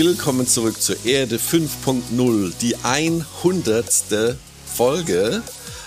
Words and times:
Willkommen 0.00 0.46
zurück 0.46 0.80
zur 0.80 0.94
Erde 1.04 1.38
5.0, 1.38 2.52
die 2.60 2.76
100. 2.76 4.36
Folge 4.64 5.42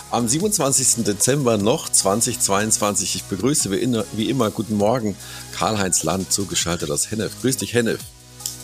am 0.09 0.27
27. 0.27 1.05
Dezember 1.05 1.57
noch 1.57 1.87
2022. 1.87 3.15
Ich 3.15 3.23
begrüße 3.23 3.71
wie 3.71 4.29
immer, 4.29 4.51
guten 4.51 4.75
Morgen, 4.75 5.15
Karl-Heinz 5.53 6.03
Land, 6.03 6.33
zugeschaltet 6.33 6.91
aus 6.91 7.09
Hennef. 7.09 7.31
Grüß 7.39 7.55
dich, 7.55 7.73
Hennef. 7.73 8.01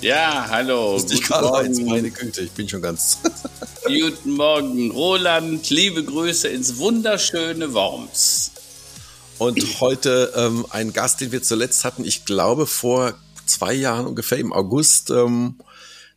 Ja, 0.02 0.48
hallo. 0.50 0.98
Grüß 0.98 1.06
dich, 1.06 1.22
Karl-Heinz, 1.22 1.80
meine 1.80 2.12
Güte, 2.12 2.42
ich 2.42 2.52
bin 2.52 2.68
schon 2.68 2.82
ganz... 2.82 3.20
guten 3.86 4.34
Morgen, 4.34 4.92
Roland, 4.92 5.70
liebe 5.70 6.04
Grüße 6.04 6.50
ins 6.50 6.76
wunderschöne 6.76 7.74
Worms. 7.74 8.52
Und 9.38 9.80
heute 9.80 10.34
ähm, 10.36 10.66
ein 10.72 10.92
Gast, 10.92 11.22
den 11.22 11.32
wir 11.32 11.42
zuletzt 11.42 11.86
hatten, 11.86 12.04
ich 12.04 12.26
glaube 12.26 12.68
vor 12.68 13.14
zwei 13.48 13.74
Jahren 13.74 14.06
ungefähr 14.06 14.38
im 14.38 14.54
August, 14.54 15.10
ähm, 15.10 15.58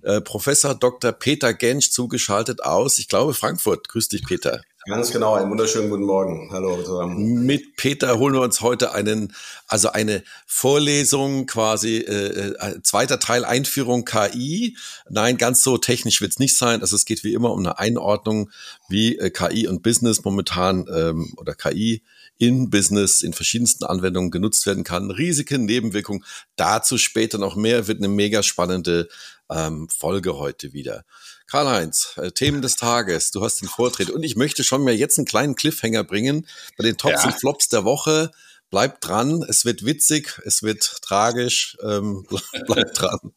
äh, 0.02 0.20
Professor 0.20 0.74
Dr. 0.74 1.12
Peter 1.12 1.52
Gensch 1.52 1.90
zugeschaltet 1.90 2.62
aus, 2.62 2.98
ich 2.98 3.08
glaube 3.08 3.34
Frankfurt. 3.34 3.88
Grüß 3.88 4.08
dich, 4.08 4.24
Peter. 4.24 4.62
Ganz 4.86 5.12
genau, 5.12 5.34
einen 5.34 5.50
wunderschönen 5.50 5.90
guten 5.90 6.04
Morgen. 6.04 6.48
Hallo 6.52 6.82
zusammen. 6.82 7.44
Mit 7.44 7.76
Peter 7.76 8.18
holen 8.18 8.32
wir 8.32 8.40
uns 8.40 8.62
heute 8.62 8.94
einen, 8.94 9.34
also 9.68 9.90
eine 9.90 10.22
Vorlesung 10.46 11.44
quasi, 11.44 11.98
äh, 11.98 12.54
äh 12.54 12.82
zweiter 12.82 13.20
Teil 13.20 13.44
Einführung 13.44 14.06
KI. 14.06 14.78
Nein, 15.10 15.36
ganz 15.36 15.62
so 15.62 15.76
technisch 15.76 16.22
wird 16.22 16.32
es 16.32 16.38
nicht 16.38 16.56
sein. 16.56 16.80
Also 16.80 16.96
es 16.96 17.04
geht 17.04 17.24
wie 17.24 17.34
immer 17.34 17.52
um 17.52 17.58
eine 17.58 17.78
Einordnung, 17.78 18.50
wie 18.88 19.18
äh, 19.18 19.28
KI 19.28 19.68
und 19.68 19.82
Business 19.82 20.24
momentan 20.24 20.86
ähm, 20.90 21.34
oder 21.36 21.54
KI 21.54 22.02
in 22.40 22.70
Business 22.70 23.20
in 23.20 23.34
verschiedensten 23.34 23.84
Anwendungen 23.84 24.30
genutzt 24.30 24.64
werden 24.64 24.82
kann. 24.82 25.10
Risiken, 25.10 25.66
Nebenwirkungen, 25.66 26.24
dazu 26.56 26.96
später 26.96 27.36
noch 27.36 27.54
mehr, 27.54 27.86
wird 27.86 27.98
eine 27.98 28.08
mega 28.08 28.42
spannende 28.42 29.08
ähm, 29.50 29.88
Folge 29.90 30.38
heute 30.38 30.72
wieder. 30.72 31.04
Karl-Heinz, 31.48 32.14
äh, 32.16 32.30
Themen 32.30 32.62
des 32.62 32.76
Tages, 32.76 33.30
du 33.30 33.44
hast 33.44 33.60
den 33.60 33.68
Vortritt 33.68 34.08
und 34.08 34.22
ich 34.22 34.36
möchte 34.36 34.64
schon 34.64 34.82
mir 34.82 34.96
jetzt 34.96 35.18
einen 35.18 35.26
kleinen 35.26 35.54
Cliffhanger 35.54 36.02
bringen 36.02 36.46
bei 36.78 36.84
den 36.84 36.96
Tops 36.96 37.24
ja. 37.24 37.26
und 37.26 37.38
Flops 37.38 37.68
der 37.68 37.84
Woche. 37.84 38.30
Bleibt 38.70 39.06
dran, 39.06 39.44
es 39.46 39.66
wird 39.66 39.84
witzig, 39.84 40.40
es 40.46 40.62
wird 40.62 41.02
tragisch, 41.02 41.76
ähm, 41.82 42.26
bleibt 42.66 43.02
dran. 43.02 43.32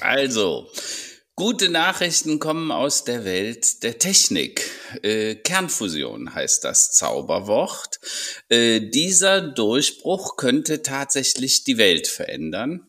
Also, 0.00 0.70
Gute 1.36 1.68
Nachrichten 1.68 2.38
kommen 2.38 2.70
aus 2.70 3.02
der 3.02 3.24
Welt 3.24 3.82
der 3.82 3.98
Technik. 3.98 4.70
Äh, 5.02 5.34
Kernfusion 5.34 6.32
heißt 6.32 6.62
das 6.62 6.92
Zauberwort. 6.92 7.98
Äh, 8.48 8.78
dieser 8.90 9.40
Durchbruch 9.40 10.36
könnte 10.36 10.82
tatsächlich 10.82 11.64
die 11.64 11.76
Welt 11.76 12.06
verändern. 12.06 12.86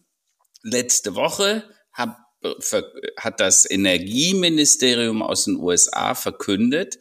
Letzte 0.62 1.16
Woche 1.16 1.64
hat 3.18 3.40
das 3.40 3.70
Energieministerium 3.70 5.22
aus 5.22 5.46
den 5.46 5.58
USA 5.58 6.16
verkündet, 6.16 6.98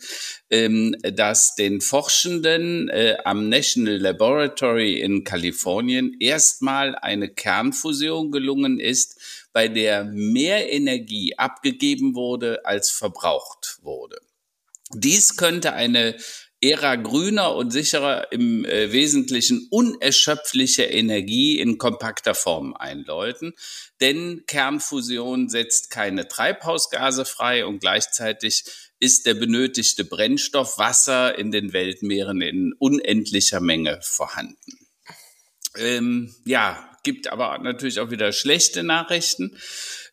ähm, 0.50 0.96
dass 1.02 1.54
den 1.54 1.80
Forschenden 1.80 2.88
äh, 2.88 3.16
am 3.24 3.48
National 3.48 3.96
Laboratory 3.96 5.00
in 5.00 5.24
Kalifornien 5.24 6.16
erstmal 6.20 6.94
eine 6.94 7.28
Kernfusion 7.28 8.30
gelungen 8.30 8.80
ist, 8.80 9.20
bei 9.52 9.68
der 9.68 10.04
mehr 10.04 10.72
Energie 10.72 11.38
abgegeben 11.38 12.14
wurde, 12.14 12.64
als 12.64 12.90
verbraucht 12.90 13.78
wurde. 13.82 14.18
Dies 14.92 15.36
könnte 15.36 15.72
eine 15.72 16.16
Ära 16.70 16.96
grüner 16.96 17.54
und 17.54 17.72
sicherer 17.72 18.32
im 18.32 18.64
äh, 18.64 18.90
Wesentlichen 18.90 19.66
unerschöpflicher 19.70 20.90
Energie 20.90 21.58
in 21.58 21.76
kompakter 21.76 22.34
Form 22.34 22.74
einläuten. 22.74 23.52
Denn 24.00 24.44
Kernfusion 24.46 25.50
setzt 25.50 25.90
keine 25.90 26.26
Treibhausgase 26.26 27.26
frei 27.26 27.66
und 27.66 27.80
gleichzeitig 27.80 28.64
ist 28.98 29.26
der 29.26 29.34
benötigte 29.34 30.04
Brennstoff 30.04 30.78
Wasser 30.78 31.38
in 31.38 31.50
den 31.50 31.72
Weltmeeren 31.74 32.40
in 32.40 32.72
unendlicher 32.78 33.60
Menge 33.60 33.98
vorhanden. 34.02 34.78
Ähm, 35.76 36.34
ja, 36.46 36.90
gibt 37.02 37.28
aber 37.28 37.58
natürlich 37.58 38.00
auch 38.00 38.10
wieder 38.10 38.32
schlechte 38.32 38.82
Nachrichten. 38.82 39.58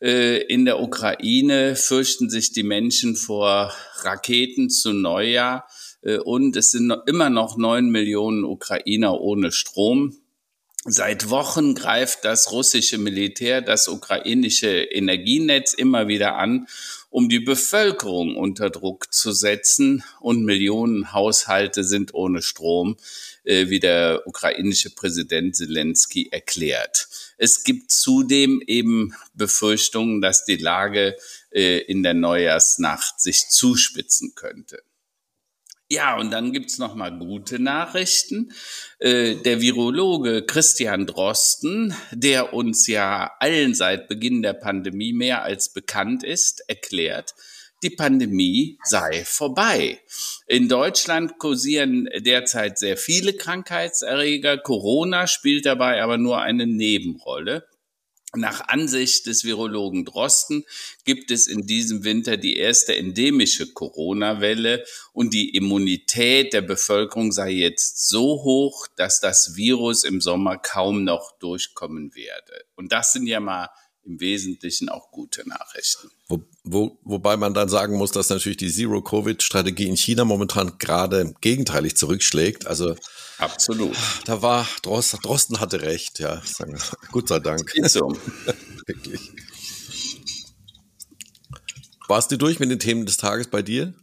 Äh, 0.01 0.41
in 0.44 0.66
der 0.66 0.81
Ukraine 0.81 1.78
fürchten 1.78 2.29
sich 2.29 2.51
die 2.51 2.63
Menschen 2.63 3.16
vor 3.16 3.73
Raketen 4.01 4.69
zu 4.69 4.91
Neujahr 4.91 5.66
und 6.01 6.56
es 6.56 6.72
sind 6.72 6.94
immer 7.06 7.29
noch 7.29 7.57
neun 7.57 7.89
Millionen 7.89 8.44
Ukrainer 8.44 9.19
ohne 9.19 9.51
Strom. 9.51 10.17
Seit 10.84 11.29
Wochen 11.29 11.75
greift 11.75 12.25
das 12.25 12.51
russische 12.51 12.97
Militär 12.97 13.62
das 13.62 13.88
ukrainische 13.88 14.81
Energienetz 14.81 15.73
immer 15.73 16.07
wieder 16.07 16.38
an, 16.38 16.67
um 17.11 17.29
die 17.29 17.40
Bevölkerung 17.40 18.35
unter 18.35 18.72
Druck 18.72 19.13
zu 19.13 19.31
setzen 19.31 20.03
und 20.19 20.44
Millionen 20.44 21.13
Haushalte 21.13 21.84
sind 21.84 22.16
ohne 22.16 22.41
Strom. 22.41 22.97
Äh, 23.44 23.69
wie 23.69 23.79
der 23.79 24.22
ukrainische 24.28 24.91
Präsident 24.91 25.56
Zelensky 25.56 26.29
erklärt. 26.31 27.07
Es 27.40 27.63
gibt 27.63 27.90
zudem 27.90 28.61
eben 28.67 29.16
Befürchtungen, 29.34 30.22
dass 30.22 30.45
die 30.45 30.57
Lage 30.57 31.17
äh, 31.50 31.79
in 31.79 32.03
der 32.03 32.13
Neujahrsnacht 32.13 33.19
sich 33.19 33.50
zuspitzen 33.50 34.34
könnte. 34.35 34.84
Ja, 35.91 36.18
und 36.18 36.31
dann 36.31 36.53
gibt's 36.53 36.78
noch 36.78 36.96
mal 36.96 37.12
gute 37.19 37.59
Nachrichten. 37.59 38.53
Äh, 39.00 39.35
der 39.35 39.59
Virologe 39.59 40.46
Christian 40.46 41.06
Drosten, 41.06 41.94
der 42.12 42.53
uns 42.53 42.88
ja 42.88 43.31
allen 43.41 43.74
seit 43.74 44.07
Beginn 44.07 44.41
der 44.41 44.53
Pandemie 44.53 45.12
mehr 45.12 45.44
als 45.44 45.74
bekannt 45.74 46.24
ist, 46.24 46.63
erklärt, 46.69 47.35
die 47.84 47.90
Pandemie 47.90 48.78
sei 48.85 49.25
vorbei. 49.25 50.00
In 50.47 50.69
Deutschland 50.69 51.40
kursieren 51.40 52.08
derzeit 52.19 52.79
sehr 52.79 52.96
viele 52.96 53.34
Krankheitserreger. 53.34 54.59
Corona 54.59 55.28
spielt 55.28 55.66
dabei 55.66 56.02
aber 56.02 56.18
nur 56.18 56.40
eine 56.40 56.68
Nebenrolle. 56.68 57.68
Nach 58.33 58.69
Ansicht 58.69 59.25
des 59.25 59.43
Virologen 59.43 60.05
Drosten 60.05 60.63
gibt 61.03 61.31
es 61.31 61.47
in 61.47 61.67
diesem 61.67 62.05
Winter 62.05 62.37
die 62.37 62.55
erste 62.55 62.95
endemische 62.95 63.73
Corona-Welle 63.73 64.85
und 65.11 65.33
die 65.33 65.49
Immunität 65.49 66.53
der 66.53 66.61
Bevölkerung 66.61 67.33
sei 67.33 67.51
jetzt 67.51 68.07
so 68.07 68.43
hoch, 68.43 68.87
dass 68.95 69.19
das 69.19 69.57
Virus 69.57 70.05
im 70.05 70.21
Sommer 70.21 70.57
kaum 70.57 71.03
noch 71.03 71.37
durchkommen 71.39 72.15
werde. 72.15 72.63
Und 72.75 72.93
das 72.93 73.11
sind 73.11 73.27
ja 73.27 73.41
mal 73.41 73.69
im 74.03 74.19
Wesentlichen 74.19 74.89
auch 74.89 75.12
gute 75.12 75.47
Nachrichten. 75.47 76.09
Wo, 76.28 76.41
wo, 76.63 76.97
wobei 77.03 77.38
man 77.38 77.53
dann 77.53 77.69
sagen 77.69 77.97
muss, 77.97 78.12
dass 78.12 78.29
natürlich 78.29 78.57
die 78.57 78.72
Zero-Covid-Strategie 78.72 79.88
in 79.88 79.97
China 79.97 80.25
momentan 80.25 80.78
gerade 80.79 81.34
gegenteilig 81.41 81.95
zurückschlägt. 81.95 82.67
Also 82.67 82.95
absolut. 83.38 83.95
Da 84.25 84.41
war 84.41 84.67
Drosten, 84.81 85.19
Drosten 85.22 85.59
hatte 85.59 85.81
recht, 85.81 86.19
ja. 86.19 86.41
Sagen, 86.44 86.79
Gott 87.11 87.28
sei 87.28 87.40
Dank. 87.40 87.72
So. 87.84 88.16
Wirklich. 88.88 89.31
Warst 92.07 92.31
du 92.31 92.38
durch 92.38 92.59
mit 92.59 92.72
den 92.72 92.79
Themen 92.79 93.06
des 93.06 93.17
Tages 93.17 93.47
bei 93.47 93.61
dir? 93.61 93.94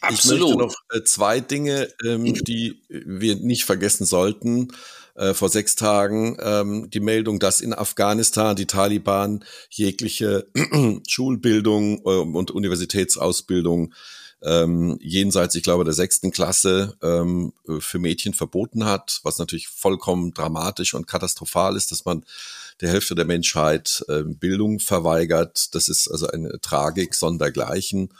Absolut. 0.00 0.50
Ich 0.50 0.56
möchte 0.56 0.58
noch 0.58 0.74
äh, 0.90 1.04
zwei 1.04 1.40
Dinge, 1.40 1.90
ähm, 2.04 2.34
die 2.34 2.82
wir 2.88 3.36
nicht 3.36 3.64
vergessen 3.64 4.04
sollten 4.04 4.68
äh, 5.14 5.34
vor 5.34 5.48
sechs 5.48 5.76
Tagen 5.76 6.36
ähm, 6.40 6.90
die 6.90 7.00
Meldung, 7.00 7.38
dass 7.38 7.60
in 7.60 7.72
Afghanistan 7.72 8.56
die 8.56 8.66
Taliban 8.66 9.44
jegliche 9.70 10.46
Schulbildung 11.08 11.98
äh, 11.98 12.08
und 12.08 12.50
Universitätsausbildung 12.50 13.94
ähm, 14.42 14.98
jenseits, 15.00 15.54
ich 15.54 15.62
glaube, 15.62 15.84
der 15.84 15.94
sechsten 15.94 16.30
Klasse 16.30 16.96
ähm, 17.02 17.54
für 17.78 17.98
Mädchen 17.98 18.34
verboten 18.34 18.84
hat, 18.84 19.20
was 19.22 19.38
natürlich 19.38 19.68
vollkommen 19.68 20.34
dramatisch 20.34 20.94
und 20.94 21.06
katastrophal 21.06 21.76
ist, 21.76 21.90
dass 21.90 22.04
man 22.04 22.24
der 22.80 22.90
Hälfte 22.90 23.14
der 23.14 23.24
Menschheit 23.24 24.04
äh, 24.08 24.22
Bildung 24.22 24.80
verweigert. 24.80 25.74
Das 25.74 25.88
ist 25.88 26.08
also 26.08 26.26
eine 26.26 26.60
Tragik 26.60 27.14
sondergleichen 27.14 28.10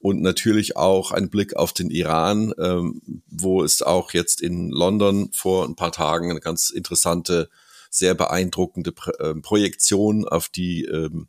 und 0.00 0.22
natürlich 0.22 0.76
auch 0.76 1.10
ein 1.10 1.28
Blick 1.28 1.56
auf 1.56 1.72
den 1.72 1.90
Iran, 1.90 2.52
ähm, 2.58 3.00
wo 3.26 3.62
es 3.64 3.82
auch 3.82 4.12
jetzt 4.12 4.40
in 4.40 4.70
London 4.70 5.30
vor 5.32 5.66
ein 5.66 5.76
paar 5.76 5.92
Tagen 5.92 6.30
eine 6.30 6.40
ganz 6.40 6.70
interessante, 6.70 7.50
sehr 7.90 8.14
beeindruckende 8.14 8.92
äh, 9.18 9.34
Projektion 9.34 10.26
auf 10.28 10.48
die 10.48 10.84
ähm, 10.84 11.28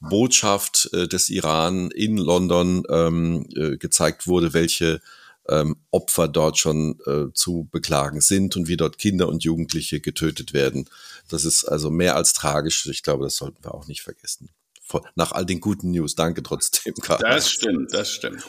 Botschaft 0.00 0.90
äh, 0.92 1.08
des 1.08 1.30
Iran 1.30 1.90
in 1.90 2.16
London 2.16 2.84
ähm, 2.88 3.46
äh, 3.54 3.76
gezeigt 3.76 4.26
wurde, 4.26 4.54
welche 4.54 5.00
ähm, 5.48 5.76
Opfer 5.90 6.28
dort 6.28 6.58
schon 6.58 6.98
äh, 7.06 7.32
zu 7.32 7.68
beklagen 7.70 8.20
sind 8.20 8.56
und 8.56 8.68
wie 8.68 8.76
dort 8.76 8.98
Kinder 8.98 9.28
und 9.28 9.44
Jugendliche 9.44 10.00
getötet 10.00 10.52
werden. 10.52 10.88
Das 11.28 11.44
ist 11.44 11.64
also 11.64 11.90
mehr 11.90 12.16
als 12.16 12.32
tragisch. 12.32 12.86
Ich 12.86 13.02
glaube, 13.02 13.24
das 13.24 13.36
sollten 13.36 13.62
wir 13.64 13.74
auch 13.74 13.86
nicht 13.86 14.02
vergessen. 14.02 14.50
Nach 15.14 15.32
all 15.32 15.46
den 15.46 15.60
guten 15.60 15.90
News. 15.90 16.14
Danke 16.14 16.42
trotzdem, 16.42 16.94
Karl. 17.02 17.20
Das 17.20 17.50
stimmt, 17.50 17.92
das 17.92 18.10
stimmt. 18.10 18.42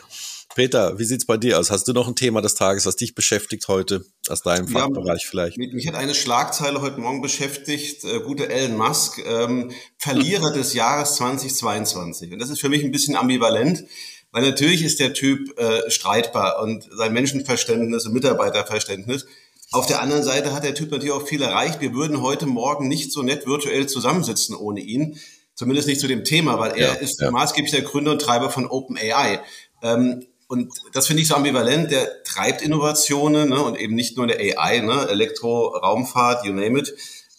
Peter, 0.56 0.98
wie 0.98 1.04
sieht's 1.04 1.26
bei 1.26 1.38
dir 1.38 1.60
aus? 1.60 1.70
Hast 1.70 1.88
du 1.88 1.94
noch 1.94 2.08
ein 2.08 2.16
Thema 2.16 2.42
des 2.42 2.56
Tages, 2.56 2.88
was 2.88 2.96
dich 2.96 3.14
beschäftigt 3.14 3.68
heute, 3.68 4.04
aus 4.28 4.42
deinem 4.42 4.68
ja, 4.68 4.80
Fachbereich 4.80 5.28
vielleicht? 5.28 5.58
Mich, 5.58 5.72
mich, 5.72 5.88
hat 5.88 5.94
eine 5.94 6.16
Schlagzeile 6.16 6.82
heute 6.82 7.00
Morgen 7.00 7.22
beschäftigt, 7.22 8.04
äh, 8.04 8.22
gute 8.22 8.50
Elon 8.50 8.76
Musk, 8.76 9.20
ähm, 9.24 9.72
Verlierer 10.00 10.52
des 10.52 10.74
Jahres 10.74 11.16
2022. 11.18 12.34
Und 12.34 12.40
das 12.40 12.50
ist 12.50 12.60
für 12.60 12.70
mich 12.70 12.84
ein 12.84 12.92
bisschen 12.92 13.16
ambivalent, 13.16 13.84
weil 14.32 14.44
natürlich 14.44 14.84
ist 14.84 15.00
der 15.00 15.14
Typ 15.14 15.60
äh, 15.60 15.92
streitbar 15.92 16.60
und 16.64 16.90
sein 16.92 17.14
Menschenverständnis 17.14 18.08
und 18.08 18.14
Mitarbeiterverständnis. 18.14 19.28
Auf 19.72 19.86
der 19.86 20.02
anderen 20.02 20.24
Seite 20.24 20.54
hat 20.54 20.64
der 20.64 20.74
Typ 20.74 20.92
natürlich 20.92 21.12
auch 21.12 21.28
viel 21.28 21.42
erreicht. 21.42 21.82
Wir 21.82 21.94
würden 21.94 22.22
heute 22.22 22.46
Morgen 22.46 22.88
nicht 22.88 23.12
so 23.12 23.22
nett 23.22 23.46
virtuell 23.46 23.86
zusammensitzen 23.86 24.56
ohne 24.56 24.80
ihn. 24.80 25.20
Zumindest 25.58 25.88
nicht 25.88 26.00
zu 26.00 26.08
dem 26.08 26.24
Thema, 26.24 26.60
weil 26.60 26.78
er 26.78 26.90
ja, 26.90 26.94
ist 26.94 27.20
ja. 27.20 27.32
maßgeblich 27.32 27.72
der 27.72 27.82
Gründer 27.82 28.12
und 28.12 28.22
Treiber 28.22 28.52
von 28.52 28.68
OpenAI. 28.68 29.42
Ähm, 29.82 30.24
und 30.48 30.72
das 30.94 31.08
finde 31.08 31.24
ich 31.24 31.28
so 31.28 31.34
ambivalent. 31.34 31.90
Der 31.90 32.24
treibt 32.24 32.62
Innovationen 32.62 33.50
ne, 33.50 33.64
und 33.64 33.76
eben 33.76 33.96
nicht 33.96 34.18
nur 34.18 34.28
der 34.28 34.38
AI, 34.40 34.82
ne, 34.82 35.08
Elektro, 35.10 35.70
Raumfahrt, 35.70 36.46
you 36.46 36.54
name 36.54 36.78
it. 36.78 36.94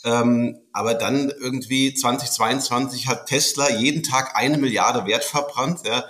Ähm, 0.04 0.58
aber 0.72 0.94
dann 0.94 1.30
irgendwie 1.30 1.94
2022 1.94 3.06
hat 3.06 3.26
Tesla 3.26 3.70
jeden 3.70 4.02
Tag 4.02 4.34
eine 4.34 4.58
Milliarde 4.58 5.06
Wert 5.06 5.22
verbrannt. 5.22 5.86
Ja. 5.86 6.04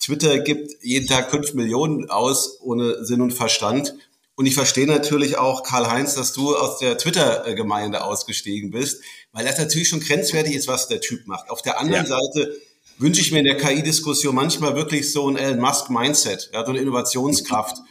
Twitter 0.00 0.38
gibt 0.38 0.82
jeden 0.82 1.06
Tag 1.06 1.30
fünf 1.30 1.52
Millionen 1.52 2.08
aus 2.08 2.58
ohne 2.62 3.04
Sinn 3.04 3.20
und 3.20 3.34
Verstand. 3.34 3.94
Und 4.40 4.46
ich 4.46 4.54
verstehe 4.54 4.86
natürlich 4.86 5.36
auch, 5.36 5.64
Karl-Heinz, 5.64 6.14
dass 6.14 6.32
du 6.32 6.56
aus 6.56 6.78
der 6.78 6.96
Twitter-Gemeinde 6.96 8.02
ausgestiegen 8.02 8.70
bist, 8.70 9.02
weil 9.34 9.44
das 9.44 9.58
natürlich 9.58 9.88
schon 9.88 10.00
grenzwertig 10.00 10.54
ist, 10.54 10.66
was 10.66 10.88
der 10.88 11.02
Typ 11.02 11.26
macht. 11.26 11.50
Auf 11.50 11.60
der 11.60 11.78
anderen 11.78 12.06
ja. 12.06 12.16
Seite 12.16 12.56
wünsche 12.96 13.20
ich 13.20 13.32
mir 13.32 13.40
in 13.40 13.44
der 13.44 13.58
KI-Diskussion 13.58 14.34
manchmal 14.34 14.76
wirklich 14.76 15.12
so 15.12 15.28
ein 15.28 15.36
Elon 15.36 15.60
Musk-Mindset, 15.60 16.52
ja, 16.54 16.64
so 16.64 16.70
eine 16.70 16.80
Innovationskraft. 16.80 17.82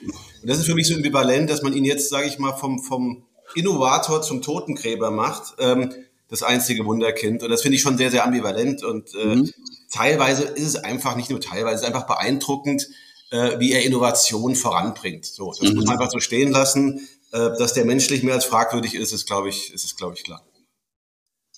Und 0.41 0.49
das 0.49 0.57
ist 0.57 0.65
für 0.65 0.73
mich 0.73 0.87
so 0.87 0.95
ambivalent, 0.95 1.51
dass 1.51 1.61
man 1.61 1.73
ihn 1.73 1.85
jetzt, 1.85 2.09
sage 2.09 2.27
ich 2.27 2.39
mal, 2.39 2.53
vom, 2.53 2.79
vom 2.81 3.27
Innovator 3.53 4.23
zum 4.23 4.41
Totengräber 4.41 5.11
macht, 5.11 5.53
ähm, 5.59 5.93
das 6.29 6.41
einzige 6.41 6.83
Wunderkind. 6.83 7.43
Und 7.43 7.51
das 7.51 7.61
finde 7.61 7.75
ich 7.75 7.83
schon 7.83 7.99
sehr, 7.99 8.09
sehr 8.09 8.25
ambivalent. 8.25 8.83
Und 8.83 9.13
äh, 9.13 9.35
mhm. 9.35 9.51
teilweise 9.91 10.45
ist 10.45 10.65
es 10.65 10.75
einfach, 10.77 11.15
nicht 11.15 11.29
nur 11.29 11.41
teilweise, 11.41 11.75
es 11.75 11.81
ist 11.81 11.87
einfach 11.87 12.07
beeindruckend, 12.07 12.87
äh, 13.31 13.59
wie 13.59 13.71
er 13.71 13.83
Innovation 13.83 14.55
voranbringt. 14.55 15.25
So, 15.25 15.51
das 15.51 15.69
mhm. 15.69 15.75
muss 15.75 15.85
man 15.85 15.97
einfach 15.97 16.11
so 16.11 16.19
stehen 16.19 16.51
lassen. 16.51 17.07
Äh, 17.31 17.51
dass 17.57 17.73
der 17.73 17.85
menschlich 17.85 18.23
mehr 18.23 18.33
als 18.33 18.45
fragwürdig 18.45 18.95
ist, 18.95 19.11
ist, 19.11 19.27
glaube 19.27 19.49
ich, 19.49 19.71
ist 19.71 19.85
es, 19.85 19.95
glaube 19.95 20.15
ich, 20.15 20.23
klar. 20.23 20.43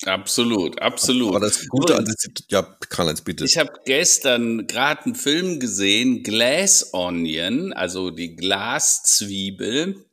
Absolut, 0.05 0.81
absolut. 0.81 1.29
Aber 1.29 1.39
das 1.39 1.67
Gute 1.67 1.95
an 1.95 2.11
ja, 2.49 2.63
Karl-Heinz, 2.89 3.21
bitte. 3.21 3.45
Ich 3.45 3.57
habe 3.57 3.71
gestern 3.85 4.65
gerade 4.65 5.05
einen 5.05 5.15
Film 5.15 5.59
gesehen, 5.59 6.23
Glass 6.23 6.89
Onion, 6.93 7.71
also 7.71 8.09
die 8.09 8.35
Glaszwiebel. 8.35 10.03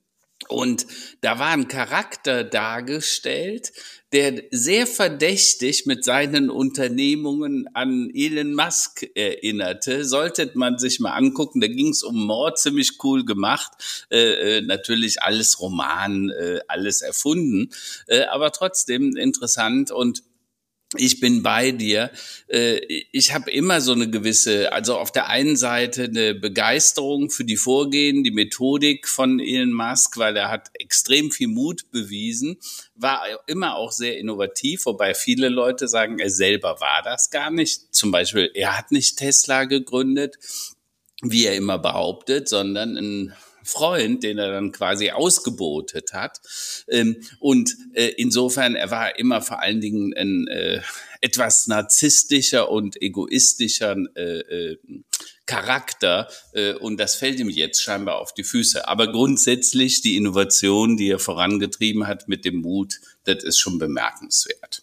Und 0.49 0.87
da 1.23 1.39
war 1.39 1.49
ein 1.49 1.69
Charakter 1.69 2.45
dargestellt, 2.45 3.73
der 4.13 4.43
sehr 4.51 4.87
verdächtig 4.87 5.85
mit 5.85 6.03
seinen 6.03 6.49
Unternehmungen 6.49 7.69
an 7.75 8.11
Elon 8.15 8.55
Musk 8.55 9.07
erinnerte. 9.15 10.05
Sollte 10.05 10.51
man 10.55 10.79
sich 10.79 10.99
mal 10.99 11.13
angucken, 11.13 11.61
da 11.61 11.67
ging 11.67 11.91
es 11.91 12.03
um 12.03 12.27
Mord, 12.27 12.59
ziemlich 12.59 12.93
cool 13.05 13.25
gemacht. 13.25 13.73
Äh, 14.11 14.59
äh, 14.59 14.61
natürlich 14.63 15.23
alles 15.23 15.61
Roman, 15.61 16.31
äh, 16.31 16.61
alles 16.69 17.03
erfunden, 17.03 17.71
äh, 18.07 18.23
aber 18.23 18.51
trotzdem 18.53 19.17
interessant 19.17 19.91
und 19.91 20.23
ich 20.97 21.21
bin 21.21 21.43
bei 21.43 21.71
dir. 21.71 22.11
Äh, 22.49 22.79
ich 23.13 23.35
habe 23.35 23.51
immer 23.51 23.81
so 23.81 23.93
eine 23.93 24.09
gewisse, 24.09 24.73
also 24.73 24.97
auf 24.97 25.13
der 25.13 25.29
einen 25.29 25.57
Seite 25.57 26.05
eine 26.05 26.35
Begeisterung 26.35 27.31
für 27.31 27.45
die 27.45 27.59
Vorgehen, 27.59 28.25
die 28.25 28.31
Methodik 28.31 29.07
von 29.07 29.39
Elon 29.39 29.73
Musk, 29.73 30.17
weil 30.17 30.37
er 30.37 30.51
hat 30.51 30.71
extrem 30.75 31.31
viel 31.31 31.49
Mut 31.49 31.91
bewiesen, 31.91 32.57
war 32.95 33.23
immer 33.47 33.77
auch 33.77 33.93
sehr 33.93 34.19
innovativ, 34.19 34.87
wobei 34.87 35.15
viele 35.15 35.51
Leute 35.51 35.89
sagen, 35.89 36.19
er 36.19 36.31
selber 36.31 36.81
war 36.81 37.03
das 37.05 37.31
gar 37.31 37.51
nicht. 37.51 37.95
Zum 37.95 38.11
Beispiel, 38.11 38.51
er 38.55 38.79
hat 38.79 38.91
nicht 38.91 39.19
Tesla 39.19 39.65
gegründet, 39.65 40.39
wie 41.21 41.45
er 41.47 41.57
immer 41.57 41.79
behauptet, 41.79 42.49
sondern 42.49 42.97
ein 42.97 43.35
Freund, 43.69 44.23
den 44.23 44.39
er 44.39 44.51
dann 44.51 44.73
quasi 44.73 45.11
ausgebotet 45.11 46.13
hat. 46.13 46.39
Ähm, 46.89 47.17
und 47.39 47.77
äh, 47.93 48.09
insofern, 48.17 48.75
er 48.75 48.91
war 48.91 49.19
immer 49.19 49.43
vor 49.43 49.61
allen 49.61 49.81
Dingen 49.81 50.15
ein 50.17 50.47
äh, 50.49 50.81
etwas 51.21 51.67
narzisstischer 51.67 52.71
und 52.71 53.01
egoistischer 53.01 53.97
äh, 54.15 54.39
äh, 54.39 54.79
Charakter 55.47 56.29
äh, 56.53 56.75
und 56.75 56.99
das 56.99 57.15
fällt 57.15 57.41
ihm 57.41 57.49
jetzt 57.49 57.83
scheinbar 57.83 58.19
auf 58.19 58.35
die 58.35 58.45
Füße. 58.45 58.87
Aber 58.87 59.11
grundsätzlich 59.11 60.03
die 60.03 60.17
Innovation, 60.17 60.97
die 60.97 61.11
er 61.11 61.19
vorangetrieben 61.19 62.07
hat 62.07 62.29
mit 62.29 62.45
dem 62.45 62.57
Mut, 62.61 63.01
das 63.25 63.45
ist 63.45 63.59
schon 63.59 63.79
bemerkenswert. 63.79 64.83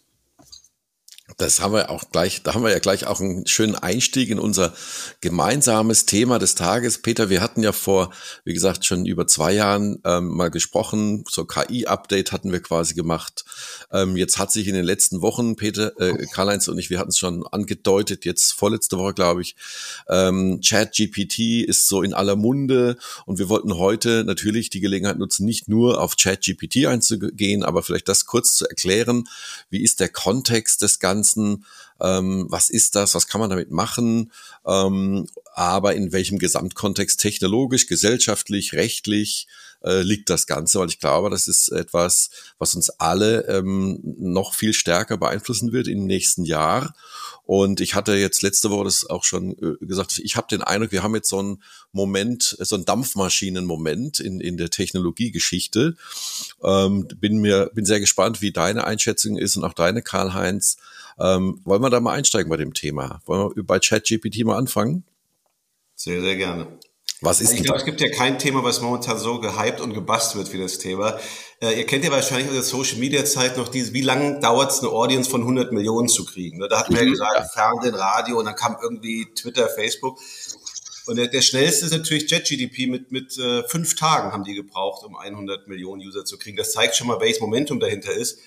Das 1.38 1.60
haben 1.60 1.74
wir 1.74 1.90
auch 1.90 2.10
gleich, 2.12 2.42
da 2.42 2.54
haben 2.54 2.64
wir 2.64 2.70
ja 2.70 2.78
gleich 2.78 3.06
auch 3.06 3.20
einen 3.20 3.46
schönen 3.46 3.74
Einstieg 3.74 4.30
in 4.30 4.38
unser 4.38 4.72
gemeinsames 5.20 6.06
Thema 6.06 6.38
des 6.38 6.54
Tages. 6.54 7.02
Peter, 7.02 7.28
wir 7.28 7.42
hatten 7.42 7.62
ja 7.62 7.72
vor, 7.72 8.10
wie 8.44 8.54
gesagt, 8.54 8.86
schon 8.86 9.04
über 9.04 9.26
zwei 9.26 9.52
Jahren 9.52 9.98
ähm, 10.06 10.28
mal 10.28 10.50
gesprochen. 10.50 11.24
So 11.28 11.44
KI-Update 11.44 12.32
hatten 12.32 12.52
wir 12.52 12.60
quasi 12.60 12.94
gemacht. 12.94 13.44
Ähm, 13.92 14.16
jetzt 14.16 14.38
hat 14.38 14.50
sich 14.50 14.66
in 14.66 14.74
den 14.74 14.86
letzten 14.86 15.20
Wochen, 15.20 15.56
Peter, 15.56 15.92
äh, 16.00 16.24
Karl-Heinz 16.32 16.68
und 16.68 16.78
ich, 16.78 16.88
wir 16.88 16.98
hatten 16.98 17.10
es 17.10 17.18
schon 17.18 17.46
angedeutet, 17.46 18.24
jetzt 18.24 18.52
vorletzte 18.52 18.96
Woche, 18.96 19.12
glaube 19.12 19.42
ich, 19.42 19.56
ähm, 20.08 20.62
Chat-GPT 20.62 21.66
ist 21.68 21.86
so 21.86 22.00
in 22.00 22.14
aller 22.14 22.36
Munde 22.36 22.96
und 23.26 23.38
wir 23.38 23.50
wollten 23.50 23.76
heute 23.76 24.24
natürlich 24.24 24.70
die 24.70 24.80
Gelegenheit 24.80 25.18
nutzen, 25.18 25.44
nicht 25.44 25.68
nur 25.68 26.00
auf 26.00 26.16
Chat-GPT 26.16 26.86
einzugehen, 26.86 27.62
aber 27.62 27.82
vielleicht 27.82 28.08
das 28.08 28.24
kurz 28.24 28.54
zu 28.54 28.66
erklären. 28.66 29.24
Wie 29.68 29.82
ist 29.82 30.00
der 30.00 30.08
Kontext 30.08 30.80
des 30.80 30.98
Ganzen? 30.98 31.25
Ganzen, 31.26 31.64
ähm, 32.00 32.46
was 32.48 32.70
ist 32.70 32.94
das, 32.94 33.14
was 33.14 33.26
kann 33.26 33.40
man 33.40 33.50
damit 33.50 33.70
machen, 33.70 34.30
ähm, 34.64 35.26
aber 35.54 35.94
in 35.94 36.12
welchem 36.12 36.38
Gesamtkontext 36.38 37.18
technologisch, 37.18 37.86
gesellschaftlich, 37.86 38.74
rechtlich 38.74 39.48
äh, 39.82 40.02
liegt 40.02 40.30
das 40.30 40.46
Ganze, 40.46 40.78
weil 40.78 40.88
ich 40.88 41.00
glaube, 41.00 41.30
das 41.30 41.48
ist 41.48 41.68
etwas, 41.70 42.30
was 42.58 42.74
uns 42.74 42.90
alle 42.90 43.46
ähm, 43.48 44.00
noch 44.02 44.54
viel 44.54 44.72
stärker 44.72 45.16
beeinflussen 45.16 45.72
wird 45.72 45.88
im 45.88 46.06
nächsten 46.06 46.44
Jahr. 46.44 46.94
Und 47.44 47.80
ich 47.80 47.94
hatte 47.94 48.14
jetzt 48.16 48.42
letzte 48.42 48.70
Woche 48.70 48.84
das 48.84 49.08
auch 49.08 49.24
schon 49.24 49.52
äh, 49.52 49.84
gesagt, 49.84 50.18
ich 50.22 50.36
habe 50.36 50.48
den 50.50 50.62
Eindruck, 50.62 50.92
wir 50.92 51.02
haben 51.02 51.14
jetzt 51.14 51.28
so 51.28 51.38
einen 51.38 51.62
Moment, 51.92 52.56
so 52.60 52.74
einen 52.74 52.84
Dampfmaschinenmoment 52.84 54.20
in, 54.20 54.40
in 54.40 54.56
der 54.56 54.70
Technologiegeschichte. 54.70 55.96
Ähm, 56.62 57.08
bin 57.20 57.38
mir, 57.38 57.70
bin 57.72 57.86
sehr 57.86 58.00
gespannt, 58.00 58.42
wie 58.42 58.52
deine 58.52 58.84
Einschätzung 58.84 59.38
ist 59.38 59.56
und 59.56 59.64
auch 59.64 59.74
deine, 59.74 60.02
Karl-Heinz. 60.02 60.76
Ähm, 61.18 61.60
wollen 61.64 61.82
wir 61.82 61.90
da 61.90 62.00
mal 62.00 62.12
einsteigen 62.12 62.50
bei 62.50 62.56
dem 62.56 62.74
Thema? 62.74 63.20
Wollen 63.24 63.56
wir 63.56 63.64
bei 63.64 63.78
ChatGPT 63.78 64.44
mal 64.44 64.56
anfangen? 64.56 65.04
Sehr, 65.94 66.20
sehr 66.20 66.36
gerne. 66.36 66.66
Was 67.22 67.40
ist 67.40 67.54
ich 67.54 67.62
glaube, 67.62 67.78
es 67.78 67.86
gibt 67.86 68.02
ja 68.02 68.10
kein 68.10 68.38
Thema, 68.38 68.62
was 68.62 68.82
momentan 68.82 69.18
so 69.18 69.40
gehypt 69.40 69.80
und 69.80 69.94
gebast 69.94 70.36
wird 70.36 70.52
wie 70.52 70.58
das 70.58 70.78
Thema. 70.78 71.18
Äh, 71.62 71.78
ihr 71.78 71.86
kennt 71.86 72.04
ja 72.04 72.10
wahrscheinlich 72.10 72.48
aus 72.48 72.54
der 72.54 72.62
Social 72.62 72.98
Media 72.98 73.24
Zeit 73.24 73.56
noch 73.56 73.68
dieses, 73.68 73.94
wie 73.94 74.02
lange 74.02 74.38
dauert 74.40 74.70
es, 74.70 74.80
eine 74.80 74.90
Audience 74.90 75.30
von 75.30 75.40
100 75.40 75.72
Millionen 75.72 76.08
zu 76.08 76.26
kriegen? 76.26 76.58
Ne? 76.58 76.68
Da 76.68 76.80
hatten 76.80 76.92
wir 76.92 77.00
ja 77.00 77.06
mhm. 77.06 77.12
gesagt, 77.12 77.34
ja. 77.36 77.44
Fernsehen, 77.44 77.94
Radio 77.94 78.38
und 78.38 78.44
dann 78.44 78.54
kam 78.54 78.76
irgendwie 78.82 79.26
Twitter, 79.34 79.66
Facebook. 79.70 80.18
Und 81.06 81.16
der, 81.16 81.28
der 81.28 81.40
schnellste 81.40 81.86
ist 81.86 81.92
natürlich 81.92 82.30
JetGDP 82.30 82.88
mit, 82.88 83.12
mit 83.12 83.38
äh, 83.38 83.62
fünf 83.62 83.94
Tagen 83.94 84.32
haben 84.32 84.44
die 84.44 84.54
gebraucht, 84.54 85.02
um 85.06 85.16
100 85.16 85.68
Millionen 85.68 86.02
User 86.02 86.26
zu 86.26 86.36
kriegen. 86.36 86.56
Das 86.58 86.72
zeigt 86.72 86.96
schon 86.96 87.06
mal, 87.06 87.18
welches 87.20 87.40
Momentum 87.40 87.80
dahinter 87.80 88.12
ist. 88.12 88.40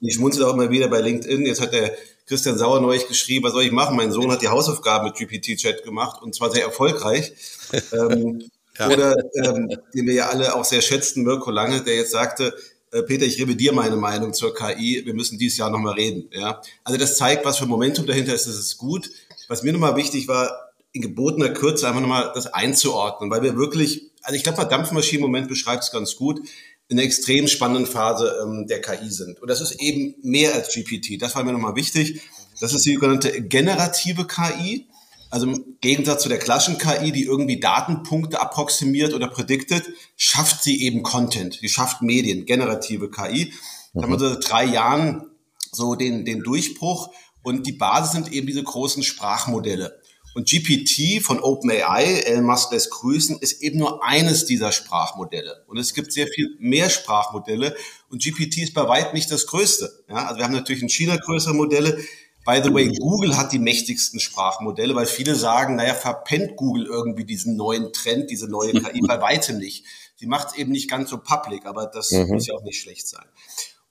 Und 0.00 0.08
ich 0.08 0.14
schmunzel 0.14 0.44
auch 0.44 0.54
immer 0.54 0.70
wieder 0.70 0.88
bei 0.88 1.00
LinkedIn. 1.00 1.44
Jetzt 1.44 1.60
hat 1.60 1.74
der 1.74 1.94
Christian 2.26 2.56
Sauer 2.56 2.80
neulich 2.80 3.06
geschrieben, 3.06 3.44
was 3.44 3.52
soll 3.52 3.64
ich 3.64 3.72
machen? 3.72 3.96
Mein 3.96 4.12
Sohn 4.12 4.30
hat 4.30 4.42
die 4.42 4.48
Hausaufgaben 4.48 5.06
mit 5.06 5.16
GPT-Chat 5.16 5.84
gemacht 5.84 6.22
und 6.22 6.34
zwar 6.34 6.50
sehr 6.50 6.64
erfolgreich. 6.64 7.32
ähm, 7.92 8.48
ja. 8.78 8.88
Oder 8.88 9.16
ähm, 9.34 9.68
den 9.94 10.06
wir 10.06 10.14
ja 10.14 10.28
alle 10.28 10.54
auch 10.54 10.64
sehr 10.64 10.80
schätzen, 10.80 11.22
Mirko 11.22 11.50
Lange, 11.50 11.82
der 11.82 11.96
jetzt 11.96 12.10
sagte, 12.10 12.54
äh, 12.92 13.02
Peter, 13.02 13.26
ich 13.26 13.40
revidiere 13.40 13.74
meine 13.74 13.96
Meinung 13.96 14.32
zur 14.32 14.54
KI, 14.54 15.02
wir 15.04 15.14
müssen 15.14 15.38
dieses 15.38 15.58
Jahr 15.58 15.70
nochmal 15.70 15.94
reden. 15.94 16.28
Ja? 16.32 16.60
Also 16.82 16.98
das 16.98 17.16
zeigt, 17.16 17.44
was 17.44 17.58
für 17.58 17.66
Momentum 17.66 18.06
dahinter 18.06 18.34
ist, 18.34 18.46
das 18.46 18.56
ist 18.56 18.78
gut. 18.78 19.10
Was 19.48 19.62
mir 19.62 19.72
nochmal 19.72 19.96
wichtig 19.96 20.26
war, 20.28 20.72
in 20.92 21.02
gebotener 21.02 21.50
Kürze 21.50 21.88
einfach 21.88 22.00
nochmal 22.00 22.30
das 22.34 22.46
einzuordnen, 22.46 23.30
weil 23.30 23.42
wir 23.42 23.56
wirklich, 23.56 24.12
also 24.22 24.36
ich 24.36 24.44
glaube, 24.44 24.58
der 24.58 24.66
Dampfmaschinen-Moment 24.66 25.48
beschreibt 25.48 25.82
es 25.82 25.90
ganz 25.90 26.16
gut 26.16 26.40
in 26.88 26.98
einer 26.98 27.06
extrem 27.06 27.48
spannenden 27.48 27.86
Phase 27.86 28.40
ähm, 28.42 28.66
der 28.66 28.80
KI 28.80 29.10
sind. 29.10 29.40
Und 29.40 29.48
das 29.48 29.60
ist 29.60 29.80
eben 29.80 30.14
mehr 30.22 30.54
als 30.54 30.74
GPT. 30.74 31.20
Das 31.20 31.34
war 31.34 31.44
mir 31.44 31.52
nochmal 31.52 31.76
wichtig. 31.76 32.20
Das 32.60 32.72
ist 32.72 32.84
die 32.84 32.94
sogenannte 32.94 33.42
generative 33.42 34.26
KI. 34.26 34.86
Also 35.30 35.48
im 35.48 35.78
Gegensatz 35.80 36.22
zu 36.22 36.28
der 36.28 36.38
klassischen 36.38 36.78
KI, 36.78 37.10
die 37.10 37.24
irgendwie 37.24 37.58
Datenpunkte 37.58 38.40
approximiert 38.40 39.14
oder 39.14 39.28
prediktet, 39.28 39.84
schafft 40.16 40.62
sie 40.62 40.82
eben 40.82 41.02
Content. 41.02 41.58
Sie 41.60 41.68
schafft 41.68 42.02
Medien, 42.02 42.44
generative 42.46 43.10
KI. 43.10 43.52
Da 43.94 44.02
haben 44.02 44.12
wir 44.12 44.18
so 44.18 44.38
drei 44.38 44.64
Jahren 44.64 45.30
so 45.72 45.94
den, 45.96 46.24
den 46.24 46.42
Durchbruch. 46.42 47.12
Und 47.42 47.66
die 47.66 47.72
Basis 47.72 48.12
sind 48.12 48.32
eben 48.32 48.46
diese 48.46 48.62
großen 48.62 49.02
Sprachmodelle. 49.02 50.00
Und 50.34 50.48
GPT 50.48 51.22
von 51.22 51.38
OpenAI, 51.40 52.22
Elon 52.26 52.44
Musk 52.44 52.72
lässt 52.72 52.90
grüßen, 52.90 53.38
ist 53.38 53.62
eben 53.62 53.78
nur 53.78 54.04
eines 54.04 54.46
dieser 54.46 54.72
Sprachmodelle. 54.72 55.64
Und 55.68 55.78
es 55.78 55.94
gibt 55.94 56.12
sehr 56.12 56.26
viel 56.26 56.56
mehr 56.58 56.90
Sprachmodelle. 56.90 57.76
Und 58.10 58.22
GPT 58.22 58.58
ist 58.58 58.74
bei 58.74 58.86
weitem 58.88 59.14
nicht 59.14 59.30
das 59.30 59.46
größte. 59.46 60.04
Ja, 60.08 60.26
also 60.26 60.38
wir 60.38 60.44
haben 60.44 60.52
natürlich 60.52 60.82
in 60.82 60.88
China 60.88 61.16
größere 61.16 61.54
Modelle. 61.54 61.98
By 62.44 62.60
the 62.62 62.74
way, 62.74 62.92
Google 62.98 63.36
hat 63.36 63.52
die 63.52 63.58
mächtigsten 63.58 64.20
Sprachmodelle, 64.20 64.94
weil 64.94 65.06
viele 65.06 65.34
sagen, 65.36 65.76
naja, 65.76 65.94
verpennt 65.94 66.56
Google 66.56 66.86
irgendwie 66.86 67.24
diesen 67.24 67.56
neuen 67.56 67.92
Trend, 67.92 68.28
diese 68.28 68.48
neue 68.48 68.72
KI 68.72 69.00
bei 69.06 69.20
weitem 69.20 69.58
nicht. 69.58 69.84
Sie 70.16 70.26
macht 70.26 70.48
es 70.48 70.54
eben 70.56 70.72
nicht 70.72 70.90
ganz 70.90 71.10
so 71.10 71.18
public, 71.18 71.64
aber 71.64 71.86
das 71.86 72.10
mhm. 72.10 72.28
muss 72.28 72.46
ja 72.46 72.54
auch 72.54 72.62
nicht 72.62 72.80
schlecht 72.80 73.08
sein. 73.08 73.24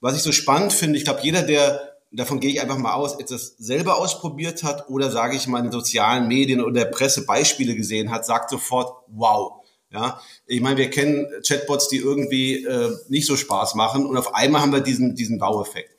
Was 0.00 0.14
ich 0.14 0.22
so 0.22 0.30
spannend 0.30 0.72
finde, 0.72 0.98
ich 0.98 1.04
glaube, 1.04 1.20
jeder, 1.22 1.42
der 1.42 1.93
davon 2.16 2.40
gehe 2.40 2.50
ich 2.50 2.60
einfach 2.60 2.78
mal 2.78 2.94
aus, 2.94 3.18
etwas 3.18 3.56
selber 3.58 3.98
ausprobiert 3.98 4.62
hat 4.62 4.88
oder 4.88 5.10
sage 5.10 5.36
ich 5.36 5.46
mal 5.46 5.64
in 5.64 5.72
sozialen 5.72 6.28
Medien 6.28 6.60
oder 6.60 6.84
der 6.84 6.90
Presse 6.90 7.26
Beispiele 7.26 7.74
gesehen 7.74 8.10
hat, 8.10 8.26
sagt 8.26 8.50
sofort, 8.50 9.04
wow. 9.08 9.60
Ja, 9.90 10.20
ich 10.46 10.60
meine, 10.60 10.76
wir 10.76 10.90
kennen 10.90 11.28
Chatbots, 11.46 11.86
die 11.86 11.98
irgendwie 11.98 12.64
äh, 12.64 12.90
nicht 13.08 13.26
so 13.26 13.36
Spaß 13.36 13.76
machen 13.76 14.06
und 14.06 14.16
auf 14.16 14.34
einmal 14.34 14.60
haben 14.60 14.72
wir 14.72 14.80
diesen, 14.80 15.14
diesen 15.14 15.40
Wow-Effekt. 15.40 15.94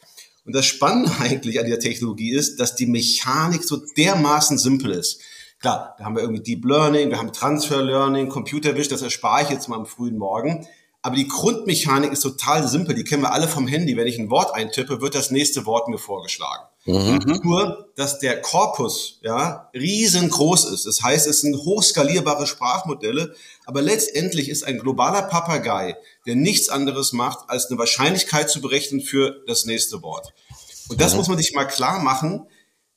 Und 0.45 0.53
das 0.53 0.65
Spannende 0.65 1.12
eigentlich 1.19 1.60
an 1.60 1.67
der 1.67 1.79
Technologie 1.79 2.31
ist, 2.31 2.60
dass 2.60 2.75
die 2.75 2.88
Mechanik 2.88 3.63
so 3.63 3.77
dermaßen 3.98 4.57
simpel 4.57 4.91
ist. 4.91 5.22
Klar, 5.60 5.95
da 5.98 6.05
haben 6.05 6.15
wir 6.15 6.22
irgendwie 6.22 6.43
Deep 6.43 6.65
Learning, 6.65 7.10
wir 7.10 7.17
haben 7.17 7.31
Transfer 7.31 7.81
Learning, 7.81 8.27
Computer 8.27 8.75
Vision, 8.75 8.91
das 8.91 9.01
erspare 9.01 9.43
ich 9.43 9.50
jetzt 9.50 9.69
mal 9.69 9.77
am 9.77 9.86
frühen 9.86 10.17
Morgen. 10.17 10.67
Aber 11.05 11.17
die 11.17 11.27
Grundmechanik 11.27 12.12
ist 12.12 12.21
total 12.21 12.67
simpel. 12.67 12.95
Die 12.95 13.03
kennen 13.03 13.21
wir 13.21 13.31
alle 13.31 13.47
vom 13.47 13.67
Handy. 13.67 13.95
Wenn 13.95 14.07
ich 14.07 14.17
ein 14.17 14.31
Wort 14.31 14.55
eintippe, 14.55 15.01
wird 15.01 15.13
das 15.13 15.29
nächste 15.29 15.67
Wort 15.67 15.88
mir 15.88 16.00
vorgeschlagen. 16.00 16.63
Mhm. 16.85 17.41
Nur, 17.43 17.91
dass 17.95 18.17
der 18.17 18.41
Korpus 18.41 19.19
ja 19.21 19.69
riesengroß 19.75 20.65
ist. 20.71 20.88
Das 20.88 21.03
heißt, 21.03 21.27
es 21.27 21.41
sind 21.41 21.57
hochskalierbare 21.57 22.47
Sprachmodelle. 22.47 23.35
Aber 23.67 23.83
letztendlich 23.83 24.50
ist 24.50 24.63
ein 24.63 24.79
globaler 24.79 25.21
Papagei, 25.21 25.95
der 26.25 26.38
nichts 26.38 26.69
anderes 26.69 27.13
macht, 27.13 27.51
als 27.51 27.67
eine 27.67 27.77
Wahrscheinlichkeit 27.77 28.50
zu 28.50 28.59
berechnen 28.59 29.01
für 29.01 29.43
das 29.45 29.65
nächste 29.65 30.01
Wort. 30.01 30.33
Und 30.89 31.00
das 31.01 31.12
mhm. 31.12 31.19
muss 31.19 31.27
man 31.27 31.38
sich 31.38 31.53
mal 31.53 31.65
klar 31.65 32.00
machen. 32.00 32.47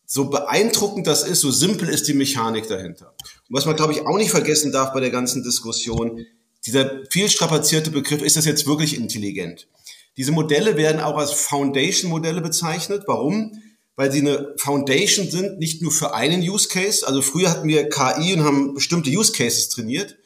So 0.07 0.31
beeindruckend 0.31 1.07
das 1.07 1.25
ist, 1.25 1.41
so 1.41 1.51
simpel 1.51 1.91
ist 1.91 2.09
die 2.09 2.15
Mechanik 2.15 2.69
dahinter. 2.69 3.13
Und 3.51 3.55
was 3.55 3.67
man, 3.67 3.77
glaube 3.77 3.93
ich, 3.93 4.07
auch 4.07 4.17
nicht 4.17 4.31
vergessen 4.31 4.73
darf 4.73 4.95
bei 4.95 5.01
der 5.01 5.11
ganzen 5.11 5.43
Diskussion, 5.43 6.25
dieser 6.69 7.03
viel 7.11 7.29
strapazierte 7.31 7.91
Begriff, 7.91 8.23
ist 8.23 8.37
das 8.37 8.45
jetzt 8.45 8.67
wirklich 8.67 8.97
intelligent? 8.97 9.67
Diese 10.19 10.33
Modelle 10.33 10.77
werden 10.77 11.01
auch 11.01 11.17
als 11.17 11.33
Foundation-Modelle 11.33 12.41
bezeichnet. 12.41 13.05
Warum? 13.07 13.63
Weil 13.97 14.13
sie 14.13 14.21
eine 14.21 14.55
Foundation 14.59 15.31
sind, 15.31 15.59
nicht 15.59 15.81
nur 15.81 15.93
für 15.93 16.15
einen 16.15 16.43
Use 16.43 16.69
Case. 16.69 17.07
Also 17.07 17.23
früher 17.23 17.51
hatten 17.51 17.69
wir 17.69 17.89
KI 17.89 18.35
und 18.35 18.45
haben 18.45 18.75
bestimmte 18.75 19.11
Use 19.11 19.33
Cases 19.33 19.69
trainiert. 19.71 20.19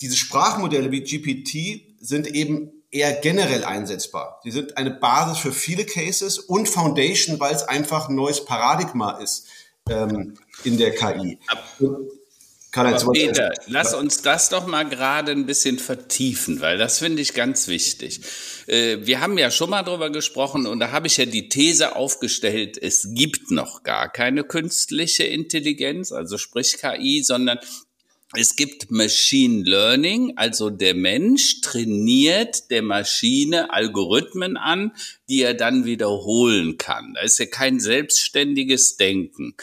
Diese 0.00 0.16
Sprachmodelle 0.16 0.90
wie 0.90 1.02
GPT 1.02 1.98
sind 2.00 2.28
eben 2.28 2.70
eher 2.90 3.12
generell 3.12 3.64
einsetzbar. 3.64 4.40
Sie 4.44 4.50
sind 4.50 4.76
eine 4.76 4.92
Basis 4.92 5.38
für 5.38 5.52
viele 5.52 5.84
Cases 5.84 6.38
und 6.38 6.68
Foundation, 6.68 7.38
weil 7.40 7.54
es 7.54 7.64
einfach 7.64 8.08
ein 8.08 8.14
neues 8.14 8.44
Paradigma 8.44 9.18
ist 9.18 9.46
ähm, 9.90 10.34
in 10.64 10.78
der 10.78 10.94
KI. 10.94 11.38
Aber 12.78 13.12
Peter, 13.12 13.52
lass 13.66 13.94
uns 13.94 14.22
das 14.22 14.48
doch 14.48 14.66
mal 14.66 14.88
gerade 14.88 15.32
ein 15.32 15.46
bisschen 15.46 15.78
vertiefen, 15.78 16.60
weil 16.60 16.78
das 16.78 16.98
finde 16.98 17.22
ich 17.22 17.34
ganz 17.34 17.68
wichtig. 17.68 18.20
Äh, 18.66 18.98
wir 19.02 19.20
haben 19.20 19.38
ja 19.38 19.50
schon 19.50 19.70
mal 19.70 19.82
drüber 19.82 20.10
gesprochen 20.10 20.66
und 20.66 20.80
da 20.80 20.90
habe 20.90 21.06
ich 21.06 21.16
ja 21.16 21.26
die 21.26 21.48
These 21.48 21.96
aufgestellt, 21.96 22.78
es 22.80 23.08
gibt 23.12 23.50
noch 23.50 23.82
gar 23.82 24.10
keine 24.10 24.44
künstliche 24.44 25.24
Intelligenz, 25.24 26.12
also 26.12 26.38
sprich 26.38 26.78
KI, 26.78 27.22
sondern 27.22 27.58
es 28.34 28.56
gibt 28.56 28.90
Machine 28.90 29.64
Learning, 29.64 30.34
also 30.36 30.68
der 30.68 30.94
Mensch 30.94 31.62
trainiert 31.62 32.70
der 32.70 32.82
Maschine 32.82 33.72
Algorithmen 33.72 34.58
an, 34.58 34.92
die 35.30 35.42
er 35.42 35.54
dann 35.54 35.86
wiederholen 35.86 36.76
kann. 36.76 37.14
Da 37.14 37.22
ist 37.22 37.38
ja 37.38 37.46
kein 37.46 37.80
selbstständiges 37.80 38.98
Denken. 38.98 39.54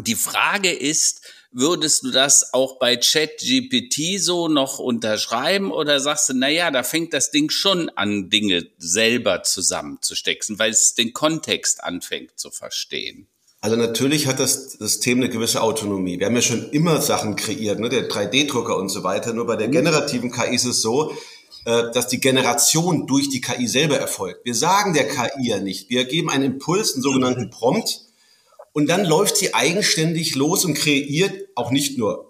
Die 0.00 0.16
Frage 0.16 0.72
ist, 0.72 1.22
Würdest 1.50 2.04
du 2.04 2.10
das 2.10 2.52
auch 2.52 2.78
bei 2.78 2.96
ChatGPT 2.96 4.20
so 4.20 4.48
noch 4.48 4.78
unterschreiben 4.78 5.72
oder 5.72 5.98
sagst 5.98 6.28
du, 6.28 6.34
na 6.34 6.48
ja, 6.50 6.70
da 6.70 6.82
fängt 6.82 7.14
das 7.14 7.30
Ding 7.30 7.48
schon 7.48 7.88
an, 7.90 8.28
Dinge 8.28 8.66
selber 8.76 9.42
zusammenzustecken, 9.42 10.58
weil 10.58 10.70
es 10.70 10.94
den 10.94 11.14
Kontext 11.14 11.82
anfängt 11.82 12.38
zu 12.38 12.50
verstehen? 12.50 13.28
Also 13.60 13.76
natürlich 13.76 14.26
hat 14.26 14.38
das 14.38 14.72
System 14.72 15.18
eine 15.18 15.30
gewisse 15.30 15.62
Autonomie. 15.62 16.18
Wir 16.18 16.26
haben 16.26 16.36
ja 16.36 16.42
schon 16.42 16.70
immer 16.70 17.00
Sachen 17.00 17.34
kreiert, 17.34 17.80
ne? 17.80 17.88
der 17.88 18.08
3D-Drucker 18.08 18.76
und 18.76 18.88
so 18.88 19.02
weiter. 19.02 19.32
Nur 19.32 19.46
bei 19.46 19.56
der 19.56 19.68
mhm. 19.68 19.72
generativen 19.72 20.30
KI 20.30 20.54
ist 20.54 20.66
es 20.66 20.80
so, 20.82 21.12
äh, 21.64 21.90
dass 21.92 22.06
die 22.08 22.20
Generation 22.20 23.06
durch 23.06 23.30
die 23.30 23.40
KI 23.40 23.66
selber 23.66 23.96
erfolgt. 23.96 24.44
Wir 24.44 24.54
sagen 24.54 24.94
der 24.94 25.08
KI 25.08 25.48
ja 25.48 25.58
nicht. 25.58 25.90
Wir 25.90 26.04
geben 26.04 26.30
einen 26.30 26.44
Impuls, 26.44 26.94
einen 26.94 27.02
sogenannten 27.02 27.50
Prompt, 27.50 28.07
und 28.72 28.88
dann 28.88 29.04
läuft 29.04 29.36
sie 29.36 29.54
eigenständig 29.54 30.34
los 30.34 30.64
und 30.64 30.74
kreiert 30.74 31.34
auch 31.54 31.70
nicht 31.70 31.98
nur 31.98 32.28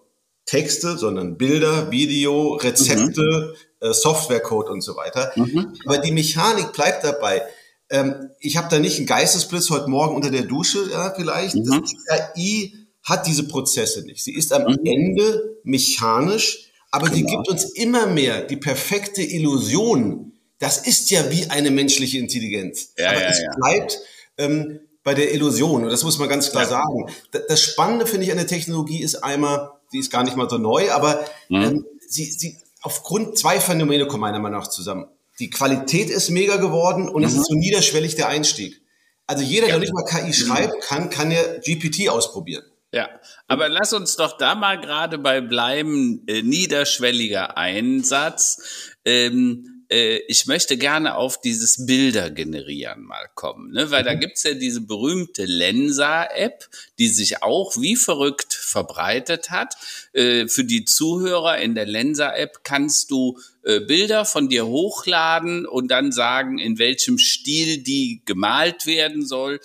Texte, 0.48 0.96
sondern 0.96 1.36
Bilder, 1.36 1.90
Video, 1.90 2.54
Rezepte, 2.54 3.54
mhm. 3.82 3.88
äh, 3.88 3.92
Softwarecode 3.92 4.70
und 4.70 4.80
so 4.80 4.96
weiter. 4.96 5.30
Mhm. 5.36 5.74
Aber 5.84 5.98
die 5.98 6.10
Mechanik 6.10 6.72
bleibt 6.72 7.04
dabei. 7.04 7.42
Ähm, 7.90 8.30
ich 8.40 8.56
habe 8.56 8.68
da 8.70 8.78
nicht 8.78 8.96
einen 8.96 9.06
Geistesblitz 9.06 9.68
heute 9.70 9.88
Morgen 9.88 10.16
unter 10.16 10.30
der 10.30 10.42
Dusche, 10.42 10.88
ja, 10.90 11.12
vielleicht. 11.14 11.54
Mhm. 11.54 11.64
Das, 11.64 12.34
die 12.34 12.70
KI 12.70 12.74
hat 13.02 13.26
diese 13.26 13.46
Prozesse 13.46 14.04
nicht. 14.04 14.24
Sie 14.24 14.34
ist 14.34 14.52
am 14.52 14.62
mhm. 14.62 14.78
Ende 14.84 15.58
mechanisch, 15.64 16.70
aber 16.90 17.08
genau. 17.08 17.16
sie 17.16 17.24
gibt 17.24 17.48
uns 17.48 17.64
immer 17.64 18.06
mehr 18.06 18.42
die 18.42 18.56
perfekte 18.56 19.22
Illusion. 19.22 20.32
Das 20.58 20.78
ist 20.78 21.10
ja 21.10 21.30
wie 21.30 21.46
eine 21.50 21.70
menschliche 21.70 22.18
Intelligenz. 22.18 22.94
Ja, 22.96 23.10
aber 23.10 23.20
ja, 23.20 23.28
es 23.28 23.42
bleibt 23.56 23.98
ähm, 24.38 24.80
bei 25.04 25.14
der 25.14 25.32
Illusion. 25.32 25.84
Und 25.84 25.90
das 25.90 26.04
muss 26.04 26.18
man 26.18 26.28
ganz 26.28 26.50
klar 26.50 26.64
ja. 26.64 26.68
sagen. 26.68 27.10
Das 27.48 27.62
Spannende 27.62 28.06
finde 28.06 28.26
ich 28.26 28.32
an 28.32 28.38
der 28.38 28.46
Technologie 28.46 29.02
ist 29.02 29.16
einmal, 29.16 29.70
sie 29.90 29.98
ist 29.98 30.10
gar 30.10 30.24
nicht 30.24 30.36
mal 30.36 30.48
so 30.50 30.58
neu, 30.58 30.90
aber 30.90 31.24
mhm. 31.48 31.62
ähm, 31.62 31.86
sie, 32.06 32.24
sie, 32.24 32.58
aufgrund 32.82 33.38
zwei 33.38 33.60
Phänomene 33.60 34.06
kommen 34.06 34.22
meiner 34.22 34.38
Meinung 34.38 34.60
nach 34.60 34.68
zusammen. 34.68 35.06
Die 35.38 35.50
Qualität 35.50 36.10
ist 36.10 36.30
mega 36.30 36.56
geworden 36.56 37.08
und 37.08 37.22
mhm. 37.22 37.28
es 37.28 37.34
ist 37.34 37.46
so 37.46 37.54
niederschwellig 37.54 38.16
der 38.16 38.28
Einstieg. 38.28 38.80
Also 39.26 39.44
jeder, 39.44 39.68
ja. 39.68 39.72
der 39.72 39.80
nicht 39.80 39.92
mal 39.92 40.04
KI 40.04 40.32
schreiben 40.32 40.72
kann, 40.80 41.10
kann 41.10 41.30
ja 41.30 41.42
GPT 41.58 42.08
ausprobieren. 42.08 42.64
Ja, 42.92 43.10
aber 43.46 43.68
lass 43.68 43.92
uns 43.92 44.16
doch 44.16 44.38
da 44.38 44.54
mal 44.54 44.80
gerade 44.80 45.18
bei 45.18 45.42
bleiben, 45.42 46.22
äh, 46.26 46.40
niederschwelliger 46.42 47.58
Einsatz. 47.58 48.94
Ähm, 49.04 49.77
äh, 49.90 50.18
ich 50.28 50.46
möchte 50.46 50.76
gerne 50.76 51.16
auf 51.16 51.40
dieses 51.40 51.86
Bilder 51.86 52.30
generieren 52.30 53.04
mal 53.04 53.28
kommen, 53.34 53.72
ne? 53.72 53.90
weil 53.90 54.02
mhm. 54.02 54.06
da 54.06 54.14
gibt's 54.14 54.42
ja 54.42 54.54
diese 54.54 54.82
berühmte 54.82 55.44
Lensa-App, 55.44 56.68
die 56.98 57.08
sich 57.08 57.42
auch 57.42 57.76
wie 57.78 57.96
verrückt 57.96 58.54
verbreitet 58.54 59.50
hat. 59.50 59.76
Äh, 60.12 60.48
für 60.48 60.64
die 60.64 60.84
Zuhörer 60.84 61.58
in 61.58 61.74
der 61.74 61.86
Lensa-App 61.86 62.64
kannst 62.64 63.10
du 63.10 63.38
äh, 63.62 63.80
Bilder 63.80 64.24
von 64.24 64.48
dir 64.48 64.66
hochladen 64.66 65.66
und 65.66 65.88
dann 65.88 66.12
sagen, 66.12 66.58
in 66.58 66.78
welchem 66.78 67.18
Stil 67.18 67.78
die 67.78 68.22
gemalt 68.24 68.86
werden 68.86 69.26
soll. 69.26 69.60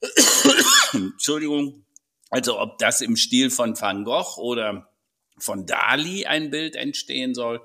Entschuldigung. 0.92 1.84
Also 2.30 2.60
ob 2.60 2.78
das 2.78 3.00
im 3.00 3.16
Stil 3.16 3.50
von 3.50 3.78
Van 3.78 4.04
Gogh 4.04 4.38
oder 4.38 4.88
von 5.38 5.66
Dali 5.66 6.26
ein 6.26 6.50
Bild 6.50 6.76
entstehen 6.76 7.34
soll. 7.34 7.60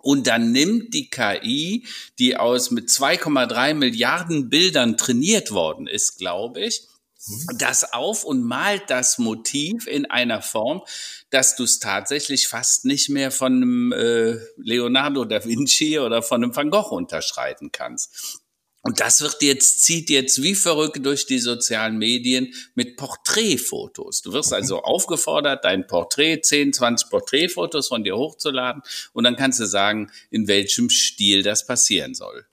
Und 0.00 0.28
dann 0.28 0.52
nimmt 0.52 0.94
die 0.94 1.10
KI, 1.10 1.84
die 2.18 2.36
aus 2.36 2.70
mit 2.70 2.88
2,3 2.88 3.74
Milliarden 3.74 4.48
Bildern 4.48 4.96
trainiert 4.96 5.50
worden 5.50 5.86
ist, 5.86 6.18
glaube 6.18 6.60
ich, 6.60 6.82
mhm. 7.26 7.58
das 7.58 7.92
auf 7.92 8.24
und 8.24 8.42
malt 8.42 8.84
das 8.88 9.18
Motiv 9.18 9.86
in 9.86 10.06
einer 10.06 10.40
Form, 10.40 10.82
dass 11.30 11.56
du 11.56 11.64
es 11.64 11.80
tatsächlich 11.80 12.46
fast 12.48 12.84
nicht 12.84 13.08
mehr 13.08 13.30
von 13.30 13.54
einem 13.54 13.92
äh, 13.92 14.38
Leonardo 14.56 15.24
da 15.24 15.44
Vinci 15.44 15.98
oder 15.98 16.22
von 16.22 16.42
einem 16.42 16.54
Van 16.54 16.70
Gogh 16.70 16.94
unterschreiten 16.94 17.72
kannst. 17.72 18.40
Und 18.88 19.00
das 19.00 19.20
wird 19.20 19.42
jetzt, 19.42 19.84
zieht 19.84 20.08
jetzt 20.08 20.42
wie 20.42 20.54
verrückt 20.54 21.04
durch 21.04 21.26
die 21.26 21.40
sozialen 21.40 21.98
Medien 21.98 22.54
mit 22.74 22.96
Porträtfotos. 22.96 24.22
Du 24.22 24.32
wirst 24.32 24.54
also 24.54 24.80
aufgefordert, 24.80 25.66
dein 25.66 25.86
Porträt, 25.86 26.40
10, 26.40 26.72
20 26.72 27.10
Porträtfotos 27.10 27.88
von 27.88 28.02
dir 28.02 28.16
hochzuladen 28.16 28.80
und 29.12 29.24
dann 29.24 29.36
kannst 29.36 29.60
du 29.60 29.66
sagen, 29.66 30.10
in 30.30 30.48
welchem 30.48 30.88
Stil 30.88 31.42
das 31.42 31.66
passieren 31.66 32.14
soll. 32.14 32.46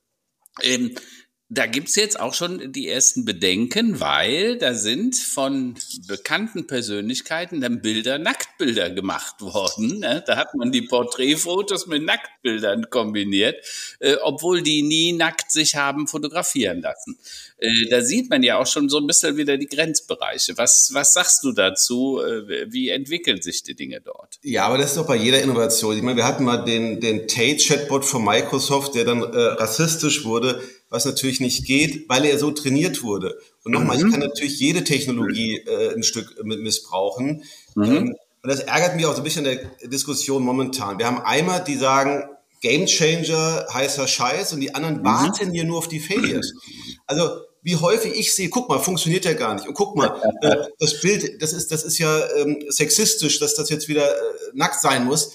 Ähm, 0.61 0.93
da 1.47 1.67
gibt's 1.67 1.95
jetzt 1.95 2.19
auch 2.19 2.33
schon 2.33 2.71
die 2.71 2.87
ersten 2.87 3.23
Bedenken, 3.23 3.99
weil 3.99 4.57
da 4.57 4.73
sind 4.73 5.15
von 5.15 5.75
bekannten 6.07 6.65
Persönlichkeiten 6.65 7.61
dann 7.61 7.81
Bilder, 7.81 8.17
Nacktbilder 8.17 8.89
gemacht 8.89 9.41
worden. 9.41 9.99
Ne? 9.99 10.23
Da 10.25 10.37
hat 10.37 10.55
man 10.55 10.71
die 10.71 10.81
Porträtfotos 10.81 11.85
mit 11.85 12.03
Nacktbildern 12.03 12.89
kombiniert, 12.89 13.63
äh, 13.99 14.15
obwohl 14.23 14.63
die 14.63 14.81
nie 14.81 15.13
nackt 15.13 15.51
sich 15.51 15.75
haben 15.75 16.07
fotografieren 16.07 16.81
lassen. 16.81 17.15
Äh, 17.59 17.89
da 17.91 18.01
sieht 18.01 18.31
man 18.31 18.41
ja 18.41 18.57
auch 18.57 18.67
schon 18.67 18.89
so 18.89 18.97
ein 18.97 19.05
bisschen 19.05 19.37
wieder 19.37 19.57
die 19.57 19.67
Grenzbereiche. 19.67 20.57
Was, 20.57 20.89
was 20.93 21.13
sagst 21.13 21.43
du 21.43 21.51
dazu? 21.51 22.21
Äh, 22.21 22.71
wie 22.71 22.89
entwickeln 22.89 23.43
sich 23.43 23.61
die 23.61 23.75
Dinge 23.75 24.01
dort? 24.01 24.39
Ja, 24.41 24.65
aber 24.65 24.79
das 24.79 24.87
ist 24.87 24.97
doch 24.97 25.05
bei 25.05 25.15
jeder 25.15 25.43
Innovation. 25.43 25.95
Ich 25.95 26.01
meine, 26.01 26.17
wir 26.17 26.25
hatten 26.25 26.43
mal 26.43 26.65
den, 26.65 26.99
den 26.99 27.27
Tate-Chatbot 27.27 28.03
von 28.03 28.25
Microsoft, 28.25 28.95
der 28.95 29.05
dann 29.05 29.21
äh, 29.21 29.37
rassistisch 29.37 30.25
wurde 30.25 30.59
was 30.95 31.05
natürlich 31.05 31.41
nicht 31.41 31.65
geht, 31.65 32.07
weil 32.07 32.23
er 32.23 32.39
so 32.39 32.51
trainiert 32.51 33.03
wurde. 33.03 33.37
Und 33.65 33.73
nochmal, 33.73 33.97
mhm. 33.97 34.05
ich 34.05 34.11
kann 34.11 34.21
natürlich 34.21 34.59
jede 34.59 34.85
Technologie 34.85 35.57
äh, 35.57 35.93
ein 35.93 36.03
Stück 36.03 36.41
missbrauchen. 36.43 37.43
Mhm. 37.75 37.83
Ähm, 37.83 38.15
und 38.41 38.49
das 38.49 38.61
ärgert 38.61 38.95
mich 38.95 39.05
auch 39.05 39.13
so 39.13 39.21
ein 39.21 39.25
bisschen 39.25 39.45
in 39.45 39.59
der 39.81 39.89
Diskussion 39.89 40.41
momentan. 40.41 40.97
Wir 40.97 41.07
haben 41.07 41.19
einmal, 41.19 41.63
die 41.63 41.75
sagen, 41.75 42.23
Game 42.61 42.85
Changer, 42.85 43.67
heißer 43.73 44.07
Scheiß, 44.07 44.53
und 44.53 44.61
die 44.61 44.73
anderen 44.73 44.99
mhm. 44.99 45.03
warten 45.03 45.51
hier 45.51 45.65
nur 45.65 45.79
auf 45.79 45.89
die 45.89 45.99
Failures. 45.99 46.53
Also 47.07 47.41
wie 47.61 47.75
häufig 47.75 48.13
ich 48.13 48.33
sehe, 48.33 48.49
guck 48.49 48.69
mal, 48.69 48.79
funktioniert 48.79 49.25
ja 49.25 49.33
gar 49.33 49.55
nicht. 49.55 49.67
Und 49.67 49.73
guck 49.73 49.97
mal, 49.97 50.21
äh, 50.41 50.67
das 50.79 51.01
Bild, 51.01 51.41
das 51.41 51.51
ist, 51.51 51.71
das 51.71 51.83
ist 51.83 51.97
ja 51.97 52.23
ähm, 52.37 52.63
sexistisch, 52.69 53.39
dass 53.39 53.55
das 53.55 53.69
jetzt 53.69 53.89
wieder 53.89 54.07
äh, 54.07 54.21
nackt 54.53 54.79
sein 54.79 55.03
muss. 55.03 55.33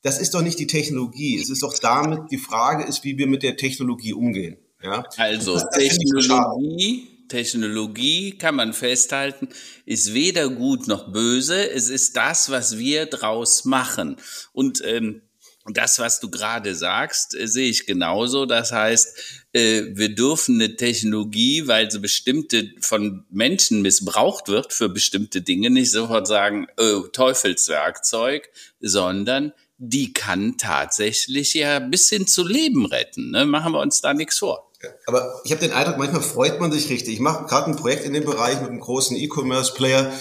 Das 0.00 0.18
ist 0.18 0.32
doch 0.32 0.42
nicht 0.42 0.58
die 0.58 0.66
Technologie. 0.66 1.38
Es 1.38 1.50
ist 1.50 1.62
doch 1.62 1.76
damit, 1.78 2.30
die 2.30 2.38
Frage 2.38 2.84
ist, 2.84 3.04
wie 3.04 3.18
wir 3.18 3.26
mit 3.26 3.42
der 3.42 3.56
Technologie 3.56 4.14
umgehen. 4.14 4.56
Ja? 4.84 5.04
Also 5.16 5.58
Technologie, 5.72 7.08
Technologie 7.28 8.36
kann 8.36 8.54
man 8.54 8.74
festhalten, 8.74 9.48
ist 9.86 10.12
weder 10.12 10.48
gut 10.50 10.86
noch 10.86 11.10
böse. 11.10 11.70
Es 11.70 11.88
ist 11.88 12.16
das, 12.16 12.50
was 12.50 12.78
wir 12.78 13.06
draus 13.06 13.64
machen. 13.64 14.16
Und 14.52 14.82
ähm, 14.84 15.22
das, 15.66 15.98
was 15.98 16.20
du 16.20 16.30
gerade 16.30 16.74
sagst, 16.74 17.34
äh, 17.34 17.48
sehe 17.48 17.70
ich 17.70 17.86
genauso. 17.86 18.44
Das 18.44 18.72
heißt, 18.72 19.46
äh, 19.52 19.84
wir 19.94 20.14
dürfen 20.14 20.60
eine 20.60 20.76
Technologie, 20.76 21.66
weil 21.66 21.90
sie 21.90 22.00
bestimmte 22.00 22.70
von 22.80 23.24
Menschen 23.30 23.80
missbraucht 23.80 24.48
wird 24.48 24.74
für 24.74 24.90
bestimmte 24.90 25.40
Dinge, 25.40 25.70
nicht 25.70 25.90
sofort 25.90 26.26
sagen, 26.26 26.66
oh, 26.78 27.06
Teufelswerkzeug, 27.10 28.50
sondern 28.80 29.54
die 29.78 30.12
kann 30.12 30.56
tatsächlich 30.58 31.54
ja 31.54 31.78
bis 31.78 32.08
hin 32.08 32.26
zu 32.26 32.46
Leben 32.46 32.86
retten. 32.86 33.30
Ne? 33.30 33.46
Machen 33.46 33.72
wir 33.72 33.80
uns 33.80 34.00
da 34.00 34.12
nichts 34.12 34.38
vor. 34.38 34.70
Aber 35.06 35.40
ich 35.44 35.50
habe 35.50 35.60
den 35.60 35.72
Eindruck, 35.72 35.98
manchmal 35.98 36.22
freut 36.22 36.60
man 36.60 36.72
sich 36.72 36.88
richtig. 36.90 37.14
Ich 37.14 37.20
mache 37.20 37.46
gerade 37.46 37.70
ein 37.70 37.76
Projekt 37.76 38.04
in 38.04 38.12
dem 38.12 38.24
Bereich 38.24 38.60
mit 38.60 38.70
einem 38.70 38.80
großen 38.80 39.16
E-Commerce-Player 39.16 40.12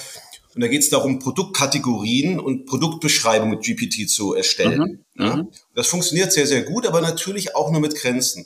und 0.55 0.61
da 0.61 0.67
geht 0.67 0.81
es 0.81 0.89
darum, 0.89 1.19
Produktkategorien 1.19 2.39
und 2.39 2.65
Produktbeschreibungen 2.65 3.55
mit 3.55 3.63
GPT 3.63 4.09
zu 4.09 4.33
erstellen. 4.33 5.03
Mhm. 5.15 5.23
Ja? 5.25 5.35
Mhm. 5.37 5.47
Das 5.75 5.87
funktioniert 5.87 6.31
sehr, 6.31 6.47
sehr 6.47 6.63
gut, 6.63 6.85
aber 6.85 7.01
natürlich 7.01 7.55
auch 7.55 7.71
nur 7.71 7.81
mit 7.81 7.95
Grenzen. 7.95 8.45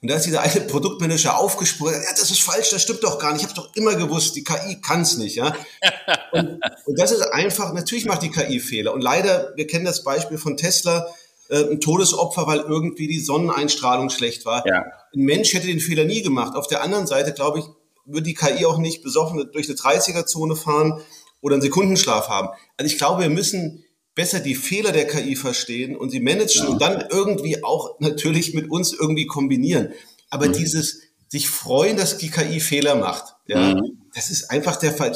Und 0.00 0.08
da 0.08 0.14
ist 0.14 0.26
dieser 0.26 0.42
eine 0.42 0.60
Produktmanager 0.60 1.36
aufgesprungen, 1.36 1.94
ja, 1.94 2.10
das 2.12 2.30
ist 2.30 2.40
falsch, 2.40 2.70
das 2.70 2.82
stimmt 2.82 3.02
doch 3.02 3.18
gar 3.18 3.32
nicht. 3.32 3.42
Ich 3.42 3.48
habe 3.48 3.60
doch 3.60 3.74
immer 3.74 3.96
gewusst, 3.96 4.36
die 4.36 4.44
KI 4.44 4.80
kann 4.80 5.02
es 5.02 5.16
nicht. 5.16 5.34
Ja? 5.34 5.56
Und, 6.32 6.60
und 6.84 6.98
das 6.98 7.10
ist 7.10 7.22
einfach, 7.22 7.72
natürlich 7.72 8.04
macht 8.04 8.22
die 8.22 8.30
KI 8.30 8.60
Fehler. 8.60 8.92
Und 8.92 9.00
leider, 9.00 9.52
wir 9.56 9.66
kennen 9.66 9.86
das 9.86 10.04
Beispiel 10.04 10.36
von 10.36 10.56
Tesla, 10.58 11.08
äh, 11.48 11.64
ein 11.64 11.80
Todesopfer, 11.80 12.46
weil 12.46 12.60
irgendwie 12.60 13.08
die 13.08 13.20
Sonneneinstrahlung 13.20 14.10
schlecht 14.10 14.44
war. 14.44 14.66
Ja. 14.66 14.84
Ein 15.14 15.20
Mensch 15.20 15.54
hätte 15.54 15.66
den 15.66 15.80
Fehler 15.80 16.04
nie 16.04 16.22
gemacht. 16.22 16.56
Auf 16.56 16.66
der 16.66 16.82
anderen 16.82 17.06
Seite, 17.06 17.32
glaube 17.32 17.60
ich, 17.60 17.64
würde 18.04 18.22
die 18.22 18.34
KI 18.34 18.64
auch 18.64 18.78
nicht 18.78 19.02
besoffen 19.02 19.48
durch 19.52 19.68
eine 19.68 19.76
30er-Zone 19.76 20.56
fahren 20.56 21.00
oder 21.40 21.54
einen 21.54 21.62
Sekundenschlaf 21.62 22.28
haben. 22.28 22.48
Also 22.76 22.92
ich 22.92 22.98
glaube, 22.98 23.22
wir 23.22 23.30
müssen 23.30 23.84
besser 24.14 24.40
die 24.40 24.54
Fehler 24.54 24.92
der 24.92 25.06
KI 25.06 25.36
verstehen 25.36 25.96
und 25.96 26.10
sie 26.10 26.20
managen 26.20 26.64
ja. 26.64 26.68
und 26.68 26.82
dann 26.82 27.04
irgendwie 27.10 27.62
auch 27.62 28.00
natürlich 28.00 28.54
mit 28.54 28.70
uns 28.70 28.92
irgendwie 28.92 29.26
kombinieren. 29.26 29.92
Aber 30.30 30.48
mhm. 30.48 30.54
dieses 30.54 31.02
sich 31.28 31.48
freuen, 31.48 31.96
dass 31.96 32.18
die 32.18 32.30
KI 32.30 32.58
Fehler 32.58 32.96
macht, 32.96 33.34
ja, 33.46 33.74
mhm. 33.74 34.08
das 34.14 34.30
ist 34.30 34.50
einfach 34.50 34.76
der, 34.76 34.92
der, 34.92 35.12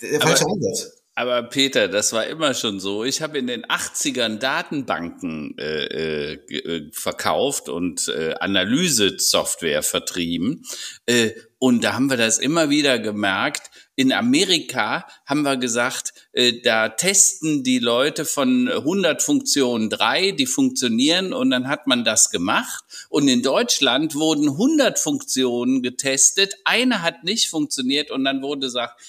der 0.00 0.20
falsche 0.20 0.46
Ansatz. 0.46 0.95
Aber 1.18 1.42
Peter, 1.44 1.88
das 1.88 2.12
war 2.12 2.26
immer 2.26 2.52
schon 2.52 2.78
so. 2.78 3.02
Ich 3.02 3.22
habe 3.22 3.38
in 3.38 3.46
den 3.46 3.64
80ern 3.64 4.36
Datenbanken 4.38 5.56
äh, 5.56 6.34
äh, 6.34 6.90
verkauft 6.92 7.70
und 7.70 8.08
äh, 8.08 8.34
Analysesoftware 8.38 9.82
vertrieben. 9.82 10.66
Äh, 11.06 11.30
und 11.58 11.84
da 11.84 11.94
haben 11.94 12.10
wir 12.10 12.18
das 12.18 12.38
immer 12.38 12.68
wieder 12.68 12.98
gemerkt. 12.98 13.70
In 13.94 14.12
Amerika 14.12 15.06
haben 15.24 15.40
wir 15.40 15.56
gesagt, 15.56 16.12
äh, 16.32 16.60
da 16.60 16.90
testen 16.90 17.64
die 17.64 17.78
Leute 17.78 18.26
von 18.26 18.68
100 18.68 19.22
Funktionen 19.22 19.88
drei, 19.88 20.32
die 20.32 20.44
funktionieren 20.44 21.32
und 21.32 21.48
dann 21.48 21.66
hat 21.66 21.86
man 21.86 22.04
das 22.04 22.30
gemacht. 22.30 22.84
Und 23.08 23.26
in 23.28 23.40
Deutschland 23.40 24.16
wurden 24.16 24.50
100 24.50 24.98
Funktionen 24.98 25.82
getestet, 25.82 26.56
eine 26.64 27.00
hat 27.00 27.24
nicht 27.24 27.48
funktioniert 27.48 28.10
und 28.10 28.24
dann 28.24 28.42
wurde 28.42 28.66
gesagt, 28.66 29.00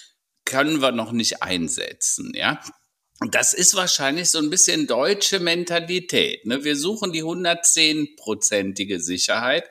können 0.47 0.81
wir 0.81 0.91
noch 0.91 1.11
nicht 1.11 1.43
einsetzen, 1.43 2.31
ja. 2.33 2.59
Und 3.19 3.33
das 3.33 3.53
ist 3.53 3.75
wahrscheinlich 3.75 4.29
so 4.29 4.37
ein 4.37 4.51
bisschen 4.51 4.85
deutsche 4.85 5.39
Mentalität. 5.39 6.45
Ne? 6.45 6.63
Wir 6.63 6.75
suchen 6.75 7.11
die 7.11 7.23
110-prozentige 7.23 8.99
Sicherheit, 8.99 9.63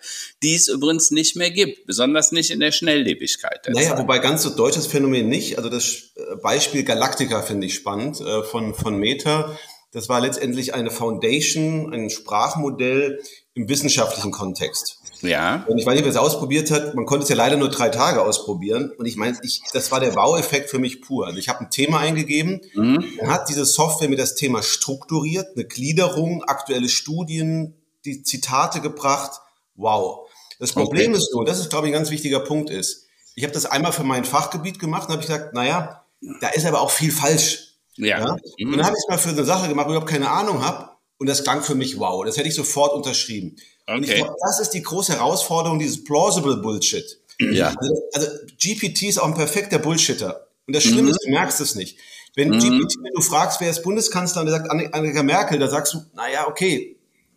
die 0.42 0.56
es 0.56 0.66
übrigens 0.66 1.12
nicht 1.12 1.36
mehr 1.36 1.52
gibt, 1.52 1.86
besonders 1.86 2.32
nicht 2.32 2.50
in 2.50 2.58
der 2.58 2.72
Schnelllebigkeit. 2.72 3.64
Der 3.64 3.74
naja, 3.74 3.90
Zeit. 3.90 3.98
wobei 3.98 4.18
ganz 4.18 4.42
so 4.42 4.50
deutsches 4.50 4.88
Phänomen 4.88 5.28
nicht. 5.28 5.58
Also 5.58 5.70
das 5.70 6.12
äh, 6.16 6.36
Beispiel 6.42 6.82
Galactica 6.82 7.40
finde 7.42 7.68
ich 7.68 7.74
spannend 7.76 8.20
äh, 8.20 8.42
von, 8.42 8.74
von 8.74 8.98
Meta. 8.98 9.56
Das 9.92 10.08
war 10.08 10.20
letztendlich 10.20 10.74
eine 10.74 10.90
Foundation, 10.90 11.94
ein 11.94 12.10
Sprachmodell 12.10 13.22
im 13.54 13.68
wissenschaftlichen 13.68 14.32
Kontext. 14.32 14.95
Ja. 15.22 15.64
Und 15.66 15.78
ich 15.78 15.86
weiß 15.86 15.94
nicht, 15.94 16.04
wer 16.04 16.10
es 16.10 16.16
ausprobiert 16.16 16.70
hat. 16.70 16.94
Man 16.94 17.06
konnte 17.06 17.24
es 17.24 17.28
ja 17.28 17.36
leider 17.36 17.56
nur 17.56 17.68
drei 17.68 17.88
Tage 17.88 18.22
ausprobieren. 18.22 18.92
Und 18.96 19.06
ich 19.06 19.16
meine, 19.16 19.38
ich, 19.42 19.62
das 19.72 19.90
war 19.90 20.00
der 20.00 20.14
Wow-Effekt 20.14 20.70
für 20.70 20.78
mich 20.78 21.00
pur. 21.00 21.26
Also 21.26 21.38
ich 21.38 21.48
habe 21.48 21.60
ein 21.60 21.70
Thema 21.70 22.00
eingegeben, 22.00 22.60
mhm. 22.74 23.04
dann 23.18 23.30
hat 23.30 23.48
diese 23.48 23.64
Software 23.64 24.08
mir 24.08 24.16
das 24.16 24.34
Thema 24.34 24.62
strukturiert, 24.62 25.48
eine 25.54 25.64
Gliederung, 25.64 26.44
aktuelle 26.44 26.88
Studien, 26.88 27.74
die 28.04 28.22
Zitate 28.22 28.80
gebracht. 28.80 29.40
Wow. 29.74 30.28
Das 30.58 30.72
Problem 30.72 31.12
okay. 31.12 31.18
ist 31.18 31.32
nur, 31.32 31.44
das 31.44 31.58
ist, 31.58 31.70
glaube 31.70 31.86
ich, 31.86 31.92
ein 31.92 31.98
ganz 31.98 32.10
wichtiger 32.10 32.40
Punkt 32.40 32.70
ist. 32.70 33.06
Ich 33.34 33.44
habe 33.44 33.52
das 33.52 33.66
einmal 33.66 33.92
für 33.92 34.04
mein 34.04 34.24
Fachgebiet 34.24 34.78
gemacht 34.78 35.08
und 35.08 35.12
habe 35.12 35.22
ich 35.22 35.28
gesagt, 35.28 35.52
naja, 35.52 36.04
da 36.40 36.48
ist 36.48 36.64
aber 36.64 36.80
auch 36.80 36.90
viel 36.90 37.12
falsch. 37.12 37.74
Ja. 37.96 38.18
ja? 38.18 38.36
Mhm. 38.58 38.72
Und 38.72 38.78
dann 38.78 38.86
habe 38.86 38.96
ich 38.96 39.04
es 39.04 39.08
mal 39.08 39.18
für 39.18 39.30
eine 39.30 39.44
Sache 39.44 39.68
gemacht, 39.68 39.86
wo 39.86 39.90
ich 39.90 39.96
überhaupt 39.96 40.10
keine 40.10 40.30
Ahnung 40.30 40.64
habe. 40.64 40.95
Und 41.18 41.28
das 41.28 41.44
klang 41.44 41.62
für 41.62 41.74
mich 41.74 41.98
wow. 41.98 42.24
Das 42.24 42.36
hätte 42.36 42.48
ich 42.48 42.54
sofort 42.54 42.92
unterschrieben. 42.94 43.56
Okay. 43.86 43.96
Und 43.96 44.04
ich 44.04 44.14
glaube, 44.14 44.34
das 44.40 44.60
ist 44.60 44.70
die 44.70 44.82
große 44.82 45.12
Herausforderung, 45.14 45.78
dieses 45.78 46.04
plausible 46.04 46.56
Bullshit. 46.56 47.20
Ja. 47.38 47.74
Also, 47.76 48.02
also 48.12 48.26
GPT 48.58 49.04
ist 49.04 49.18
auch 49.18 49.26
ein 49.26 49.34
perfekter 49.34 49.78
Bullshitter. 49.78 50.46
Und 50.66 50.74
das 50.74 50.82
Schlimme 50.82 51.02
mhm. 51.02 51.08
ist, 51.08 51.24
du 51.24 51.30
merkst 51.30 51.60
es 51.60 51.74
nicht. 51.74 51.98
Wenn 52.34 52.50
mhm. 52.50 52.58
GPT, 52.58 52.96
wenn 53.02 53.12
du 53.14 53.22
fragst, 53.22 53.60
wer 53.60 53.70
ist 53.70 53.82
Bundeskanzler 53.82 54.42
und 54.42 54.46
der 54.46 54.56
sagt 54.56 54.70
Angela 54.70 55.22
Merkel, 55.22 55.58
da 55.58 55.68
sagst 55.68 55.94
du, 55.94 56.02
naja, 56.14 56.48
okay, 56.48 56.96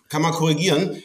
kann 0.09 0.21
man 0.21 0.33
korrigieren. 0.33 1.01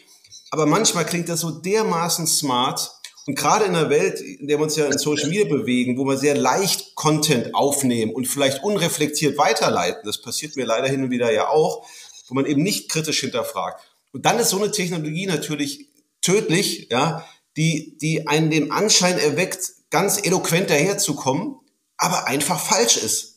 Aber 0.51 0.65
manchmal 0.65 1.05
klingt 1.05 1.29
das 1.29 1.41
so 1.41 1.51
dermaßen 1.51 2.27
smart. 2.27 2.91
Und 3.27 3.35
gerade 3.35 3.65
in 3.65 3.75
einer 3.75 3.89
Welt, 3.89 4.19
in 4.19 4.47
der 4.47 4.59
wir 4.59 4.63
uns 4.63 4.75
ja 4.75 4.85
in 4.85 4.97
Social 4.97 5.29
Media 5.29 5.45
bewegen, 5.45 5.97
wo 5.97 6.05
wir 6.05 6.17
sehr 6.17 6.37
leicht 6.37 6.95
Content 6.95 7.55
aufnehmen 7.55 8.13
und 8.13 8.27
vielleicht 8.27 8.63
unreflektiert 8.63 9.37
weiterleiten, 9.37 10.01
das 10.05 10.21
passiert 10.21 10.55
mir 10.55 10.65
leider 10.65 10.87
hin 10.87 11.03
und 11.03 11.09
wieder 11.09 11.31
ja 11.31 11.47
auch, 11.47 11.87
wo 12.27 12.35
man 12.35 12.45
eben 12.45 12.63
nicht 12.63 12.89
kritisch 12.89 13.19
hinterfragt. 13.21 13.83
Und 14.11 14.25
dann 14.25 14.39
ist 14.39 14.49
so 14.49 14.57
eine 14.57 14.71
Technologie 14.71 15.25
natürlich 15.25 15.87
tödlich, 16.21 16.87
ja, 16.89 17.25
die, 17.57 17.97
die 18.01 18.27
einen 18.27 18.49
den 18.49 18.71
Anschein 18.71 19.17
erweckt, 19.17 19.71
ganz 19.89 20.19
eloquent 20.21 20.69
daherzukommen, 20.69 21.55
aber 21.97 22.27
einfach 22.27 22.59
falsch 22.59 22.97
ist. 22.97 23.35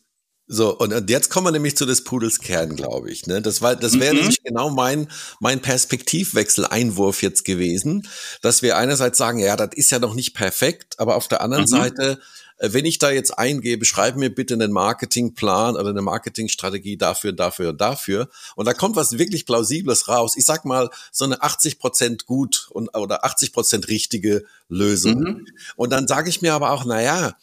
So, 0.50 0.76
und 0.78 1.10
jetzt 1.10 1.28
kommen 1.28 1.46
wir 1.46 1.50
nämlich 1.50 1.76
zu 1.76 1.84
des 1.84 2.04
Pudels 2.04 2.40
Kern, 2.40 2.74
glaube 2.74 3.10
ich. 3.10 3.26
Ne? 3.26 3.42
Das, 3.42 3.60
war, 3.60 3.76
das 3.76 4.00
wäre 4.00 4.14
mhm. 4.14 4.20
nämlich 4.20 4.42
genau 4.42 4.70
mein, 4.70 5.08
mein 5.40 5.60
Perspektivwechsel-Einwurf 5.60 7.20
jetzt 7.22 7.44
gewesen, 7.44 8.08
dass 8.40 8.62
wir 8.62 8.78
einerseits 8.78 9.18
sagen, 9.18 9.40
ja, 9.40 9.56
das 9.56 9.70
ist 9.74 9.90
ja 9.90 9.98
noch 9.98 10.14
nicht 10.14 10.32
perfekt, 10.34 10.98
aber 10.98 11.16
auf 11.16 11.28
der 11.28 11.42
anderen 11.42 11.64
mhm. 11.64 11.68
Seite 11.68 12.20
wenn 12.60 12.84
ich 12.84 12.98
da 12.98 13.10
jetzt 13.10 13.38
eingebe, 13.38 13.84
schreib 13.84 14.16
mir 14.16 14.34
bitte 14.34 14.54
einen 14.54 14.72
Marketingplan 14.72 15.76
oder 15.76 15.90
eine 15.90 16.02
Marketingstrategie 16.02 16.96
dafür, 16.96 17.32
dafür, 17.32 17.72
dafür. 17.72 18.28
Und 18.56 18.66
da 18.66 18.74
kommt 18.74 18.96
was 18.96 19.18
wirklich 19.18 19.46
Plausibles 19.46 20.08
raus. 20.08 20.36
Ich 20.36 20.44
sag 20.44 20.64
mal, 20.64 20.90
so 21.12 21.24
eine 21.24 21.42
80 21.42 21.78
Prozent 21.78 22.26
gut 22.26 22.68
und, 22.70 22.96
oder 22.96 23.24
80 23.24 23.52
Prozent 23.52 23.88
richtige 23.88 24.44
Lösung. 24.68 25.20
Mhm. 25.20 25.46
Und 25.76 25.90
dann 25.90 26.08
sage 26.08 26.28
ich 26.28 26.42
mir 26.42 26.54
aber 26.54 26.72
auch, 26.72 26.84
na 26.84 27.00
ja, 27.00 27.36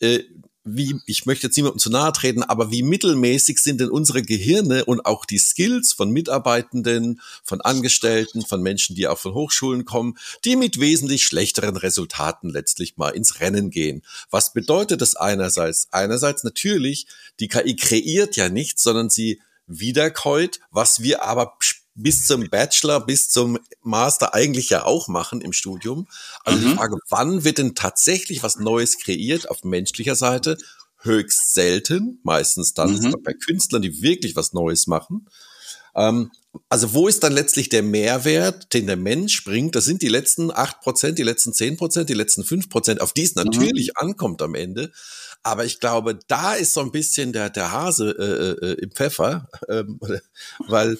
äh, 0.00 0.20
wie, 0.66 1.00
ich 1.06 1.26
möchte 1.26 1.46
jetzt 1.46 1.56
niemandem 1.56 1.78
zu 1.78 1.90
nahe 1.90 2.12
treten, 2.12 2.42
aber 2.42 2.70
wie 2.70 2.82
mittelmäßig 2.82 3.60
sind 3.60 3.80
denn 3.80 3.90
unsere 3.90 4.22
Gehirne 4.22 4.84
und 4.84 5.06
auch 5.06 5.24
die 5.24 5.38
Skills 5.38 5.92
von 5.92 6.10
Mitarbeitenden, 6.10 7.20
von 7.44 7.60
Angestellten, 7.60 8.44
von 8.44 8.60
Menschen, 8.60 8.96
die 8.96 9.06
auch 9.06 9.18
von 9.18 9.32
Hochschulen 9.32 9.84
kommen, 9.84 10.18
die 10.44 10.56
mit 10.56 10.80
wesentlich 10.80 11.22
schlechteren 11.24 11.76
Resultaten 11.76 12.50
letztlich 12.50 12.96
mal 12.96 13.10
ins 13.10 13.40
Rennen 13.40 13.70
gehen. 13.70 14.02
Was 14.30 14.52
bedeutet 14.52 15.00
das 15.00 15.14
einerseits? 15.14 15.86
Einerseits 15.92 16.42
natürlich, 16.42 17.06
die 17.38 17.48
KI 17.48 17.76
kreiert 17.76 18.36
ja 18.36 18.48
nichts, 18.48 18.82
sondern 18.82 19.08
sie 19.08 19.40
wiederkäut, 19.68 20.60
was 20.70 21.02
wir 21.02 21.22
aber 21.22 21.56
bis 21.96 22.26
zum 22.26 22.48
Bachelor, 22.48 23.04
bis 23.04 23.28
zum 23.28 23.58
Master 23.82 24.34
eigentlich 24.34 24.70
ja 24.70 24.84
auch 24.84 25.08
machen 25.08 25.40
im 25.40 25.52
Studium. 25.52 26.06
Also 26.44 26.58
mhm. 26.60 26.70
die 26.70 26.76
Frage, 26.76 26.98
wann 27.08 27.44
wird 27.44 27.58
denn 27.58 27.74
tatsächlich 27.74 28.42
was 28.42 28.58
Neues 28.58 28.98
kreiert 28.98 29.50
auf 29.50 29.64
menschlicher 29.64 30.14
Seite? 30.14 30.56
Höchst 30.98 31.54
selten, 31.54 32.20
meistens 32.22 32.74
dann 32.74 32.94
mhm. 32.94 33.16
bei 33.22 33.32
Künstlern, 33.32 33.82
die 33.82 34.02
wirklich 34.02 34.36
was 34.36 34.52
Neues 34.52 34.86
machen. 34.86 35.26
Ähm, 35.94 36.30
also 36.68 36.94
wo 36.94 37.08
ist 37.08 37.22
dann 37.22 37.32
letztlich 37.32 37.68
der 37.68 37.82
Mehrwert, 37.82 38.72
den 38.72 38.86
der 38.86 38.96
Mensch 38.96 39.44
bringt? 39.44 39.74
Das 39.74 39.84
sind 39.84 40.02
die 40.02 40.08
letzten 40.08 40.50
acht 40.50 40.80
Prozent, 40.80 41.18
die 41.18 41.22
letzten 41.22 41.52
zehn 41.52 41.76
Prozent, 41.76 42.08
die 42.08 42.14
letzten 42.14 42.44
fünf 42.44 42.68
Prozent, 42.68 43.00
auf 43.00 43.12
die 43.12 43.22
es 43.22 43.34
mhm. 43.34 43.44
natürlich 43.44 43.88
mhm. 43.88 44.08
ankommt 44.08 44.42
am 44.42 44.54
Ende. 44.54 44.92
Aber 45.42 45.64
ich 45.64 45.80
glaube, 45.80 46.18
da 46.28 46.54
ist 46.54 46.74
so 46.74 46.80
ein 46.80 46.90
bisschen 46.90 47.32
der, 47.32 47.50
der 47.50 47.70
Hase 47.70 48.10
äh, 48.10 48.66
äh, 48.66 48.72
im 48.82 48.90
Pfeffer, 48.90 49.48
ähm, 49.68 50.00
weil 50.66 50.98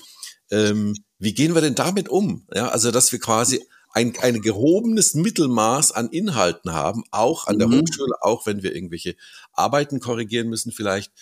ähm, 0.51 0.95
wie 1.19 1.35
gehen 1.35 1.55
wir 1.55 1.63
denn 1.63 1.75
damit 1.75 2.09
um? 2.09 2.47
Ja, 2.55 2.69
also 2.69 2.91
dass 2.91 3.13
wir 3.13 3.19
quasi 3.19 3.65
ein, 3.93 4.15
ein 4.21 4.43
gehobenes 4.43 5.15
Mittelmaß 5.15 5.93
an 5.93 6.11
Inhalten 6.11 6.75
haben, 6.75 7.05
auch 7.11 7.47
an 7.47 7.59
der 7.59 7.69
mhm. 7.69 7.81
Hochschule, 7.81 8.15
auch 8.21 8.45
wenn 8.45 8.63
wir 8.63 8.75
irgendwelche 8.75 9.17
Arbeiten 9.53 10.01
korrigieren 10.01 10.49
müssen 10.49 10.71
vielleicht. 10.71 11.13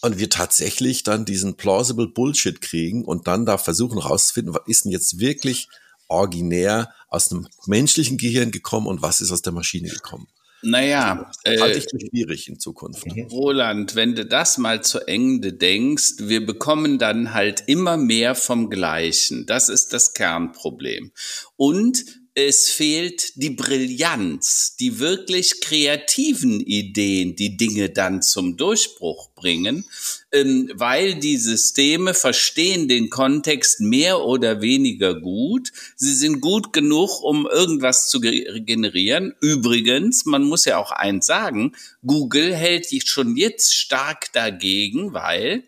Und 0.00 0.20
wir 0.20 0.30
tatsächlich 0.30 1.02
dann 1.02 1.24
diesen 1.24 1.56
plausible 1.56 2.06
Bullshit 2.06 2.60
kriegen 2.60 3.04
und 3.04 3.26
dann 3.26 3.46
da 3.46 3.58
versuchen 3.58 3.98
rauszufinden, 3.98 4.54
was 4.54 4.62
ist 4.66 4.84
denn 4.84 4.92
jetzt 4.92 5.18
wirklich 5.18 5.68
originär 6.06 6.94
aus 7.08 7.32
einem 7.32 7.48
menschlichen 7.66 8.16
Gehirn 8.16 8.52
gekommen 8.52 8.86
und 8.86 9.02
was 9.02 9.20
ist 9.20 9.32
aus 9.32 9.42
der 9.42 9.52
Maschine 9.52 9.88
gekommen. 9.88 10.28
Naja, 10.62 11.30
das 11.44 11.60
halte 11.60 11.78
äh, 11.78 11.78
ich 11.78 11.86
für 11.90 12.00
schwierig 12.00 12.48
in 12.48 12.58
Zukunft. 12.58 13.04
Roland, 13.30 13.94
wenn 13.94 14.14
du 14.14 14.26
das 14.26 14.58
mal 14.58 14.82
zu 14.82 15.06
Ende 15.06 15.52
denkst, 15.52 16.14
wir 16.18 16.44
bekommen 16.44 16.98
dann 16.98 17.32
halt 17.32 17.64
immer 17.66 17.96
mehr 17.96 18.34
vom 18.34 18.68
Gleichen. 18.68 19.46
Das 19.46 19.68
ist 19.68 19.92
das 19.92 20.14
Kernproblem. 20.14 21.12
Und 21.56 22.04
es 22.40 22.68
fehlt 22.68 23.32
die 23.34 23.50
Brillanz, 23.50 24.76
die 24.78 25.00
wirklich 25.00 25.60
kreativen 25.60 26.60
Ideen, 26.60 27.34
die 27.34 27.56
Dinge 27.56 27.90
dann 27.90 28.22
zum 28.22 28.56
Durchbruch 28.56 29.30
bringen, 29.34 29.84
ähm, 30.30 30.70
weil 30.72 31.16
die 31.16 31.36
Systeme 31.36 32.14
verstehen 32.14 32.86
den 32.86 33.10
Kontext 33.10 33.80
mehr 33.80 34.20
oder 34.20 34.60
weniger 34.60 35.20
gut. 35.20 35.72
Sie 35.96 36.14
sind 36.14 36.40
gut 36.40 36.72
genug, 36.72 37.24
um 37.24 37.48
irgendwas 37.48 38.08
zu 38.08 38.20
generieren. 38.20 39.34
Übrigens, 39.40 40.24
man 40.24 40.44
muss 40.44 40.64
ja 40.64 40.78
auch 40.78 40.92
eins 40.92 41.26
sagen, 41.26 41.74
Google 42.06 42.54
hält 42.54 42.86
sich 42.86 43.10
schon 43.10 43.36
jetzt 43.36 43.74
stark 43.74 44.32
dagegen, 44.32 45.12
weil 45.12 45.64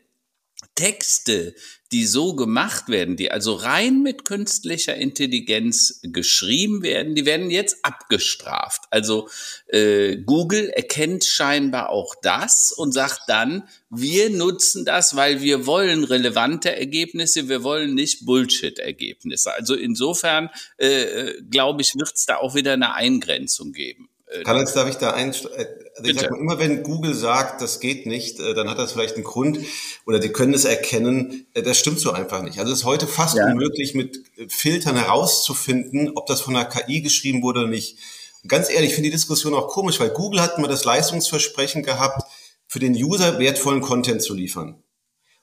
Texte, 0.76 1.56
die 1.92 2.06
so 2.06 2.34
gemacht 2.34 2.88
werden, 2.88 3.16
die 3.16 3.30
also 3.32 3.54
rein 3.54 4.02
mit 4.02 4.24
künstlicher 4.24 4.94
Intelligenz 4.94 6.00
geschrieben 6.02 6.82
werden, 6.82 7.14
die 7.16 7.26
werden 7.26 7.50
jetzt 7.50 7.84
abgestraft. 7.84 8.82
Also 8.90 9.28
äh, 9.66 10.16
Google 10.18 10.68
erkennt 10.68 11.24
scheinbar 11.24 11.90
auch 11.90 12.14
das 12.22 12.72
und 12.76 12.92
sagt 12.92 13.22
dann, 13.26 13.68
wir 13.90 14.30
nutzen 14.30 14.84
das, 14.84 15.16
weil 15.16 15.40
wir 15.40 15.66
wollen 15.66 16.04
relevante 16.04 16.76
Ergebnisse, 16.76 17.48
wir 17.48 17.64
wollen 17.64 17.94
nicht 17.94 18.24
Bullshit-Ergebnisse. 18.24 19.52
Also 19.52 19.74
insofern, 19.74 20.50
äh, 20.78 21.02
äh 21.02 21.42
glaube 21.50 21.82
ich, 21.82 21.94
wird 21.96 22.12
es 22.14 22.24
da 22.24 22.36
auch 22.36 22.54
wieder 22.54 22.74
eine 22.74 22.94
Eingrenzung 22.94 23.72
geben. 23.72 24.09
Äh, 24.30 24.42
Karl-Heinz, 24.44 24.72
darf 24.72 24.88
ich 24.88 24.96
da 24.96 25.12
ein, 25.12 25.30
äh, 25.30 25.66
also 25.96 26.10
ich 26.10 26.18
sag 26.18 26.30
mal, 26.30 26.38
immer 26.38 26.58
wenn 26.58 26.82
Google 26.82 27.14
sagt, 27.14 27.60
das 27.60 27.80
geht 27.80 28.06
nicht, 28.06 28.38
äh, 28.38 28.54
dann 28.54 28.70
hat 28.70 28.78
das 28.78 28.92
vielleicht 28.92 29.16
einen 29.16 29.24
Grund 29.24 29.58
oder 30.06 30.18
die 30.18 30.30
können 30.30 30.54
es 30.54 30.64
erkennen, 30.64 31.46
das 31.54 31.78
stimmt 31.78 32.00
so 32.00 32.12
einfach 32.12 32.42
nicht. 32.42 32.58
Also 32.58 32.72
es 32.72 32.80
ist 32.80 32.84
heute 32.84 33.06
fast 33.06 33.36
ja. 33.36 33.46
unmöglich, 33.46 33.94
mit 33.94 34.22
Filtern 34.48 34.96
herauszufinden, 34.96 36.12
ob 36.14 36.26
das 36.26 36.40
von 36.40 36.56
einer 36.56 36.66
KI 36.66 37.02
geschrieben 37.02 37.42
wurde 37.42 37.60
oder 37.60 37.68
nicht. 37.68 37.98
Und 38.42 38.48
ganz 38.48 38.70
ehrlich, 38.70 38.90
ich 38.90 38.94
finde 38.94 39.08
die 39.10 39.16
Diskussion 39.16 39.54
auch 39.54 39.68
komisch, 39.68 39.98
weil 40.00 40.10
Google 40.10 40.40
hat 40.40 40.56
immer 40.58 40.68
das 40.68 40.84
Leistungsversprechen 40.84 41.82
gehabt, 41.82 42.22
für 42.66 42.78
den 42.78 42.94
User 42.94 43.38
wertvollen 43.40 43.80
Content 43.80 44.22
zu 44.22 44.32
liefern. 44.32 44.82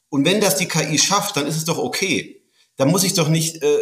Und 0.10 0.26
wenn 0.26 0.39
das 0.39 0.56
die 0.56 0.69
KI 0.69 0.97
schafft, 0.97 1.36
dann 1.36 1.45
ist 1.45 1.58
es 1.58 1.65
doch 1.65 1.78
okay 1.78 2.37
da 2.77 2.85
muss 2.85 3.03
ich 3.03 3.15
doch 3.15 3.27
nicht 3.27 3.63
äh, 3.63 3.77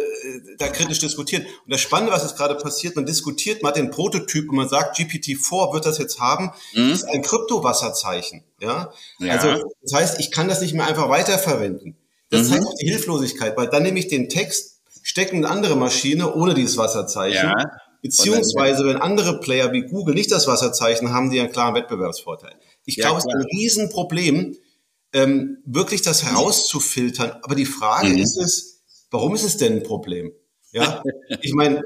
da 0.58 0.68
kritisch 0.68 0.98
diskutieren. 0.98 1.44
Und 1.44 1.72
das 1.72 1.82
Spannende, 1.82 2.12
was 2.12 2.22
jetzt 2.22 2.36
gerade 2.36 2.54
passiert, 2.54 2.96
man 2.96 3.04
diskutiert, 3.04 3.62
man 3.62 3.70
hat 3.70 3.76
den 3.76 3.90
Prototyp 3.90 4.48
und 4.48 4.56
man 4.56 4.68
sagt, 4.68 4.98
GPT-4 4.98 5.74
wird 5.74 5.84
das 5.84 5.98
jetzt 5.98 6.18
haben, 6.18 6.50
mhm. 6.74 6.92
ist 6.92 7.04
ein 7.04 7.22
Kryptowasserzeichen. 7.22 8.42
Ja? 8.58 8.90
ja? 9.18 9.32
Also 9.32 9.62
das 9.82 9.92
heißt, 9.92 10.20
ich 10.20 10.30
kann 10.30 10.48
das 10.48 10.62
nicht 10.62 10.72
mehr 10.72 10.86
einfach 10.86 11.10
weiterverwenden. 11.10 11.96
Das 12.30 12.48
mhm. 12.48 12.52
zeigt 12.52 12.66
auch 12.66 12.74
die 12.80 12.88
Hilflosigkeit, 12.88 13.56
weil 13.56 13.68
dann 13.68 13.82
nehme 13.82 13.98
ich 13.98 14.08
den 14.08 14.30
Text, 14.30 14.80
stecke 15.02 15.36
in 15.36 15.44
eine 15.44 15.54
andere 15.54 15.76
Maschine 15.76 16.34
ohne 16.34 16.54
dieses 16.54 16.78
Wasserzeichen. 16.78 17.50
Ja. 17.50 17.64
Beziehungsweise, 18.00 18.86
wenn 18.86 18.96
andere 18.96 19.40
Player 19.40 19.72
wie 19.72 19.82
Google 19.82 20.14
nicht 20.14 20.32
das 20.32 20.46
Wasserzeichen 20.46 21.12
haben, 21.12 21.30
die 21.30 21.40
einen 21.40 21.52
klaren 21.52 21.74
Wettbewerbsvorteil. 21.74 22.54
Ich 22.86 22.96
ja, 22.96 23.06
glaube, 23.06 23.18
es 23.18 23.26
ist 23.26 23.34
ein 23.34 23.58
Riesenproblem, 23.58 24.56
ähm, 25.12 25.58
wirklich 25.66 26.02
das 26.02 26.22
herauszufiltern. 26.22 27.32
Aber 27.42 27.54
die 27.54 27.66
Frage 27.66 28.08
mhm. 28.08 28.18
ist 28.18 28.36
es, 28.38 28.75
Warum 29.10 29.34
ist 29.34 29.44
es 29.44 29.56
denn 29.56 29.74
ein 29.74 29.82
Problem? 29.82 30.32
Ja, 30.72 31.02
ich 31.40 31.54
meine, 31.54 31.82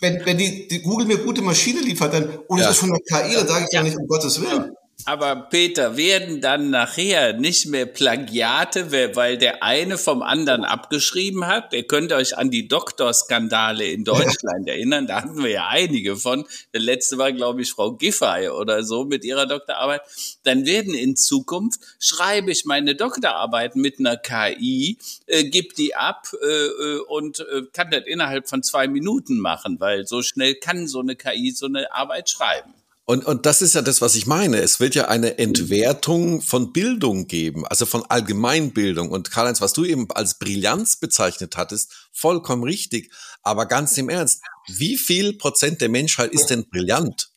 wenn, 0.00 0.24
wenn 0.24 0.38
die, 0.38 0.68
die 0.68 0.82
Google 0.82 1.06
mir 1.06 1.18
gute 1.18 1.42
Maschine 1.42 1.80
liefert, 1.80 2.14
dann, 2.14 2.38
und 2.48 2.58
ja. 2.58 2.64
es 2.64 2.72
ist 2.72 2.78
von 2.78 2.90
der 2.90 3.00
KI, 3.00 3.34
dann 3.34 3.46
sage 3.46 3.66
ich 3.68 3.74
ja 3.74 3.82
nicht, 3.82 3.96
um 3.96 4.06
Gottes 4.06 4.40
Willen. 4.40 4.74
Aber 5.08 5.36
Peter, 5.36 5.96
werden 5.96 6.42
dann 6.42 6.68
nachher 6.68 7.32
nicht 7.32 7.64
mehr 7.64 7.86
Plagiate, 7.86 8.92
weil 9.16 9.38
der 9.38 9.62
eine 9.62 9.96
vom 9.96 10.20
anderen 10.20 10.64
abgeschrieben 10.66 11.46
hat? 11.46 11.72
Ihr 11.72 11.86
könnt 11.86 12.12
euch 12.12 12.36
an 12.36 12.50
die 12.50 12.68
Doktorskandale 12.68 13.86
in 13.86 14.04
Deutschland 14.04 14.66
erinnern, 14.68 15.06
da 15.06 15.22
hatten 15.22 15.42
wir 15.42 15.50
ja 15.50 15.68
einige 15.68 16.16
von. 16.16 16.44
Der 16.74 16.82
letzte 16.82 17.16
war, 17.16 17.32
glaube 17.32 17.62
ich, 17.62 17.70
Frau 17.70 17.92
Giffey 17.92 18.50
oder 18.50 18.82
so 18.82 19.06
mit 19.06 19.24
ihrer 19.24 19.46
Doktorarbeit. 19.46 20.02
Dann 20.42 20.66
werden 20.66 20.92
in 20.92 21.16
Zukunft, 21.16 21.80
schreibe 21.98 22.50
ich 22.50 22.66
meine 22.66 22.94
Doktorarbeit 22.94 23.76
mit 23.76 24.00
einer 24.00 24.18
KI, 24.18 24.98
äh, 25.24 25.44
gib 25.44 25.74
die 25.74 25.94
ab 25.94 26.28
äh, 26.42 26.46
äh, 26.46 26.98
und 27.08 27.40
äh, 27.40 27.62
kann 27.72 27.90
das 27.90 28.02
innerhalb 28.04 28.46
von 28.46 28.62
zwei 28.62 28.88
Minuten 28.88 29.38
machen, 29.38 29.80
weil 29.80 30.06
so 30.06 30.20
schnell 30.20 30.56
kann 30.56 30.86
so 30.86 31.00
eine 31.00 31.16
KI 31.16 31.50
so 31.52 31.64
eine 31.64 31.94
Arbeit 31.94 32.28
schreiben. 32.28 32.74
Und, 33.10 33.24
und 33.24 33.46
das 33.46 33.62
ist 33.62 33.74
ja 33.74 33.80
das, 33.80 34.02
was 34.02 34.16
ich 34.16 34.26
meine. 34.26 34.58
Es 34.58 34.80
wird 34.80 34.94
ja 34.94 35.08
eine 35.08 35.38
Entwertung 35.38 36.42
von 36.42 36.74
Bildung 36.74 37.26
geben, 37.26 37.66
also 37.66 37.86
von 37.86 38.04
Allgemeinbildung. 38.04 39.08
Und 39.10 39.30
Karl-Heinz, 39.30 39.62
was 39.62 39.72
du 39.72 39.86
eben 39.86 40.10
als 40.10 40.38
Brillanz 40.38 40.96
bezeichnet 40.96 41.56
hattest, 41.56 42.10
vollkommen 42.12 42.64
richtig. 42.64 43.10
Aber 43.42 43.64
ganz 43.64 43.96
im 43.96 44.10
Ernst, 44.10 44.42
wie 44.66 44.98
viel 44.98 45.32
Prozent 45.32 45.80
der 45.80 45.88
Menschheit 45.88 46.32
ist 46.32 46.48
denn 46.48 46.68
brillant? 46.68 47.30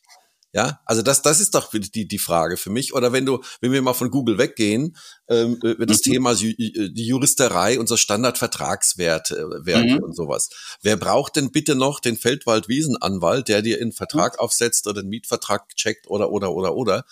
Ja, 0.54 0.80
also 0.84 1.00
das, 1.00 1.22
das 1.22 1.40
ist 1.40 1.54
doch 1.54 1.70
die, 1.72 2.06
die 2.06 2.18
Frage 2.18 2.58
für 2.58 2.68
mich. 2.68 2.92
Oder 2.92 3.10
wenn 3.12 3.24
du, 3.24 3.42
wenn 3.62 3.72
wir 3.72 3.80
mal 3.80 3.94
von 3.94 4.10
Google 4.10 4.36
weggehen, 4.36 4.98
ähm, 5.28 5.58
äh, 5.62 5.86
das 5.86 6.04
mhm. 6.04 6.12
Thema 6.12 6.34
die 6.34 7.06
Juristerei, 7.06 7.80
unser 7.80 7.96
Standardvertragswerte 7.96 9.34
äh, 9.34 9.66
Werte 9.66 9.94
mhm. 9.94 10.02
und 10.02 10.14
sowas. 10.14 10.50
Wer 10.82 10.98
braucht 10.98 11.36
denn 11.36 11.52
bitte 11.52 11.74
noch 11.74 12.00
den 12.00 12.18
Feldwaldwiesenanwalt, 12.18 13.48
der 13.48 13.62
dir 13.62 13.80
einen 13.80 13.92
Vertrag 13.92 14.34
mhm. 14.34 14.40
aufsetzt 14.40 14.86
oder 14.86 15.00
einen 15.00 15.08
Mietvertrag 15.08 15.74
checkt 15.74 16.06
oder 16.08 16.30
oder 16.30 16.52
oder 16.52 16.74
oder? 16.74 17.06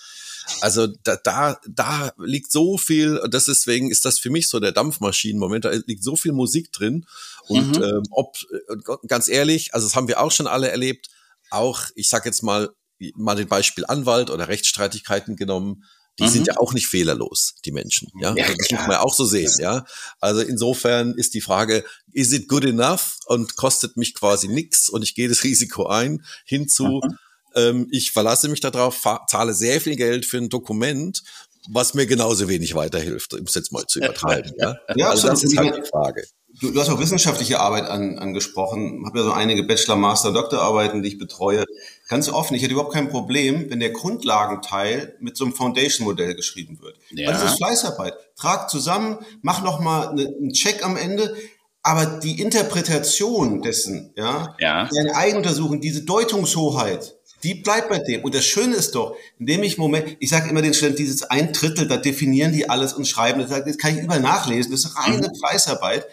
Also 0.60 0.86
da, 0.86 1.16
da, 1.16 1.58
da 1.66 2.12
liegt 2.18 2.52
so 2.52 2.76
viel, 2.76 3.22
das 3.30 3.46
deswegen 3.46 3.90
ist 3.90 4.04
das 4.04 4.18
für 4.18 4.30
mich 4.30 4.50
so 4.50 4.60
der 4.60 4.72
Dampfmaschinenmoment, 4.72 5.64
da 5.64 5.70
liegt 5.70 6.04
so 6.04 6.14
viel 6.14 6.32
Musik 6.32 6.72
drin. 6.72 7.06
Und 7.48 7.78
mhm. 7.78 7.82
ähm, 7.82 8.02
ob, 8.10 8.36
äh, 8.52 8.76
ganz 9.06 9.28
ehrlich, 9.28 9.72
also 9.72 9.86
das 9.86 9.96
haben 9.96 10.08
wir 10.08 10.20
auch 10.20 10.30
schon 10.30 10.46
alle 10.46 10.68
erlebt, 10.68 11.08
auch, 11.50 11.84
ich 11.94 12.08
sag 12.08 12.26
jetzt 12.26 12.42
mal, 12.42 12.70
mal 13.14 13.34
den 13.34 13.48
Beispiel 13.48 13.84
Anwalt 13.86 14.30
oder 14.30 14.48
Rechtsstreitigkeiten 14.48 15.36
genommen, 15.36 15.84
die 16.18 16.24
mhm. 16.24 16.28
sind 16.28 16.46
ja 16.46 16.56
auch 16.58 16.74
nicht 16.74 16.86
fehlerlos, 16.86 17.54
die 17.64 17.72
Menschen. 17.72 18.08
Ja, 18.20 18.34
ja 18.34 18.44
also 18.44 18.56
das 18.56 18.70
muss 18.70 18.80
man 18.80 18.90
ja 18.90 19.00
auch 19.00 19.14
so 19.14 19.24
sehen. 19.24 19.52
Ja, 19.58 19.84
also 20.20 20.40
insofern 20.40 21.14
ist 21.14 21.34
die 21.34 21.40
Frage, 21.40 21.84
is 22.12 22.32
it 22.32 22.48
good 22.48 22.64
enough 22.64 23.16
und 23.26 23.56
kostet 23.56 23.96
mich 23.96 24.14
quasi 24.14 24.48
nichts 24.48 24.88
und 24.88 25.02
ich 25.02 25.14
gehe 25.14 25.28
das 25.28 25.44
Risiko 25.44 25.86
ein, 25.86 26.24
hinzu, 26.44 27.00
mhm. 27.02 27.18
ähm, 27.54 27.88
ich 27.90 28.12
verlasse 28.12 28.48
mich 28.48 28.60
darauf, 28.60 29.00
zahle 29.28 29.54
sehr 29.54 29.80
viel 29.80 29.96
Geld 29.96 30.26
für 30.26 30.38
ein 30.38 30.48
Dokument, 30.48 31.22
was 31.68 31.94
mir 31.94 32.06
genauso 32.06 32.48
wenig 32.48 32.74
weiterhilft, 32.74 33.34
um 33.34 33.44
es 33.44 33.54
jetzt 33.54 33.72
mal 33.72 33.86
zu 33.86 33.98
übertreiben. 33.98 34.52
ja, 34.58 34.76
ja 34.96 35.10
also 35.10 35.28
das 35.28 35.44
ist 35.44 35.56
halt 35.56 35.76
die 35.76 35.88
Frage. 35.88 36.26
Du, 36.60 36.70
du 36.70 36.80
hast 36.80 36.90
auch 36.90 37.00
wissenschaftliche 37.00 37.58
Arbeit 37.58 37.86
an, 37.86 38.18
angesprochen. 38.18 39.00
Ich 39.00 39.06
habe 39.06 39.18
ja 39.20 39.24
so 39.24 39.32
einige 39.32 39.62
Bachelor, 39.62 39.96
Master, 39.96 40.32
Doktorarbeiten, 40.32 41.02
die 41.02 41.08
ich 41.08 41.18
betreue. 41.18 41.64
Ganz 42.08 42.28
offen, 42.28 42.54
ich 42.54 42.62
hätte 42.62 42.72
überhaupt 42.72 42.92
kein 42.92 43.08
Problem, 43.08 43.70
wenn 43.70 43.80
der 43.80 43.90
Grundlagenteil 43.90 45.16
mit 45.20 45.38
so 45.38 45.44
einem 45.44 45.54
Foundation-Modell 45.54 46.34
geschrieben 46.34 46.78
wird. 46.82 46.96
Ja. 47.10 47.28
Weil 47.28 47.34
das 47.34 47.44
ist 47.44 47.56
Fleißarbeit. 47.56 48.14
Trag 48.36 48.68
zusammen, 48.68 49.18
mach 49.40 49.62
noch 49.62 49.80
mal 49.80 50.08
eine, 50.08 50.26
einen 50.26 50.52
Check 50.52 50.84
am 50.84 50.98
Ende. 50.98 51.34
Aber 51.82 52.04
die 52.04 52.42
Interpretation 52.42 53.62
dessen, 53.62 54.12
ja, 54.14 54.54
ja. 54.58 54.86
deine 54.94 55.16
Eigenuntersuchung, 55.16 55.80
diese 55.80 56.02
Deutungshoheit, 56.02 57.16
die 57.42 57.54
bleibt 57.54 57.88
bei 57.88 57.98
dem. 57.98 58.22
Und 58.22 58.34
das 58.34 58.44
Schöne 58.44 58.76
ist 58.76 58.94
doch, 58.94 59.16
in 59.38 59.46
dem 59.46 59.62
ich 59.62 59.78
Moment, 59.78 60.16
ich 60.20 60.28
sage 60.28 60.50
immer 60.50 60.60
den 60.60 60.74
Studenten, 60.74 60.98
dieses 60.98 61.22
ein 61.22 61.54
Drittel, 61.54 61.88
da 61.88 61.96
definieren 61.96 62.52
die 62.52 62.68
alles 62.68 62.92
und 62.92 63.08
schreiben. 63.08 63.46
Das 63.48 63.78
kann 63.78 63.96
ich 63.96 64.02
überall 64.02 64.20
nachlesen. 64.20 64.72
Das 64.72 64.84
ist 64.84 64.96
reine 64.96 65.28
mhm. 65.28 65.38
Fleißarbeit. 65.38 66.06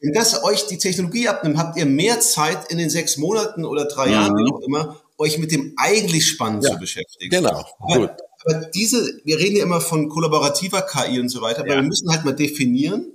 Wenn 0.00 0.12
das 0.12 0.44
euch 0.44 0.66
die 0.66 0.78
Technologie 0.78 1.28
abnimmt, 1.28 1.58
habt 1.58 1.76
ihr 1.76 1.86
mehr 1.86 2.20
Zeit 2.20 2.70
in 2.70 2.78
den 2.78 2.90
sechs 2.90 3.16
Monaten 3.16 3.64
oder 3.64 3.86
drei 3.86 4.06
mhm. 4.06 4.12
Jahren, 4.12 4.36
wie 4.36 4.52
auch 4.52 4.60
immer, 4.60 5.00
euch 5.18 5.38
mit 5.38 5.52
dem 5.52 5.74
eigentlich 5.76 6.26
Spannenden 6.26 6.68
ja, 6.68 6.74
zu 6.74 6.80
beschäftigen. 6.80 7.30
Genau. 7.30 7.64
Aber, 7.78 8.16
aber, 8.44 8.54
diese, 8.74 9.20
wir 9.24 9.38
reden 9.38 9.56
ja 9.56 9.62
immer 9.62 9.80
von 9.80 10.08
kollaborativer 10.08 10.82
KI 10.82 11.20
und 11.20 11.28
so 11.28 11.40
weiter, 11.40 11.60
aber 11.60 11.70
ja. 11.70 11.76
wir 11.76 11.82
müssen 11.82 12.10
halt 12.10 12.24
mal 12.24 12.34
definieren, 12.34 13.12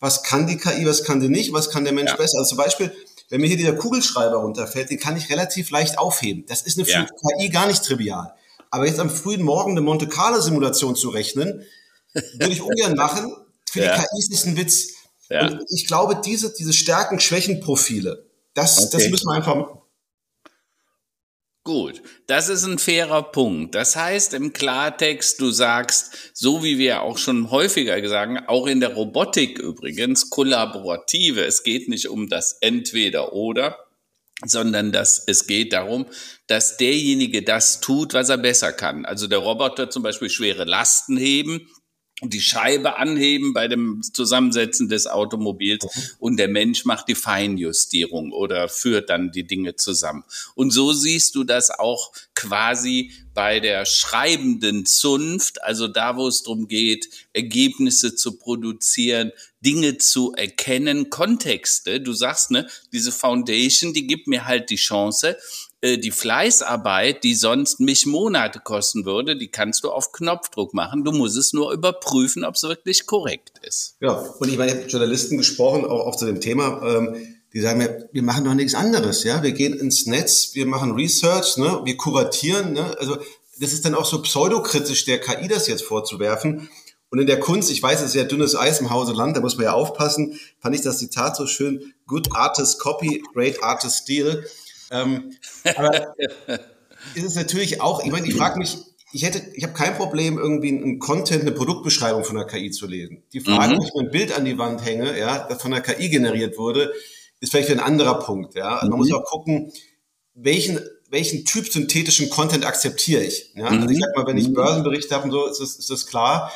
was 0.00 0.22
kann 0.22 0.46
die 0.46 0.56
KI, 0.56 0.86
was 0.86 1.04
kann 1.04 1.20
die 1.20 1.28
nicht, 1.28 1.52
was 1.52 1.70
kann 1.70 1.84
der 1.84 1.92
Mensch 1.92 2.10
ja. 2.10 2.16
besser. 2.16 2.38
Also 2.38 2.50
zum 2.50 2.58
Beispiel, 2.58 2.92
wenn 3.28 3.40
mir 3.40 3.46
hier 3.46 3.56
dieser 3.56 3.74
Kugelschreiber 3.74 4.36
runterfällt, 4.36 4.90
den 4.90 4.98
kann 4.98 5.16
ich 5.16 5.30
relativ 5.30 5.70
leicht 5.70 5.98
aufheben. 5.98 6.44
Das 6.46 6.62
ist 6.62 6.78
eine 6.78 6.88
ja. 6.88 7.06
KI 7.38 7.48
gar 7.48 7.66
nicht 7.66 7.82
trivial. 7.82 8.34
Aber 8.70 8.86
jetzt 8.86 9.00
am 9.00 9.10
frühen 9.10 9.42
Morgen 9.42 9.72
eine 9.72 9.80
Monte 9.80 10.08
Carlo 10.08 10.40
Simulation 10.40 10.96
zu 10.96 11.10
rechnen, 11.10 11.64
würde 12.12 12.52
ich 12.52 12.62
ungern 12.62 12.94
machen. 12.94 13.34
Für 13.70 13.80
die 13.80 13.86
KI 13.86 14.18
ist 14.18 14.32
das 14.32 14.46
ein 14.46 14.56
Witz. 14.56 14.93
Ja. 15.34 15.48
Und 15.48 15.64
ich 15.68 15.88
glaube, 15.88 16.20
diese, 16.24 16.54
diese 16.54 16.72
Stärken-Schwächen-Profile, 16.72 18.24
das, 18.54 18.78
okay. 18.78 18.88
das 18.92 19.08
müssen 19.08 19.26
wir 19.26 19.34
einfach 19.34 19.56
machen. 19.56 19.80
Gut, 21.64 22.02
das 22.28 22.50
ist 22.50 22.64
ein 22.64 22.78
fairer 22.78 23.22
Punkt. 23.22 23.74
Das 23.74 23.96
heißt 23.96 24.34
im 24.34 24.52
Klartext, 24.52 25.40
du 25.40 25.50
sagst, 25.50 26.30
so 26.34 26.62
wie 26.62 26.78
wir 26.78 27.02
auch 27.02 27.18
schon 27.18 27.50
häufiger 27.50 28.00
gesagt, 28.00 28.48
auch 28.48 28.66
in 28.68 28.78
der 28.80 28.94
Robotik 28.94 29.58
übrigens, 29.58 30.30
kollaborative. 30.30 31.44
Es 31.44 31.64
geht 31.64 31.88
nicht 31.88 32.08
um 32.08 32.28
das 32.28 32.58
Entweder 32.60 33.32
oder, 33.32 33.78
sondern 34.44 34.92
dass 34.92 35.24
es 35.26 35.48
geht 35.48 35.72
darum, 35.72 36.06
dass 36.46 36.76
derjenige 36.76 37.42
das 37.42 37.80
tut, 37.80 38.14
was 38.14 38.28
er 38.28 38.38
besser 38.38 38.72
kann. 38.72 39.04
Also 39.04 39.26
der 39.26 39.38
Roboter 39.38 39.90
zum 39.90 40.04
Beispiel 40.04 40.30
schwere 40.30 40.64
Lasten 40.64 41.16
heben, 41.16 41.66
die 42.22 42.40
Scheibe 42.40 42.96
anheben 42.96 43.52
bei 43.52 43.66
dem 43.66 44.00
Zusammensetzen 44.02 44.88
des 44.88 45.06
Automobils 45.06 45.84
mhm. 45.84 46.02
und 46.20 46.36
der 46.36 46.48
Mensch 46.48 46.84
macht 46.84 47.08
die 47.08 47.16
Feinjustierung 47.16 48.32
oder 48.32 48.68
führt 48.68 49.10
dann 49.10 49.32
die 49.32 49.46
Dinge 49.46 49.74
zusammen. 49.76 50.24
Und 50.54 50.70
so 50.70 50.92
siehst 50.92 51.34
du 51.34 51.42
das 51.42 51.70
auch 51.70 52.12
quasi 52.34 53.12
bei 53.34 53.58
der 53.58 53.84
schreibenden 53.84 54.86
Zunft, 54.86 55.62
also 55.64 55.88
da, 55.88 56.16
wo 56.16 56.28
es 56.28 56.44
darum 56.44 56.68
geht, 56.68 57.08
Ergebnisse 57.32 58.14
zu 58.14 58.38
produzieren, 58.38 59.32
Dinge 59.60 59.98
zu 59.98 60.32
erkennen, 60.34 61.10
Kontexte. 61.10 62.00
Du 62.00 62.12
sagst, 62.12 62.52
ne, 62.52 62.68
diese 62.92 63.10
Foundation, 63.10 63.92
die 63.92 64.06
gibt 64.06 64.28
mir 64.28 64.44
halt 64.44 64.70
die 64.70 64.76
Chance, 64.76 65.36
äh, 65.84 65.98
die 65.98 66.10
Fleißarbeit, 66.10 67.24
die 67.24 67.34
sonst 67.34 67.78
mich 67.78 68.06
Monate 68.06 68.58
kosten 68.58 69.04
würde, 69.04 69.36
die 69.36 69.48
kannst 69.48 69.84
du 69.84 69.90
auf 69.90 70.12
Knopfdruck 70.12 70.72
machen. 70.72 71.04
Du 71.04 71.12
musst 71.12 71.36
es 71.36 71.52
nur 71.52 71.72
überprüfen, 71.72 72.42
ob 72.42 72.54
es 72.54 72.62
wirklich 72.62 73.04
korrekt 73.04 73.60
ist. 73.62 73.96
Ja, 74.00 74.12
und 74.12 74.48
ich 74.48 74.56
meine, 74.56 74.70
ich 74.70 74.76
habe 74.76 74.84
mit 74.84 74.92
Journalisten 74.92 75.36
gesprochen, 75.36 75.84
auch, 75.84 76.06
auch 76.06 76.16
zu 76.16 76.24
dem 76.24 76.40
Thema. 76.40 76.80
Ähm, 76.82 77.16
die 77.52 77.60
sagen 77.60 77.78
mir, 77.78 78.08
wir 78.12 78.22
machen 78.22 78.46
doch 78.46 78.54
nichts 78.54 78.74
anderes, 78.74 79.24
ja. 79.24 79.42
Wir 79.42 79.52
gehen 79.52 79.78
ins 79.78 80.06
Netz, 80.06 80.54
wir 80.54 80.64
machen 80.64 80.92
Research, 80.92 81.58
ne, 81.58 81.82
wir 81.84 81.96
kuratieren, 81.98 82.72
ne. 82.72 82.96
Also 82.98 83.18
das 83.60 83.74
ist 83.74 83.84
dann 83.84 83.94
auch 83.94 84.06
so 84.06 84.22
pseudokritisch, 84.22 85.04
der 85.04 85.20
KI 85.20 85.48
das 85.48 85.68
jetzt 85.68 85.84
vorzuwerfen. 85.84 86.70
Und 87.10 87.20
in 87.20 87.26
der 87.26 87.38
Kunst, 87.38 87.70
ich 87.70 87.80
weiß, 87.80 88.00
es 88.00 88.06
ist 88.06 88.14
ja 88.14 88.24
dünnes 88.24 88.56
Eis 88.56 88.80
im 88.80 88.90
Hause 88.90 89.12
Land, 89.12 89.36
da 89.36 89.40
muss 89.40 89.56
man 89.56 89.66
ja 89.66 89.72
aufpassen, 89.72 90.40
fand 90.60 90.74
ich 90.74 90.80
das 90.80 90.98
Zitat 90.98 91.36
so 91.36 91.46
schön, 91.46 91.92
good 92.06 92.28
artist 92.32 92.80
copy, 92.80 93.22
great 93.34 93.62
artist 93.62 93.98
steal. 93.98 94.44
Ähm, 94.90 95.32
aber 95.76 96.14
ist 97.14 97.24
es 97.24 97.34
natürlich 97.34 97.80
auch, 97.80 98.04
ich 98.04 98.10
meine, 98.10 98.26
ich 98.26 98.34
frage 98.34 98.58
mich, 98.58 98.76
ich 99.12 99.22
hätte, 99.24 99.42
ich 99.54 99.62
habe 99.62 99.74
kein 99.74 99.94
Problem, 99.94 100.38
irgendwie 100.38 100.70
einen 100.70 100.98
Content, 100.98 101.42
eine 101.42 101.52
Produktbeschreibung 101.52 102.24
von 102.24 102.36
der 102.36 102.46
KI 102.46 102.70
zu 102.70 102.86
lesen. 102.86 103.22
Die 103.32 103.40
Frage, 103.40 103.74
mhm. 103.74 103.78
ob 103.78 103.84
ich 103.86 103.92
mein 103.94 104.10
Bild 104.10 104.36
an 104.36 104.44
die 104.44 104.58
Wand 104.58 104.84
hänge, 104.84 105.18
ja, 105.18 105.46
das 105.48 105.62
von 105.62 105.70
der 105.70 105.82
KI 105.82 106.08
generiert 106.08 106.58
wurde, 106.58 106.92
ist 107.40 107.52
vielleicht 107.52 107.70
ein 107.70 107.80
anderer 107.80 108.18
Punkt. 108.18 108.56
Ja, 108.56 108.76
also 108.76 108.90
man 108.90 108.98
muss 108.98 109.08
mhm. 109.08 109.14
auch 109.14 109.24
gucken, 109.24 109.72
welchen 110.34 110.80
welchen 111.10 111.44
Typ 111.44 111.68
synthetischen 111.68 112.28
Content 112.28 112.66
akzeptiere 112.66 113.22
ich. 113.22 113.52
Ja? 113.54 113.66
Also 113.66 113.88
ich 113.88 113.96
mhm. 113.96 114.00
sag 114.00 114.16
mal, 114.16 114.26
wenn 114.26 114.36
ich 114.36 114.48
mhm. 114.48 114.54
Börsenberichte 114.54 115.14
habe 115.14 115.24
und 115.24 115.30
so, 115.30 115.46
ist 115.46 115.60
das, 115.60 115.76
ist 115.76 115.90
das 115.90 116.06
klar. 116.06 116.52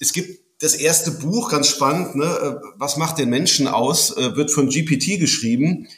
Es 0.00 0.14
gibt 0.14 0.40
das 0.62 0.74
erste 0.74 1.10
Buch, 1.10 1.50
ganz 1.50 1.68
spannend, 1.68 2.14
ne? 2.14 2.24
Äh, 2.24 2.54
was 2.78 2.96
macht 2.96 3.18
den 3.18 3.28
Menschen 3.28 3.68
aus, 3.68 4.16
äh, 4.16 4.34
wird 4.34 4.50
von 4.50 4.68
GPT 4.68 5.18
geschrieben 5.18 5.88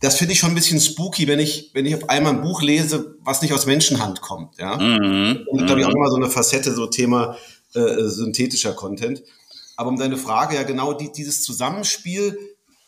das 0.00 0.16
finde 0.18 0.34
ich 0.34 0.38
schon 0.38 0.50
ein 0.50 0.54
bisschen 0.54 0.80
spooky, 0.80 1.26
wenn 1.26 1.38
ich, 1.38 1.70
wenn 1.72 1.86
ich 1.86 1.94
auf 1.94 2.08
einmal 2.10 2.34
ein 2.34 2.42
Buch 2.42 2.60
lese, 2.60 3.16
was 3.20 3.40
nicht 3.40 3.54
aus 3.54 3.66
Menschenhand 3.66 4.20
kommt. 4.20 4.58
Ja? 4.58 4.76
Mhm. 4.76 5.46
Und 5.46 5.66
glaube 5.66 5.80
ich 5.80 5.86
auch 5.86 5.94
immer 5.94 6.10
so 6.10 6.16
eine 6.16 6.28
Facette, 6.28 6.74
so 6.74 6.86
Thema 6.86 7.36
äh, 7.74 8.04
synthetischer 8.04 8.74
Content. 8.74 9.22
Aber 9.76 9.88
um 9.88 9.98
deine 9.98 10.16
Frage, 10.16 10.54
ja 10.56 10.64
genau 10.64 10.92
die, 10.92 11.12
dieses 11.12 11.42
Zusammenspiel 11.42 12.38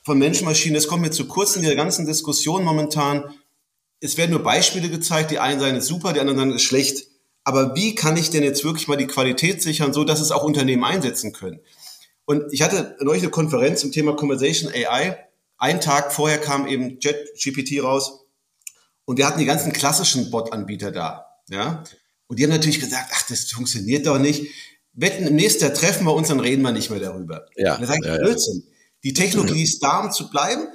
von 0.03 0.19
Menschenmaschinen, 0.19 0.75
das 0.75 0.87
kommt 0.87 1.03
mir 1.03 1.11
zu 1.11 1.27
kurz 1.27 1.57
in 1.57 1.63
der 1.63 1.77
ganzen 1.77 2.07
Diskussion 2.07 2.65
momentan. 2.65 3.25
Es 4.01 4.17
werden 4.17 4.31
nur 4.31 4.43
Beispiele 4.43 4.89
gezeigt, 4.89 5.31
die 5.31 5.39
einen 5.39 5.61
sagen, 5.61 5.77
ist 5.77 5.87
super, 5.87 6.13
die 6.13 6.21
anderen 6.21 6.39
sagen, 6.39 6.53
ist 6.53 6.63
schlecht. 6.63 7.09
Aber 7.43 7.75
wie 7.75 7.95
kann 7.95 8.17
ich 8.19 8.31
denn 8.31 8.43
jetzt 8.43 8.65
wirklich 8.65 8.89
mal 8.89 8.97
die 8.97 9.07
Qualität 9.07 9.63
sichern, 9.63 9.95
so 9.95 10.05
dass 10.05 10.21
es 10.21 10.31
auch 10.31 10.45
Unternehmen 10.45 10.85
einsetzen 10.85 11.33
können? 11.33 11.61
Und 12.27 12.53
ich 12.53 12.61
hatte 12.61 12.97
neulich 13.01 13.23
eine 13.23 13.31
Konferenz 13.31 13.81
zum 13.81 13.93
Thema 13.93 14.15
Conversation 14.15 14.71
AI 14.71 15.28
ein 15.59 15.81
Tag 15.81 16.13
vorher 16.13 16.39
kam 16.39 16.67
eben 16.67 16.99
JetGPT 17.01 17.83
raus 17.83 18.25
und 19.05 19.19
wir 19.19 19.27
hatten 19.27 19.39
die 19.39 19.45
ganzen 19.45 19.73
klassischen 19.73 20.31
Bot-Anbieter 20.31 20.93
da. 20.93 21.27
Ja? 21.49 21.85
Und 22.29 22.39
die 22.39 22.45
haben 22.45 22.51
natürlich 22.51 22.81
gesagt, 22.81 23.11
ach, 23.13 23.27
das 23.29 23.51
funktioniert 23.51 24.07
doch 24.07 24.19
nicht. 24.19 24.47
Wetten, 24.93 25.27
im 25.27 25.37
nächsten 25.37 25.73
treffen 25.75 26.07
wir 26.07 26.15
uns, 26.15 26.29
dann 26.29 26.41
reden 26.41 26.63
wir 26.63 26.73
nicht 26.73 26.91
mehr 26.91 27.01
darüber. 27.01 27.47
Ja, 27.57 27.75
und 27.75 27.83
das 27.83 27.91
ist 27.91 28.05
ja, 28.05 28.17
Blödsinn. 28.17 28.65
Ja. 28.67 28.73
Die 29.05 29.13
Technologie 29.13 29.63
ist 29.63 29.81
da, 29.81 30.01
um 30.01 30.13
zu 30.13 30.29
bleiben, 30.29 30.67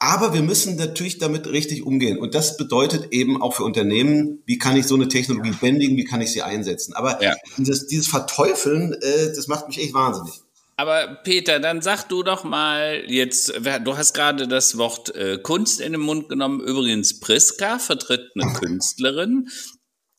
aber 0.00 0.34
wir 0.34 0.42
müssen 0.42 0.76
natürlich 0.76 1.18
damit 1.18 1.46
richtig 1.46 1.84
umgehen. 1.84 2.18
Und 2.18 2.34
das 2.34 2.56
bedeutet 2.56 3.12
eben 3.12 3.40
auch 3.40 3.54
für 3.54 3.62
Unternehmen, 3.62 4.42
wie 4.46 4.58
kann 4.58 4.76
ich 4.76 4.86
so 4.86 4.96
eine 4.96 5.06
Technologie 5.06 5.52
bändigen, 5.52 5.96
wie 5.96 6.04
kann 6.04 6.20
ich 6.20 6.32
sie 6.32 6.42
einsetzen. 6.42 6.92
Aber 6.94 7.22
ja. 7.22 7.36
dieses, 7.56 7.86
dieses 7.86 8.08
Verteufeln, 8.08 8.94
äh, 8.94 9.32
das 9.34 9.46
macht 9.46 9.68
mich 9.68 9.78
echt 9.78 9.94
wahnsinnig. 9.94 10.42
Aber 10.76 11.20
Peter, 11.22 11.60
dann 11.60 11.82
sag 11.82 12.04
du 12.08 12.22
doch 12.22 12.44
mal 12.44 13.04
jetzt, 13.06 13.52
du 13.84 13.96
hast 13.96 14.14
gerade 14.14 14.48
das 14.48 14.78
Wort 14.78 15.14
äh, 15.14 15.38
Kunst 15.38 15.80
in 15.80 15.92
den 15.92 16.00
Mund 16.00 16.28
genommen. 16.28 16.60
Übrigens, 16.60 17.20
Priska 17.20 17.78
vertritt 17.78 18.30
eine 18.34 18.52
Künstlerin, 18.54 19.48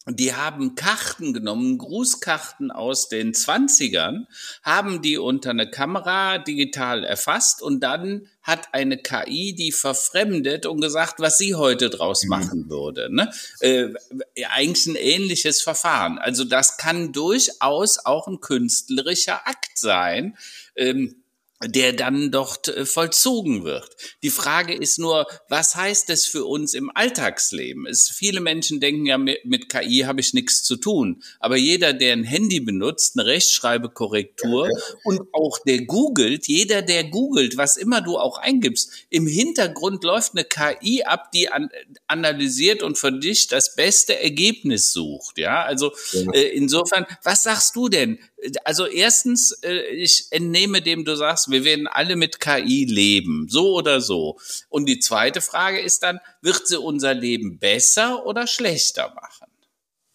die 0.05 0.33
haben 0.33 0.75
Karten 0.75 1.33
genommen, 1.33 1.77
Grußkarten 1.77 2.71
aus 2.71 3.07
den 3.07 3.33
Zwanzigern, 3.33 4.27
haben 4.61 5.01
die 5.01 5.17
unter 5.17 5.51
eine 5.51 5.69
Kamera 5.69 6.39
digital 6.39 7.05
erfasst 7.05 7.61
und 7.61 7.79
dann 7.81 8.27
hat 8.41 8.73
eine 8.73 8.97
KI 8.97 9.55
die 9.55 9.71
verfremdet 9.71 10.65
und 10.65 10.81
gesagt, 10.81 11.19
was 11.19 11.37
sie 11.37 11.55
heute 11.55 11.89
draus 11.89 12.23
mhm. 12.23 12.29
machen 12.29 12.69
würde. 12.69 13.13
Ne? 13.15 13.31
Äh, 13.61 13.93
eigentlich 14.49 14.87
ein 14.87 14.95
ähnliches 14.95 15.61
Verfahren. 15.61 16.17
Also 16.17 16.43
das 16.43 16.75
kann 16.77 17.13
durchaus 17.13 18.05
auch 18.05 18.27
ein 18.27 18.41
künstlerischer 18.41 19.47
Akt 19.47 19.77
sein. 19.77 20.37
Ähm, 20.75 21.22
der 21.67 21.93
dann 21.93 22.31
dort 22.31 22.67
äh, 22.67 22.85
vollzogen 22.85 23.63
wird. 23.63 23.89
Die 24.21 24.29
Frage 24.29 24.73
ist 24.73 24.99
nur, 24.99 25.27
was 25.49 25.75
heißt 25.75 26.09
das 26.09 26.25
für 26.25 26.45
uns 26.45 26.73
im 26.73 26.91
Alltagsleben? 26.93 27.85
Es, 27.85 28.09
viele 28.09 28.41
Menschen 28.41 28.79
denken 28.79 29.05
ja, 29.05 29.17
mit, 29.17 29.45
mit 29.45 29.69
KI 29.69 30.01
habe 30.01 30.21
ich 30.21 30.33
nichts 30.33 30.63
zu 30.63 30.75
tun. 30.75 31.23
Aber 31.39 31.55
jeder, 31.55 31.93
der 31.93 32.13
ein 32.13 32.23
Handy 32.23 32.59
benutzt, 32.59 33.17
eine 33.17 33.27
Rechtschreibekorrektur 33.27 34.69
und 35.03 35.21
auch 35.33 35.59
der 35.65 35.85
googelt, 35.85 36.47
jeder, 36.47 36.81
der 36.81 37.05
googelt, 37.05 37.57
was 37.57 37.77
immer 37.77 38.01
du 38.01 38.17
auch 38.17 38.37
eingibst, 38.37 38.91
im 39.09 39.27
Hintergrund 39.27 40.03
läuft 40.03 40.33
eine 40.33 40.45
KI 40.45 41.03
ab, 41.03 41.31
die 41.31 41.49
an, 41.49 41.69
analysiert 42.07 42.83
und 42.83 42.97
für 42.97 43.11
dich 43.11 43.47
das 43.47 43.75
beste 43.75 44.19
Ergebnis 44.19 44.91
sucht. 44.91 45.37
Ja, 45.37 45.63
also 45.63 45.91
äh, 46.33 46.49
insofern, 46.49 47.05
was 47.23 47.43
sagst 47.43 47.75
du 47.75 47.89
denn? 47.89 48.19
Also 48.63 48.85
erstens, 48.85 49.51
äh, 49.63 49.81
ich 49.87 50.27
entnehme 50.31 50.81
dem, 50.81 51.05
du 51.05 51.15
sagst, 51.15 51.49
wir 51.51 51.63
werden 51.63 51.87
alle 51.87 52.15
mit 52.15 52.39
KI 52.39 52.85
leben, 52.85 53.47
so 53.49 53.73
oder 53.73 54.01
so. 54.01 54.37
Und 54.69 54.87
die 54.87 54.99
zweite 54.99 55.41
Frage 55.41 55.79
ist 55.79 56.03
dann, 56.03 56.19
wird 56.41 56.67
sie 56.67 56.79
unser 56.79 57.13
Leben 57.13 57.59
besser 57.59 58.25
oder 58.25 58.47
schlechter 58.47 59.13
machen? 59.15 59.47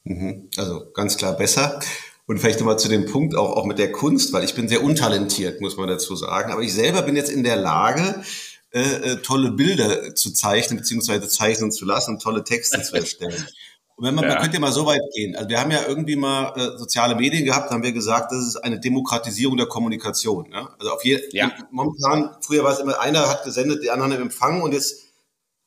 Mhm. 0.04 0.50
Also 0.56 0.90
ganz 0.92 1.16
klar 1.16 1.36
besser. 1.36 1.80
Und 2.26 2.38
vielleicht 2.38 2.60
nochmal 2.60 2.78
zu 2.78 2.88
dem 2.88 3.06
Punkt 3.06 3.34
auch, 3.34 3.56
auch 3.56 3.64
mit 3.64 3.78
der 3.78 3.90
Kunst, 3.90 4.32
weil 4.32 4.44
ich 4.44 4.54
bin 4.54 4.68
sehr 4.68 4.82
untalentiert, 4.82 5.60
muss 5.60 5.78
man 5.78 5.88
dazu 5.88 6.14
sagen. 6.14 6.52
Aber 6.52 6.62
ich 6.62 6.74
selber 6.74 7.02
bin 7.02 7.16
jetzt 7.16 7.30
in 7.30 7.42
der 7.42 7.56
Lage, 7.56 8.22
äh, 8.70 8.80
äh, 8.82 9.16
tolle 9.22 9.52
Bilder 9.52 10.14
zu 10.14 10.30
zeichnen, 10.30 10.78
beziehungsweise 10.78 11.26
zeichnen 11.26 11.72
zu 11.72 11.86
lassen 11.86 12.14
und 12.14 12.22
tolle 12.22 12.44
Texte 12.44 12.82
zu 12.82 12.96
erstellen. 12.96 13.46
Und 13.98 14.06
wenn 14.06 14.14
man, 14.14 14.24
ja. 14.24 14.30
man 14.30 14.42
könnte 14.42 14.54
ja 14.54 14.60
mal 14.60 14.70
so 14.70 14.86
weit 14.86 15.00
gehen. 15.12 15.34
Also 15.34 15.48
wir 15.48 15.60
haben 15.60 15.72
ja 15.72 15.82
irgendwie 15.88 16.14
mal 16.14 16.52
äh, 16.56 16.78
soziale 16.78 17.16
Medien 17.16 17.44
gehabt, 17.44 17.72
haben 17.72 17.82
wir 17.82 17.90
gesagt, 17.90 18.30
das 18.30 18.46
ist 18.46 18.54
eine 18.54 18.78
Demokratisierung 18.78 19.56
der 19.56 19.66
Kommunikation. 19.66 20.52
Ja? 20.52 20.72
Also 20.78 20.92
auf 20.92 21.04
jeden 21.04 21.24
ja. 21.32 21.50
momentan, 21.72 22.36
früher 22.40 22.62
war 22.62 22.72
es 22.72 22.78
immer, 22.78 23.00
einer 23.00 23.28
hat 23.28 23.42
gesendet, 23.42 23.82
die 23.82 23.90
anderen 23.90 24.12
haben 24.12 24.22
empfangen 24.22 24.62
und 24.62 24.72
jetzt 24.72 25.02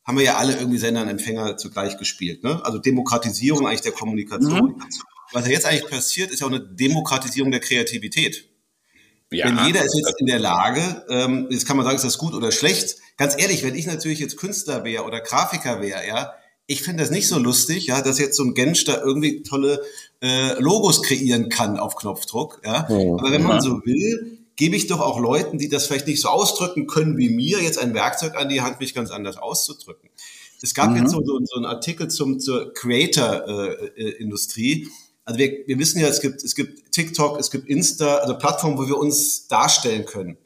haben 0.05 0.17
wir 0.17 0.23
ja 0.23 0.37
alle 0.37 0.55
irgendwie 0.55 0.77
Sender 0.77 1.01
und 1.01 1.09
Empfänger 1.09 1.57
zugleich 1.57 1.97
gespielt. 1.97 2.41
Ne? 2.41 2.63
Also 2.63 2.77
Demokratisierung 2.77 3.67
eigentlich 3.67 3.81
der 3.81 3.91
Kommunikation. 3.91 4.77
Mhm. 4.77 4.83
Was 5.33 5.45
ja 5.45 5.51
jetzt 5.51 5.65
eigentlich 5.65 5.89
passiert, 5.89 6.31
ist 6.31 6.39
ja 6.39 6.47
auch 6.47 6.51
eine 6.51 6.61
Demokratisierung 6.61 7.51
der 7.51 7.59
Kreativität. 7.59 8.49
Ja, 9.29 9.45
wenn 9.45 9.65
jeder 9.65 9.83
ist 9.83 9.93
jetzt 9.93 10.21
in 10.21 10.27
der 10.27 10.39
Lage, 10.39 11.05
ähm, 11.09 11.47
jetzt 11.49 11.67
kann 11.67 11.75
man 11.75 11.85
sagen, 11.85 11.97
ist 11.97 12.05
das 12.05 12.17
gut 12.17 12.33
oder 12.33 12.53
schlecht. 12.53 12.95
Ganz 13.17 13.35
ehrlich, 13.37 13.63
wenn 13.63 13.75
ich 13.75 13.87
natürlich 13.87 14.19
jetzt 14.19 14.37
Künstler 14.37 14.85
wäre 14.85 15.03
oder 15.03 15.19
Grafiker 15.19 15.81
wäre, 15.81 16.07
ja, 16.07 16.33
ich 16.67 16.83
finde 16.83 17.03
das 17.03 17.11
nicht 17.11 17.27
so 17.27 17.37
lustig, 17.37 17.87
ja, 17.87 18.01
dass 18.01 18.19
jetzt 18.19 18.37
so 18.37 18.43
ein 18.43 18.53
Gensch 18.53 18.85
da 18.85 19.01
irgendwie 19.01 19.43
tolle 19.43 19.81
äh, 20.21 20.59
Logos 20.59 21.03
kreieren 21.03 21.49
kann 21.49 21.77
auf 21.77 21.95
Knopfdruck. 21.95 22.61
Ja. 22.63 22.87
Oh, 22.89 23.17
Aber 23.19 23.31
wenn 23.31 23.43
man 23.43 23.61
so 23.61 23.81
will, 23.85 24.39
gebe 24.55 24.75
ich 24.75 24.87
doch 24.87 24.99
auch 24.99 25.19
Leuten, 25.19 25.57
die 25.57 25.69
das 25.69 25.87
vielleicht 25.87 26.07
nicht 26.07 26.21
so 26.21 26.29
ausdrücken 26.29 26.87
können 26.87 27.17
wie 27.17 27.29
mir, 27.29 27.61
jetzt 27.61 27.79
ein 27.79 27.93
Werkzeug 27.93 28.35
an 28.35 28.49
die 28.49 28.61
Hand, 28.61 28.79
mich 28.79 28.93
ganz 28.93 29.11
anders 29.11 29.37
auszudrücken. 29.37 30.09
Es 30.61 30.73
gab 30.73 30.91
mhm. 30.91 30.97
jetzt 30.97 31.11
so, 31.11 31.23
so, 31.25 31.39
so 31.43 31.55
einen 31.55 31.65
Artikel 31.65 32.07
zum, 32.07 32.39
zur 32.39 32.73
Creator-Industrie. 32.73 34.71
Äh, 34.71 34.85
äh, 34.85 34.89
also 35.25 35.39
wir, 35.39 35.57
wir 35.65 35.79
wissen 35.79 35.99
ja, 35.99 36.07
es 36.07 36.21
gibt, 36.21 36.43
es 36.43 36.55
gibt 36.55 36.91
TikTok, 36.91 37.39
es 37.39 37.51
gibt 37.51 37.67
Insta, 37.67 38.17
also 38.17 38.37
Plattformen, 38.37 38.77
wo 38.77 38.87
wir 38.87 38.97
uns 38.97 39.47
darstellen 39.47 40.05
können. 40.05 40.37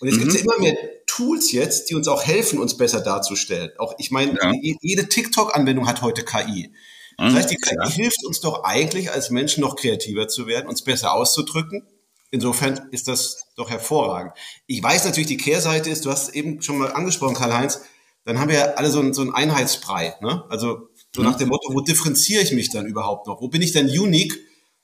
Und 0.00 0.08
es 0.08 0.16
mhm. 0.16 0.20
gibt 0.20 0.34
ja 0.34 0.40
immer 0.40 0.58
mehr 0.58 0.76
Tools 1.06 1.52
jetzt, 1.52 1.90
die 1.90 1.94
uns 1.94 2.08
auch 2.08 2.24
helfen, 2.24 2.58
uns 2.58 2.76
besser 2.76 3.00
darzustellen. 3.00 3.70
Auch 3.78 3.94
ich 3.98 4.10
meine, 4.10 4.38
ja. 4.40 4.52
jede 4.80 5.08
TikTok-Anwendung 5.08 5.86
hat 5.86 6.02
heute 6.02 6.24
KI. 6.24 6.72
Das 7.18 7.32
mhm, 7.32 7.36
heißt, 7.36 7.50
die 7.50 7.56
KI 7.56 7.76
ja. 7.76 7.90
hilft 7.90 8.24
uns 8.24 8.40
doch 8.40 8.64
eigentlich 8.64 9.10
als 9.10 9.30
Menschen 9.30 9.60
noch 9.60 9.76
kreativer 9.76 10.28
zu 10.28 10.46
werden, 10.46 10.68
uns 10.68 10.82
besser 10.82 11.12
auszudrücken. 11.12 11.86
Insofern 12.30 12.88
ist 12.92 13.08
das 13.08 13.44
doch 13.56 13.70
hervorragend. 13.70 14.32
Ich 14.66 14.82
weiß 14.82 15.04
natürlich, 15.04 15.26
die 15.26 15.36
Kehrseite 15.36 15.90
ist, 15.90 16.04
du 16.04 16.10
hast 16.10 16.28
es 16.28 16.34
eben 16.34 16.62
schon 16.62 16.78
mal 16.78 16.92
angesprochen, 16.92 17.34
Karl-Heinz, 17.34 17.80
dann 18.24 18.38
haben 18.38 18.50
wir 18.50 18.78
alle 18.78 18.90
so, 18.90 19.00
ein, 19.00 19.12
so 19.12 19.22
einen 19.22 19.34
Einheitsbrei. 19.34 20.14
Ne? 20.20 20.44
Also 20.48 20.88
so 21.14 21.22
nach 21.22 21.36
dem 21.36 21.48
Motto, 21.48 21.74
wo 21.74 21.80
differenziere 21.80 22.42
ich 22.42 22.52
mich 22.52 22.70
dann 22.70 22.86
überhaupt 22.86 23.26
noch? 23.26 23.40
Wo 23.40 23.48
bin 23.48 23.62
ich 23.62 23.72
denn 23.72 23.86
unique, 23.86 24.38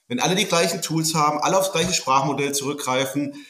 wenn 0.08 0.20
alle 0.20 0.34
die 0.34 0.44
gleichen 0.46 0.82
Tools 0.82 1.14
haben, 1.14 1.38
alle 1.38 1.56
aufs 1.56 1.72
gleiche 1.72 1.92
Sprachmodell 1.92 2.52
zurückgreifen? 2.52 3.46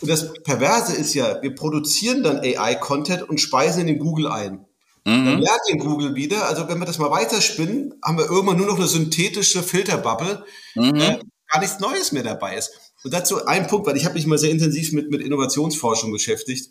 Und 0.00 0.10
das 0.10 0.32
Perverse 0.42 0.94
ist 0.94 1.14
ja, 1.14 1.40
wir 1.42 1.54
produzieren 1.54 2.22
dann 2.22 2.38
AI-Content 2.38 3.28
und 3.28 3.40
speisen 3.40 3.82
in 3.82 3.86
den 3.86 3.98
Google 3.98 4.28
ein. 4.28 4.66
Mhm. 5.04 5.24
Dann 5.24 5.38
lernt 5.40 5.60
den 5.70 5.78
Google 5.78 6.14
wieder. 6.14 6.48
Also 6.48 6.68
wenn 6.68 6.78
wir 6.78 6.86
das 6.86 6.98
mal 6.98 7.10
weiterspinnen, 7.10 7.94
haben 8.02 8.18
wir 8.18 8.28
irgendwann 8.28 8.58
nur 8.58 8.66
noch 8.66 8.76
eine 8.76 8.88
synthetische 8.88 9.62
Filterbubble, 9.62 10.44
mhm. 10.74 10.94
äh, 10.96 11.18
gar 11.48 11.60
nichts 11.60 11.80
Neues 11.80 12.12
mehr 12.12 12.24
dabei 12.24 12.56
ist. 12.56 12.72
Und 13.04 13.14
dazu 13.14 13.46
ein 13.46 13.68
Punkt, 13.68 13.86
weil 13.86 13.96
ich 13.96 14.04
habe 14.04 14.14
mich 14.14 14.26
mal 14.26 14.38
sehr 14.38 14.50
intensiv 14.50 14.92
mit, 14.92 15.10
mit 15.10 15.22
Innovationsforschung 15.22 16.10
beschäftigt 16.10 16.70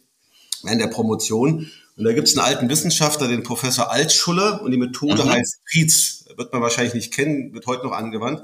in 0.64 0.80
der 0.80 0.88
Promotion. 0.88 1.72
Und 1.98 2.04
da 2.04 2.12
gibt 2.12 2.28
es 2.28 2.38
einen 2.38 2.46
alten 2.46 2.70
Wissenschaftler, 2.70 3.30
den 3.30 3.44
Professor 3.44 3.90
Altschuller, 3.90 4.62
und 4.62 4.72
die 4.72 4.78
Methode 4.78 5.24
mhm. 5.24 5.30
heißt 5.30 5.62
Prietz. 5.72 6.26
Wird 6.36 6.52
man 6.52 6.62
wahrscheinlich 6.62 6.94
nicht 6.94 7.14
kennen, 7.14 7.54
wird 7.54 7.66
heute 7.68 7.86
noch 7.86 7.94
angewandt. 7.94 8.42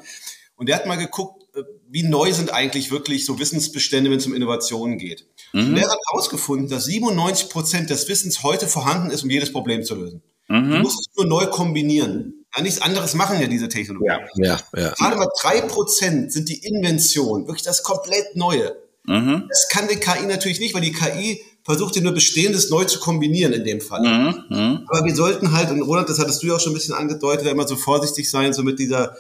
Und 0.56 0.70
der 0.70 0.78
hat 0.78 0.86
mal 0.86 0.96
geguckt, 0.96 1.41
wie 1.90 2.04
neu 2.04 2.32
sind 2.32 2.54
eigentlich 2.54 2.92
wirklich 2.92 3.26
so 3.26 3.40
Wissensbestände, 3.40 4.10
wenn 4.10 4.20
es 4.20 4.26
um 4.26 4.34
Innovationen 4.34 4.98
geht. 4.98 5.28
Mhm. 5.54 5.68
Und 5.68 5.76
der 5.76 5.90
hat 5.90 5.98
herausgefunden, 6.10 6.70
dass 6.70 6.86
97 6.86 7.50
Prozent 7.50 7.90
des 7.90 8.08
Wissens 8.08 8.44
heute 8.44 8.68
vorhanden 8.68 9.12
ist, 9.12 9.24
um 9.24 9.30
jedes 9.30 9.52
Problem 9.52 9.84
zu 9.84 9.96
lösen. 9.96 10.22
Mhm. 10.48 10.72
Du 10.72 10.78
musst 10.80 11.00
es 11.00 11.16
nur 11.18 11.26
neu 11.26 11.48
kombinieren. 11.48 12.46
Ja, 12.56 12.62
nichts 12.64 12.82
anderes 12.82 13.14
machen 13.14 13.40
ja 13.40 13.48
diese 13.48 13.70
Technologien. 13.70 14.20
Ja, 14.36 14.60
ja, 14.74 14.82
ja. 14.82 14.94
Gerade 14.94 15.18
mal 15.18 15.28
drei 15.42 15.62
Prozent 15.62 16.32
sind 16.34 16.50
die 16.50 16.66
Invention, 16.66 17.48
wirklich 17.48 17.64
das 17.64 17.84
komplett 17.84 18.36
Neue. 18.36 18.76
Mhm. 19.06 19.46
Das 19.50 19.68
kann 19.70 19.88
die 19.88 19.96
KI 19.96 20.26
natürlich 20.28 20.60
nicht, 20.60 20.74
weil 20.74 20.82
die 20.82 20.92
KI 20.92 21.42
versucht 21.64 21.96
ihr 21.96 22.02
nur 22.02 22.14
Bestehendes 22.14 22.70
neu 22.70 22.86
zu 22.86 23.00
kombinieren 23.00 23.54
in 23.54 23.64
dem 23.64 23.82
Fall. 23.82 24.02
Mhm, 24.02 24.44
mhm. 24.50 24.88
Aber 24.88 25.06
wir 25.06 25.16
sollten 25.16 25.52
halt, 25.52 25.70
und 25.70 25.82
Roland, 25.82 26.10
das 26.10 26.20
hattest 26.20 26.42
du 26.44 26.48
ja 26.48 26.56
auch 26.56 26.60
schon 26.60 26.72
ein 26.72 26.76
bisschen 26.76 26.96
angedeutet, 26.96 27.48
immer 27.48 27.68
so 27.68 27.76
vorsichtig 27.76 28.30
sein, 28.30 28.54
so 28.54 28.64
mit 28.64 28.80
dieser 28.80 29.16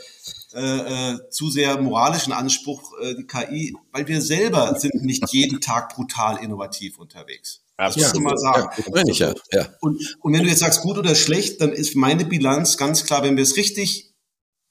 äh, 0.53 1.13
äh, 1.13 1.29
zu 1.29 1.49
sehr 1.49 1.79
moralischen 1.81 2.33
Anspruch, 2.33 2.91
äh, 3.01 3.15
die 3.15 3.25
KI, 3.25 3.75
weil 3.91 4.07
wir 4.07 4.21
selber 4.21 4.77
sind 4.79 5.03
nicht 5.03 5.31
jeden 5.31 5.61
Tag 5.61 5.95
brutal 5.95 6.43
innovativ 6.43 6.97
unterwegs. 6.97 7.61
Das 7.77 7.95
muss 7.97 8.13
man 8.13 8.23
mal 8.23 8.37
sagen. 8.37 8.69
Ja, 8.93 9.03
ich 9.07 9.19
ja. 9.19 9.33
ja. 9.51 9.67
Und, 9.81 10.17
und 10.19 10.33
wenn 10.33 10.43
du 10.43 10.49
jetzt 10.49 10.59
sagst, 10.59 10.81
gut 10.81 10.97
oder 10.97 11.15
schlecht, 11.15 11.61
dann 11.61 11.71
ist 11.71 11.95
meine 11.95 12.25
Bilanz 12.25 12.77
ganz 12.77 13.05
klar, 13.05 13.23
wenn 13.23 13.37
wir 13.37 13.43
es 13.43 13.57
richtig 13.57 14.13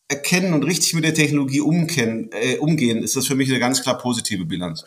erkennen 0.09 0.55
und 0.55 0.65
richtig 0.65 0.95
mit 0.95 1.05
der 1.05 1.15
Technologie 1.15 1.61
umkennen, 1.61 2.31
äh, 2.33 2.59
umgehen, 2.59 3.03
ist 3.03 3.17
das 3.17 3.27
für 3.27 3.35
mich 3.35 3.49
eine 3.49 3.59
ganz 3.59 3.83
klar 3.83 3.99
positive 3.99 4.45
Bilanz. 4.45 4.85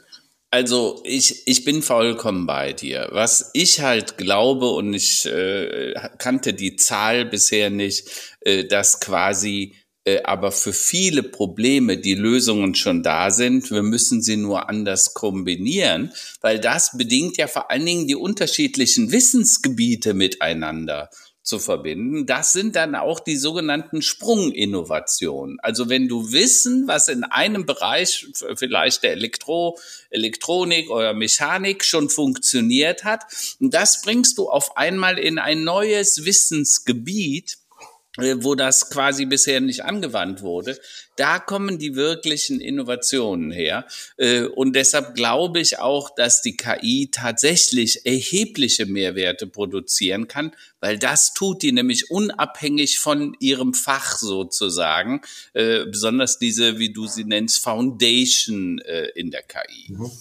Also 0.52 1.02
ich, 1.04 1.48
ich 1.48 1.64
bin 1.64 1.82
vollkommen 1.82 2.46
bei 2.46 2.74
dir. 2.74 3.10
Was 3.12 3.50
ich 3.54 3.82
halt 3.82 4.18
glaube, 4.18 4.70
und 4.70 4.94
ich 4.94 5.26
äh, 5.26 5.96
kannte 6.20 6.54
die 6.54 6.76
Zahl 6.76 7.26
bisher 7.26 7.72
nicht, 7.72 8.08
äh, 8.42 8.66
dass 8.66 9.00
quasi 9.00 9.74
äh, 9.74 9.83
aber 10.24 10.52
für 10.52 10.74
viele 10.74 11.24
Probleme 11.24 11.98
die 11.98 12.16
Lösungen 12.16 12.76
schon 12.76 13.04
da 13.04 13.32
sind. 13.32 13.72
Wir 13.72 13.84
müssen 13.84 14.22
sie 14.22 14.38
nur 14.38 14.70
anders 14.70 15.14
kombinieren, 15.14 16.12
weil 16.42 16.60
das 16.60 16.98
bedingt 16.98 17.38
ja 17.38 17.48
vor 17.48 17.72
allen 17.72 17.86
Dingen 17.86 18.08
die 18.08 18.16
unterschiedlichen 18.16 19.12
Wissensgebiete 19.12 20.14
miteinander 20.14 21.10
zu 21.44 21.60
verbinden. 21.60 22.26
Das 22.26 22.54
sind 22.54 22.76
dann 22.78 22.96
auch 22.96 23.20
die 23.20 23.36
sogenannten 23.36 24.02
Sprunginnovationen. 24.02 25.60
Also 25.62 25.90
wenn 25.90 26.08
du 26.08 26.32
Wissen, 26.32 26.88
was 26.88 27.10
in 27.10 27.26
einem 27.26 27.66
Bereich, 27.66 28.28
vielleicht 28.56 29.04
der 29.04 29.12
Elektro, 29.12 29.78
Elektronik 30.10 30.90
oder 30.90 31.14
Mechanik 31.14 31.84
schon 31.84 32.10
funktioniert 32.10 33.04
hat, 33.04 33.24
das 33.60 34.02
bringst 34.02 34.38
du 34.38 34.50
auf 34.50 34.78
einmal 34.78 35.20
in 35.20 35.38
ein 35.38 35.66
neues 35.66 36.24
Wissensgebiet, 36.24 37.54
äh, 37.54 37.63
wo 38.18 38.54
das 38.54 38.92
quasi 38.92 39.26
bisher 39.26 39.60
nicht 39.60 39.84
angewandt 39.84 40.44
wurde, 40.44 40.80
da 41.16 41.40
kommen 41.40 41.80
die 41.80 41.96
wirklichen 41.96 42.62
Innovationen 42.62 43.52
her. 43.52 43.88
Äh, 44.18 44.44
und 44.44 44.76
deshalb 44.76 45.16
glaube 45.16 45.60
ich 45.60 45.80
auch, 45.80 46.14
dass 46.14 46.42
die 46.42 46.56
KI 46.56 47.10
tatsächlich 47.12 48.06
erhebliche 48.06 48.86
Mehrwerte 48.86 49.48
produzieren 49.48 50.28
kann, 50.28 50.56
weil 50.80 51.00
das 51.00 51.34
tut 51.34 51.64
die 51.64 51.72
nämlich 51.72 52.12
unabhängig 52.12 53.00
von 53.00 53.36
ihrem 53.40 53.74
Fach 53.74 54.18
sozusagen, 54.18 55.22
äh, 55.54 55.86
besonders 55.86 56.38
diese, 56.38 56.78
wie 56.78 56.94
du 56.94 57.08
sie 57.08 57.24
nennst, 57.24 57.64
Foundation 57.64 58.80
in 59.16 59.32
der 59.32 59.44
KI. 59.44 59.94
Mhm. 59.94 60.12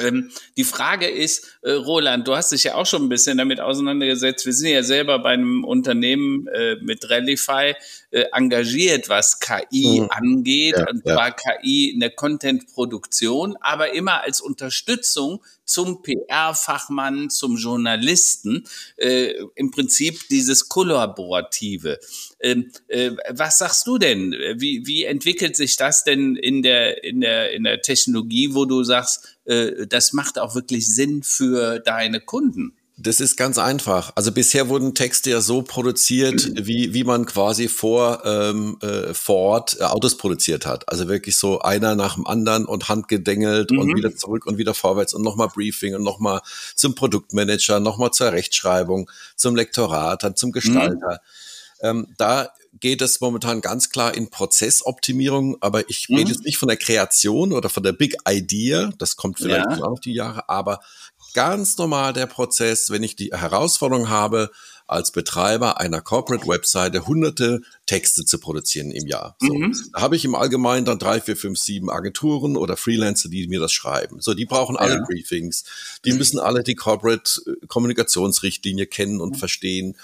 Ähm, 0.00 0.30
die 0.56 0.64
Frage 0.64 1.08
ist, 1.08 1.58
äh, 1.62 1.72
Roland, 1.72 2.26
du 2.28 2.36
hast 2.36 2.52
dich 2.52 2.64
ja 2.64 2.74
auch 2.74 2.86
schon 2.86 3.04
ein 3.04 3.08
bisschen 3.08 3.38
damit 3.38 3.60
auseinandergesetzt. 3.60 4.46
Wir 4.46 4.52
sind 4.52 4.70
ja 4.70 4.82
selber 4.82 5.18
bei 5.18 5.30
einem 5.30 5.64
Unternehmen 5.64 6.46
äh, 6.48 6.76
mit 6.76 7.08
Rallify 7.10 7.74
äh, 8.10 8.24
engagiert, 8.32 9.08
was 9.08 9.40
KI 9.40 10.00
mhm. 10.00 10.08
angeht, 10.10 10.76
ja, 10.78 10.88
und 10.88 11.02
zwar 11.02 11.28
ja. 11.28 11.30
KI 11.30 11.90
in 11.90 12.00
der 12.00 12.10
Content-Produktion, 12.10 13.56
aber 13.60 13.94
immer 13.94 14.22
als 14.22 14.40
Unterstützung 14.40 15.42
zum 15.64 16.02
PR-Fachmann, 16.02 17.28
zum 17.28 17.56
Journalisten, 17.56 18.64
äh, 18.96 19.34
im 19.56 19.70
Prinzip 19.70 20.28
dieses 20.28 20.68
Kollaborative. 20.68 21.98
Ähm, 22.40 22.70
äh, 22.88 23.10
was 23.30 23.58
sagst 23.58 23.86
du 23.86 23.98
denn? 23.98 24.32
Wie, 24.56 24.86
wie 24.86 25.04
entwickelt 25.04 25.56
sich 25.56 25.76
das 25.76 26.04
denn 26.04 26.36
in 26.36 26.62
der, 26.62 27.02
in 27.04 27.20
der, 27.20 27.52
in 27.52 27.64
der 27.64 27.82
Technologie, 27.82 28.54
wo 28.54 28.64
du 28.64 28.84
sagst, 28.84 29.35
äh, 29.46 29.86
das 29.86 30.12
macht 30.12 30.38
auch 30.38 30.54
wirklich 30.54 30.86
Sinn 30.86 31.22
für 31.22 31.78
deine 31.80 32.20
Kunden? 32.20 32.72
Das 32.98 33.20
ist 33.20 33.36
ganz 33.36 33.58
einfach. 33.58 34.12
Also 34.14 34.32
bisher 34.32 34.70
wurden 34.70 34.94
Texte 34.94 35.28
ja 35.28 35.42
so 35.42 35.60
produziert, 35.60 36.50
wie, 36.66 36.94
wie 36.94 37.04
man 37.04 37.26
quasi 37.26 37.68
vor, 37.68 38.22
ähm, 38.24 38.78
äh, 38.80 39.12
vor 39.12 39.36
Ort 39.36 39.76
äh, 39.78 39.84
Autos 39.84 40.16
produziert 40.16 40.64
hat. 40.64 40.88
Also 40.88 41.06
wirklich 41.06 41.36
so 41.36 41.60
einer 41.60 41.94
nach 41.94 42.14
dem 42.14 42.26
anderen 42.26 42.64
und 42.64 42.88
handgedengelt 42.88 43.70
mhm. 43.70 43.80
und 43.80 43.96
wieder 43.96 44.16
zurück 44.16 44.46
und 44.46 44.56
wieder 44.56 44.72
vorwärts 44.72 45.12
und 45.12 45.22
nochmal 45.22 45.48
Briefing 45.48 45.94
und 45.94 46.04
nochmal 46.04 46.40
zum 46.74 46.94
Produktmanager, 46.94 47.80
nochmal 47.80 48.12
zur 48.12 48.32
Rechtschreibung, 48.32 49.10
zum 49.36 49.56
Lektorat, 49.56 50.22
dann 50.22 50.34
zum 50.34 50.52
Gestalter. 50.52 51.20
Mhm. 51.22 51.28
Ähm, 51.80 52.14
da 52.16 52.50
geht 52.80 53.00
es 53.00 53.20
momentan 53.20 53.60
ganz 53.60 53.90
klar 53.90 54.14
in 54.14 54.30
Prozessoptimierung, 54.30 55.56
aber 55.60 55.88
ich 55.88 56.08
rede 56.08 56.22
mhm. 56.22 56.28
jetzt 56.28 56.44
nicht 56.44 56.58
von 56.58 56.68
der 56.68 56.76
Kreation 56.76 57.52
oder 57.52 57.68
von 57.68 57.82
der 57.82 57.92
Big 57.92 58.16
Idea, 58.28 58.92
das 58.98 59.16
kommt 59.16 59.38
vielleicht 59.38 59.70
ja. 59.70 59.84
auch 59.84 59.98
die 59.98 60.12
Jahre, 60.12 60.48
aber 60.48 60.80
ganz 61.34 61.78
normal 61.78 62.12
der 62.12 62.26
Prozess, 62.26 62.90
wenn 62.90 63.02
ich 63.02 63.16
die 63.16 63.30
Herausforderung 63.32 64.08
habe, 64.08 64.50
als 64.86 65.10
Betreiber 65.10 65.80
einer 65.80 66.00
Corporate 66.00 66.46
Webseite 66.46 67.06
hunderte 67.06 67.62
Texte 67.86 68.24
zu 68.24 68.38
produzieren 68.38 68.90
im 68.92 69.06
Jahr. 69.06 69.36
So. 69.40 69.52
Mhm. 69.52 69.76
Da 69.92 70.00
habe 70.00 70.16
ich 70.16 70.24
im 70.24 70.34
Allgemeinen 70.34 70.86
dann 70.86 70.98
drei, 70.98 71.20
vier, 71.20 71.36
fünf, 71.36 71.58
sieben 71.58 71.90
Agenturen 71.90 72.56
oder 72.56 72.76
Freelancer, 72.76 73.28
die 73.28 73.48
mir 73.48 73.58
das 73.58 73.72
schreiben. 73.72 74.20
So, 74.20 74.34
die 74.34 74.46
brauchen 74.46 74.76
alle 74.76 74.94
ja. 74.94 75.04
Briefings. 75.04 75.64
Die 76.04 76.12
müssen 76.12 76.38
alle 76.38 76.62
die 76.62 76.76
Corporate 76.76 77.40
äh, 77.46 77.66
Kommunikationsrichtlinie 77.66 78.86
kennen 78.86 79.20
und 79.20 79.34
mhm. 79.34 79.38
verstehen. 79.38 79.96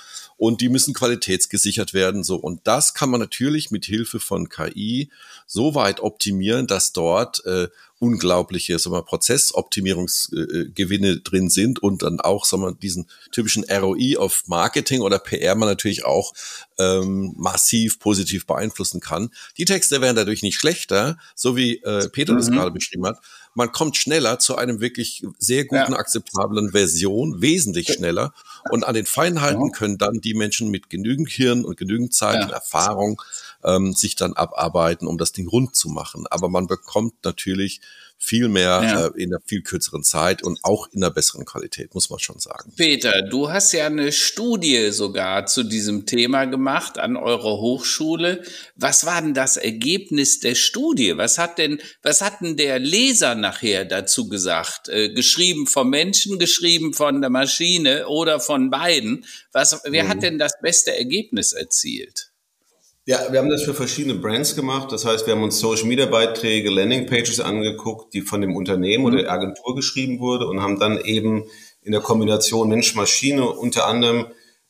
Und 0.43 0.61
die 0.61 0.69
müssen 0.69 0.93
qualitätsgesichert 0.93 1.95
werden. 1.95 2.25
So. 2.25 2.35
Und 2.35 2.63
das 2.65 2.95
kann 2.95 3.11
man 3.11 3.21
natürlich 3.21 3.71
mit 3.71 3.85
Hilfe 3.85 4.19
von 4.19 4.49
KI 4.49 5.09
so 5.47 5.77
weit 5.77 6.01
optimieren, 6.01 6.67
dass 6.67 6.93
dort 6.93 7.47
äh, 7.47 7.69
unglaubliche 8.01 8.77
sagen 8.81 8.97
wir, 8.97 9.03
Prozessoptimierungsgewinne 9.03 11.11
äh, 11.11 11.21
drin 11.21 11.49
sind 11.49 11.81
und 11.81 12.03
dann 12.03 12.19
auch 12.19 12.45
sagen 12.45 12.65
wir, 12.65 12.73
diesen 12.73 13.07
typischen 13.31 13.65
ROI 13.71 14.17
auf 14.19 14.43
Marketing 14.49 15.03
oder 15.03 15.21
PR 15.21 15.55
man 15.55 15.69
natürlich 15.69 16.05
auch 16.05 16.33
ähm, 16.77 17.35
massiv 17.37 18.01
positiv 18.01 18.45
beeinflussen 18.45 18.99
kann. 18.99 19.31
Die 19.59 19.65
Texte 19.65 20.01
werden 20.01 20.17
dadurch 20.17 20.43
nicht 20.43 20.59
schlechter, 20.59 21.19
so 21.37 21.57
wie 21.57 21.77
äh, 21.85 22.09
Peter 22.09 22.33
mhm. 22.33 22.39
das 22.39 22.51
gerade 22.51 22.73
beschrieben 22.73 23.07
hat. 23.07 23.21
Man 23.55 23.73
kommt 23.73 23.97
schneller 23.97 24.39
zu 24.39 24.57
einem 24.57 24.81
wirklich 24.81 25.27
sehr 25.39 25.65
guten, 25.65 25.93
ja. 25.93 25.99
akzeptablen 25.99 26.71
Version, 26.73 27.43
wesentlich 27.43 27.93
schneller. 27.93 28.33
Und 28.71 28.85
an 28.85 28.95
den 28.95 29.07
Feinheiten 29.07 29.67
ja. 29.67 29.73
können 29.73 29.99
dann 29.99 30.21
die 30.21 30.35
Menschen 30.35 30.71
mit 30.71 30.91
genügend 30.91 31.31
Hirn 31.31 31.65
und 31.65 31.77
genügend 31.77 32.15
Zeit 32.15 32.37
ja. 32.37 32.45
und 32.45 32.53
Erfahrung 32.53 33.21
ähm, 33.65 33.93
sich 33.93 34.17
dann 34.17 34.35
abarbeiten, 34.35 35.07
um 35.07 35.19
das 35.19 35.33
Ding 35.33 35.49
rund 35.49 35.77
zu 35.77 35.89
machen. 35.89 36.27
Aber 36.31 36.49
man 36.49 36.67
bekommt 36.67 37.15
natürlich 37.25 37.81
viel 38.25 38.49
mehr 38.49 38.81
ja. 38.83 39.07
äh, 39.07 39.11
in 39.21 39.35
einer 39.35 39.43
viel 39.45 39.63
kürzeren 39.63 40.05
Zeit 40.05 40.45
und 40.45 40.61
auch 40.63 40.87
in 40.93 41.03
einer 41.03 41.13
besseren 41.13 41.45
Qualität, 41.45 41.93
muss 41.93 42.09
man 42.09 42.21
schon 42.21 42.39
sagen. 42.39 42.73
Peter, 42.77 43.23
du 43.23 43.51
hast 43.51 43.73
ja 43.73 43.87
eine 43.87 44.13
Studie 44.13 44.93
sogar 44.93 45.47
zu 45.47 45.65
diesem 45.65 46.07
Thema 46.07 46.45
gemacht 46.45 46.99
an 46.99 47.17
eurer 47.17 47.59
Hochschule. 47.59 48.45
Was 48.77 49.05
war 49.07 49.21
denn 49.21 49.35
das 49.35 49.57
Ergebnis 49.57 50.39
der 50.39 50.55
Studie? 50.55 51.17
Was 51.17 51.37
hat 51.39 51.59
denn, 51.59 51.83
was 52.03 52.21
hat 52.21 52.41
denn 52.41 52.57
der 52.57 52.79
Leser 52.79 53.35
nachher 53.35 53.85
dazu 53.85 54.29
gesagt? 54.29 54.89
Äh, 54.89 55.13
geschrieben 55.13 55.67
vom 55.67 55.91
Menschen, 55.91 56.39
geschrieben 56.39 56.95
von 56.95 57.23
der 57.23 57.31
Maschine 57.31 58.07
oder 58.07 58.39
von 58.39 58.71
beiden? 58.71 59.25
Was, 59.51 59.81
wer 59.85 60.05
mhm. 60.05 60.09
hat 60.09 60.23
denn 60.23 60.39
das 60.39 60.53
beste 60.63 60.97
Ergebnis 60.97 61.53
erzielt? 61.55 62.32
Ja, 63.05 63.33
wir 63.33 63.41
haben 63.41 63.51
das 63.51 63.65
für 63.65 63.75
verschiedene 63.75 64.15
Brands 64.15 64.55
gemacht. 64.55 64.93
Das 64.93 65.05
heißt, 65.05 65.27
wir 65.27 65.35
haben 65.35 65.43
uns 65.43 65.59
Social 65.59 65.87
Media 65.87 66.07
Beiträge, 66.07 66.71
Landing 66.71 67.07
Pages 67.07 67.41
angeguckt, 67.41 68.15
die 68.15 68.21
von 68.21 68.41
dem 68.41 68.55
Unternehmen 68.55 69.05
oder 69.05 69.17
mhm. 69.17 69.23
der 69.23 69.33
Agentur 69.33 69.75
geschrieben 69.75 70.21
wurde 70.21 70.47
und 70.47 70.63
haben 70.63 70.79
dann 70.79 70.99
eben 70.99 71.45
in 71.83 71.91
der 71.91 72.01
Kombination 72.01 72.69
Mensch-Maschine 72.69 73.45
unter 73.49 73.87
anderem 73.89 74.27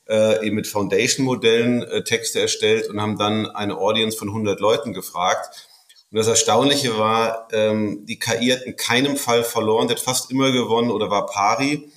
äh, 0.08 0.46
eben 0.46 0.56
mit 0.56 0.66
Foundation-Modellen 0.66 1.82
äh, 1.82 2.04
Texte 2.04 2.40
erstellt 2.40 2.88
und 2.88 3.02
haben 3.02 3.18
dann 3.18 3.46
eine 3.46 3.76
Audience 3.76 4.16
von 4.16 4.28
100 4.28 4.60
Leuten 4.60 4.94
gefragt. 4.94 5.68
Und 6.10 6.16
das 6.16 6.26
Erstaunliche 6.26 6.96
war, 6.96 7.48
ähm, 7.52 8.06
die 8.06 8.18
KI 8.18 8.48
hat 8.48 8.62
in 8.62 8.76
keinem 8.76 9.18
Fall 9.18 9.44
verloren, 9.44 9.88
der 9.88 9.96
hat 9.96 10.02
fast 10.02 10.30
immer 10.30 10.52
gewonnen 10.52 10.90
oder 10.90 11.10
war 11.10 11.26
pari. 11.26 11.90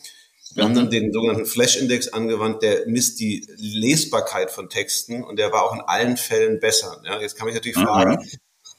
Wir 0.56 0.64
haben 0.64 0.74
dann 0.74 0.90
den 0.90 1.12
sogenannten 1.12 1.46
Flash-Index 1.46 2.08
angewandt, 2.08 2.64
der 2.64 2.88
misst 2.88 3.20
die 3.20 3.46
Lesbarkeit 3.58 4.52
von 4.52 4.70
Texten 4.70 5.22
und 5.22 5.38
der 5.38 5.52
war 5.52 5.64
auch 5.64 5.74
in 5.74 5.82
allen 5.82 6.16
Fällen 6.16 6.62
besser. 6.62 7.02
Ja, 7.06 7.20
jetzt 7.20 7.36
kann 7.36 7.50
ich 7.50 7.54
natürlich 7.54 7.78
fragen, 7.78 8.18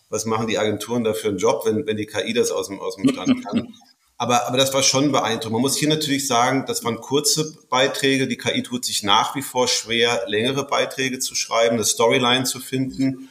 was 0.08 0.24
machen 0.24 0.46
die 0.46 0.58
Agenturen 0.58 1.04
da 1.04 1.12
für 1.12 1.28
einen 1.28 1.36
Job, 1.36 1.66
wenn, 1.66 1.86
wenn 1.86 1.98
die 1.98 2.06
KI 2.06 2.32
das 2.32 2.50
aus 2.50 2.68
dem, 2.68 2.80
aus 2.80 2.96
dem 2.96 3.10
Stand 3.10 3.44
kann? 3.50 3.74
Aber, 4.16 4.46
aber 4.46 4.56
das 4.56 4.72
war 4.72 4.82
schon 4.82 5.12
beeindruckend. 5.12 5.52
Man 5.52 5.60
muss 5.60 5.76
hier 5.76 5.90
natürlich 5.90 6.26
sagen, 6.26 6.64
das 6.66 6.82
waren 6.82 6.96
kurze 6.96 7.54
Beiträge. 7.68 8.26
Die 8.26 8.38
KI 8.38 8.62
tut 8.62 8.86
sich 8.86 9.02
nach 9.02 9.34
wie 9.34 9.42
vor 9.42 9.68
schwer, 9.68 10.24
längere 10.26 10.66
Beiträge 10.66 11.18
zu 11.18 11.34
schreiben, 11.34 11.74
eine 11.74 11.84
Storyline 11.84 12.44
zu 12.44 12.58
finden. 12.58 13.28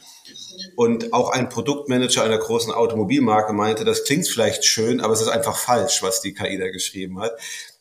Und 0.76 1.12
auch 1.12 1.30
ein 1.30 1.48
Produktmanager 1.48 2.22
einer 2.22 2.38
großen 2.38 2.72
Automobilmarke 2.72 3.52
meinte, 3.52 3.84
das 3.84 4.04
klingt 4.04 4.28
vielleicht 4.28 4.64
schön, 4.64 5.00
aber 5.00 5.12
es 5.12 5.20
ist 5.20 5.28
einfach 5.28 5.56
falsch, 5.56 6.02
was 6.02 6.20
die 6.20 6.34
KI 6.34 6.56
da 6.56 6.70
geschrieben 6.70 7.20
hat. 7.20 7.32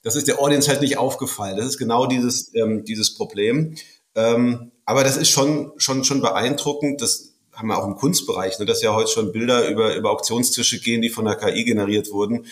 Das 0.05 0.15
ist 0.15 0.27
der 0.27 0.39
Audience 0.39 0.69
halt 0.69 0.81
nicht 0.81 0.99
aufgefallen. 0.99 1.57
Das 1.57 1.65
ist 1.65 1.79
genau 1.79 2.05
dieses, 2.05 2.53
ähm, 2.53 2.85
dieses 2.85 3.15
Problem. 3.15 3.75
Ähm, 4.13 4.71
aber 4.85 5.03
das 5.03 5.17
ist 5.17 5.31
schon, 5.31 5.71
schon, 5.77 6.03
schon 6.03 6.21
beeindruckend. 6.21 7.01
Das 7.01 7.33
haben 7.51 7.69
wir 7.69 7.77
auch 7.79 7.87
im 7.87 7.95
Kunstbereich, 7.95 8.59
ne, 8.59 8.67
dass 8.67 8.83
ja 8.83 8.93
heute 8.93 9.09
schon 9.09 9.31
Bilder 9.31 9.67
über, 9.67 9.95
über 9.95 10.11
Auktionstische 10.11 10.79
gehen, 10.79 11.01
die 11.01 11.09
von 11.09 11.25
der 11.25 11.35
KI 11.35 11.63
generiert 11.63 12.11
wurden. 12.11 12.45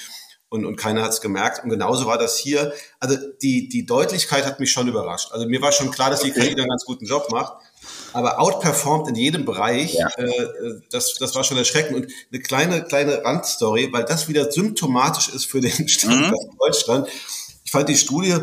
Und, 0.50 0.66
und 0.66 0.78
keiner 0.78 1.04
hat 1.04 1.12
es 1.12 1.22
gemerkt. 1.22 1.64
Und 1.64 1.70
genauso 1.70 2.08
war 2.08 2.18
das 2.18 2.40
hier. 2.40 2.74
Also 3.00 3.18
die, 3.44 3.70
die 3.70 3.86
Deutlichkeit 3.86 4.48
hat 4.48 4.60
mich 4.60 4.72
schon 4.72 4.88
überrascht. 4.88 5.32
Also 5.32 5.48
mir 5.48 5.62
war 5.62 5.72
schon 5.72 5.92
klar, 5.92 6.10
dass 6.10 6.22
die 6.22 6.32
KI 6.32 6.56
da 6.56 6.64
einen 6.64 6.70
ganz 6.70 6.86
guten 6.86 7.06
Job 7.06 7.32
macht 7.32 7.54
aber 8.14 8.40
outperformed 8.40 9.10
in 9.10 9.16
jedem 9.16 9.46
Bereich. 9.46 9.96
Ja. 9.96 10.08
Äh, 10.18 10.82
das, 10.92 11.16
das 11.16 11.36
war 11.36 11.44
schon 11.44 11.58
erschreckend. 11.58 11.96
Und 11.98 12.12
eine 12.32 12.42
kleine, 12.42 12.84
kleine 12.84 13.24
Randstory, 13.24 13.92
weil 13.92 14.06
das 14.06 14.28
wieder 14.30 14.52
symptomatisch 14.52 15.30
ist 15.30 15.46
für 15.46 15.62
den 15.62 15.88
Standort 15.88 16.32
mhm. 16.32 16.58
Deutschland 16.60 17.08
fand 17.74 17.90
die 17.90 17.98
Studie 17.98 18.38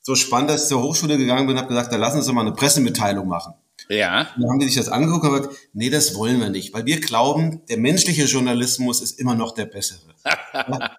so 0.00 0.14
spannend, 0.16 0.50
dass 0.50 0.64
ich 0.64 0.68
zur 0.68 0.82
Hochschule 0.82 1.16
gegangen 1.16 1.46
bin 1.46 1.56
und 1.56 1.62
habe 1.62 1.68
gesagt, 1.68 1.92
da 1.92 1.96
lassen 1.96 2.20
Sie 2.20 2.32
mal 2.32 2.42
eine 2.42 2.52
Pressemitteilung 2.52 3.28
machen. 3.28 3.54
Ja. 3.88 4.32
Und 4.34 4.42
dann 4.42 4.50
haben 4.50 4.58
die 4.58 4.66
sich 4.66 4.76
das 4.76 4.88
angeguckt 4.88 5.24
und 5.24 5.34
gesagt, 5.34 5.56
nee, 5.72 5.88
das 5.88 6.14
wollen 6.16 6.40
wir 6.40 6.50
nicht, 6.50 6.74
weil 6.74 6.84
wir 6.84 7.00
glauben, 7.00 7.62
der 7.68 7.78
menschliche 7.78 8.24
Journalismus 8.24 9.00
ist 9.00 9.20
immer 9.20 9.34
noch 9.34 9.54
der 9.54 9.66
bessere. 9.66 10.00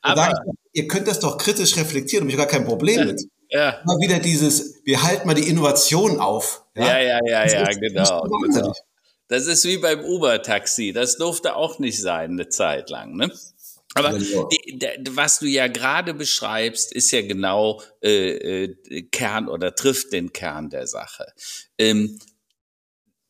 Aber 0.00 0.30
ich, 0.72 0.82
ihr 0.82 0.88
könnt 0.88 1.08
das 1.08 1.20
doch 1.20 1.36
kritisch 1.36 1.76
reflektieren 1.76 2.24
und 2.24 2.30
ich 2.30 2.36
habe 2.36 2.48
gar 2.48 2.58
kein 2.58 2.66
Problem 2.66 3.06
mit. 3.06 3.22
Ja. 3.50 3.80
Immer 3.82 3.98
wieder 3.98 4.18
dieses, 4.20 4.80
wir 4.84 5.02
halten 5.02 5.26
mal 5.26 5.34
die 5.34 5.48
Innovation 5.48 6.20
auf. 6.20 6.64
Ja, 6.76 7.00
ja, 7.00 7.18
ja, 7.26 7.46
ja, 7.46 7.46
ja 7.46 7.64
genau. 7.72 8.22
genau. 8.22 8.72
Das 9.28 9.46
ist 9.46 9.64
wie 9.64 9.78
beim 9.78 10.00
Uber-Taxi. 10.00 10.92
Das 10.92 11.16
durfte 11.16 11.56
auch 11.56 11.78
nicht 11.78 12.00
sein, 12.00 12.32
eine 12.32 12.48
Zeit 12.48 12.90
lang. 12.90 13.16
Ne? 13.16 13.32
Aber 13.94 14.12
was 14.12 15.38
du 15.38 15.46
ja 15.46 15.68
gerade 15.68 16.14
beschreibst, 16.14 16.92
ist 16.92 17.12
ja 17.12 17.22
genau 17.22 17.80
äh, 18.02 18.64
äh, 18.64 19.02
Kern 19.10 19.48
oder 19.48 19.74
trifft 19.74 20.12
den 20.12 20.32
Kern 20.32 20.68
der 20.68 20.88
Sache. 20.88 21.32
Ähm, 21.78 22.18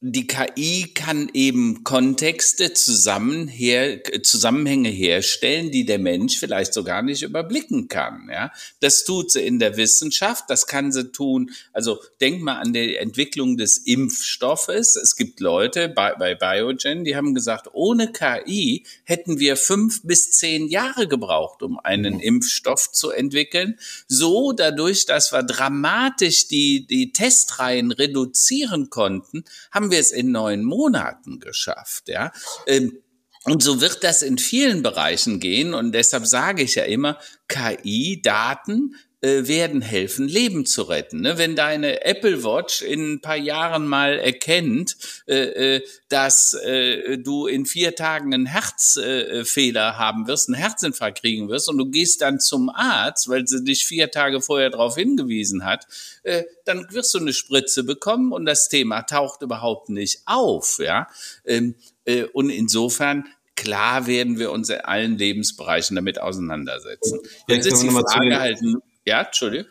die 0.06 0.26
KI 0.26 0.92
kann 0.92 1.30
eben 1.32 1.82
Kontexte, 1.82 2.74
zusammen 2.74 3.48
her, 3.48 4.02
Zusammenhänge 4.22 4.90
herstellen, 4.90 5.70
die 5.70 5.86
der 5.86 5.98
Mensch 5.98 6.38
vielleicht 6.38 6.74
so 6.74 6.84
gar 6.84 7.00
nicht 7.00 7.22
überblicken 7.22 7.88
kann. 7.88 8.28
Ja, 8.30 8.52
das 8.80 9.04
tut 9.04 9.32
sie 9.32 9.40
in 9.46 9.58
der 9.58 9.78
Wissenschaft. 9.78 10.44
Das 10.48 10.66
kann 10.66 10.92
sie 10.92 11.10
tun. 11.10 11.52
Also 11.72 12.00
denk 12.20 12.42
mal 12.42 12.58
an 12.58 12.74
die 12.74 12.96
Entwicklung 12.96 13.56
des 13.56 13.78
Impfstoffes. 13.78 14.96
Es 14.96 15.16
gibt 15.16 15.40
Leute 15.40 15.88
bei, 15.88 16.14
bei 16.16 16.34
Biogen, 16.34 17.04
die 17.04 17.16
haben 17.16 17.34
gesagt, 17.34 17.68
ohne 17.72 18.12
KI 18.12 18.84
hätten 19.04 19.38
wir 19.38 19.56
fünf 19.56 20.02
bis 20.02 20.32
zehn 20.32 20.68
Jahre 20.68 21.08
gebraucht, 21.08 21.62
um 21.62 21.78
einen 21.78 22.16
mhm. 22.16 22.20
Impfstoff 22.20 22.92
zu 22.92 23.08
entwickeln. 23.08 23.78
So 24.06 24.52
dadurch, 24.52 25.06
dass 25.06 25.32
wir 25.32 25.42
dramatisch 25.42 26.46
die 26.46 26.86
die 26.86 27.12
Testreihen 27.12 27.90
reduzieren 27.90 28.90
konnten, 28.90 29.44
haben 29.70 29.93
wir 29.93 29.93
wir 29.94 30.00
es 30.00 30.10
in 30.10 30.32
neun 30.32 30.64
Monaten 30.64 31.38
geschafft, 31.38 32.08
ja. 32.08 32.32
Ähm, 32.66 32.98
und 33.44 33.62
so 33.62 33.80
wird 33.80 34.02
das 34.02 34.22
in 34.22 34.38
vielen 34.38 34.82
Bereichen 34.82 35.38
gehen. 35.38 35.74
Und 35.74 35.92
deshalb 35.92 36.26
sage 36.26 36.62
ich 36.62 36.74
ja 36.74 36.84
immer, 36.84 37.18
KI, 37.46 38.20
Daten 38.22 38.96
äh, 39.24 39.48
werden 39.48 39.80
helfen, 39.80 40.28
Leben 40.28 40.66
zu 40.66 40.82
retten. 40.82 41.22
Ne? 41.22 41.38
Wenn 41.38 41.56
deine 41.56 42.04
Apple 42.04 42.44
Watch 42.44 42.82
in 42.82 43.14
ein 43.14 43.20
paar 43.22 43.36
Jahren 43.36 43.86
mal 43.86 44.18
erkennt, 44.18 44.98
äh, 45.26 45.76
äh, 45.76 45.82
dass 46.10 46.52
äh, 46.52 47.16
du 47.16 47.46
in 47.46 47.64
vier 47.64 47.94
Tagen 47.94 48.34
einen 48.34 48.44
Herzfehler 48.44 49.88
äh, 49.88 49.92
haben 49.94 50.26
wirst, 50.26 50.50
einen 50.50 50.56
Herzinfarkt 50.56 51.22
kriegen 51.22 51.48
wirst 51.48 51.70
und 51.70 51.78
du 51.78 51.86
gehst 51.86 52.20
dann 52.20 52.38
zum 52.38 52.68
Arzt, 52.68 53.30
weil 53.30 53.46
sie 53.46 53.64
dich 53.64 53.86
vier 53.86 54.10
Tage 54.10 54.42
vorher 54.42 54.68
darauf 54.68 54.96
hingewiesen 54.96 55.64
hat, 55.64 55.86
dann 56.64 56.86
wirst 56.90 57.14
du 57.14 57.18
eine 57.18 57.32
Spritze 57.32 57.84
bekommen 57.84 58.32
und 58.32 58.46
das 58.46 58.68
Thema 58.68 59.02
taucht 59.02 59.42
überhaupt 59.42 59.88
nicht 59.88 60.20
auf. 60.26 60.78
Ja? 60.78 61.08
Ähm, 61.44 61.74
äh, 62.04 62.24
und 62.24 62.50
insofern 62.50 63.26
klar 63.56 64.06
werden 64.06 64.38
wir 64.38 64.52
uns 64.52 64.68
in 64.68 64.80
allen 64.80 65.16
Lebensbereichen 65.16 65.96
damit 65.96 66.20
auseinandersetzen. 66.20 67.20
Jetzt 67.48 67.66
ist 67.66 67.82
die 67.82 67.90
Frage 67.90 68.38
halt, 68.38 68.58
ja, 69.04 69.22
Entschuldigung. 69.22 69.70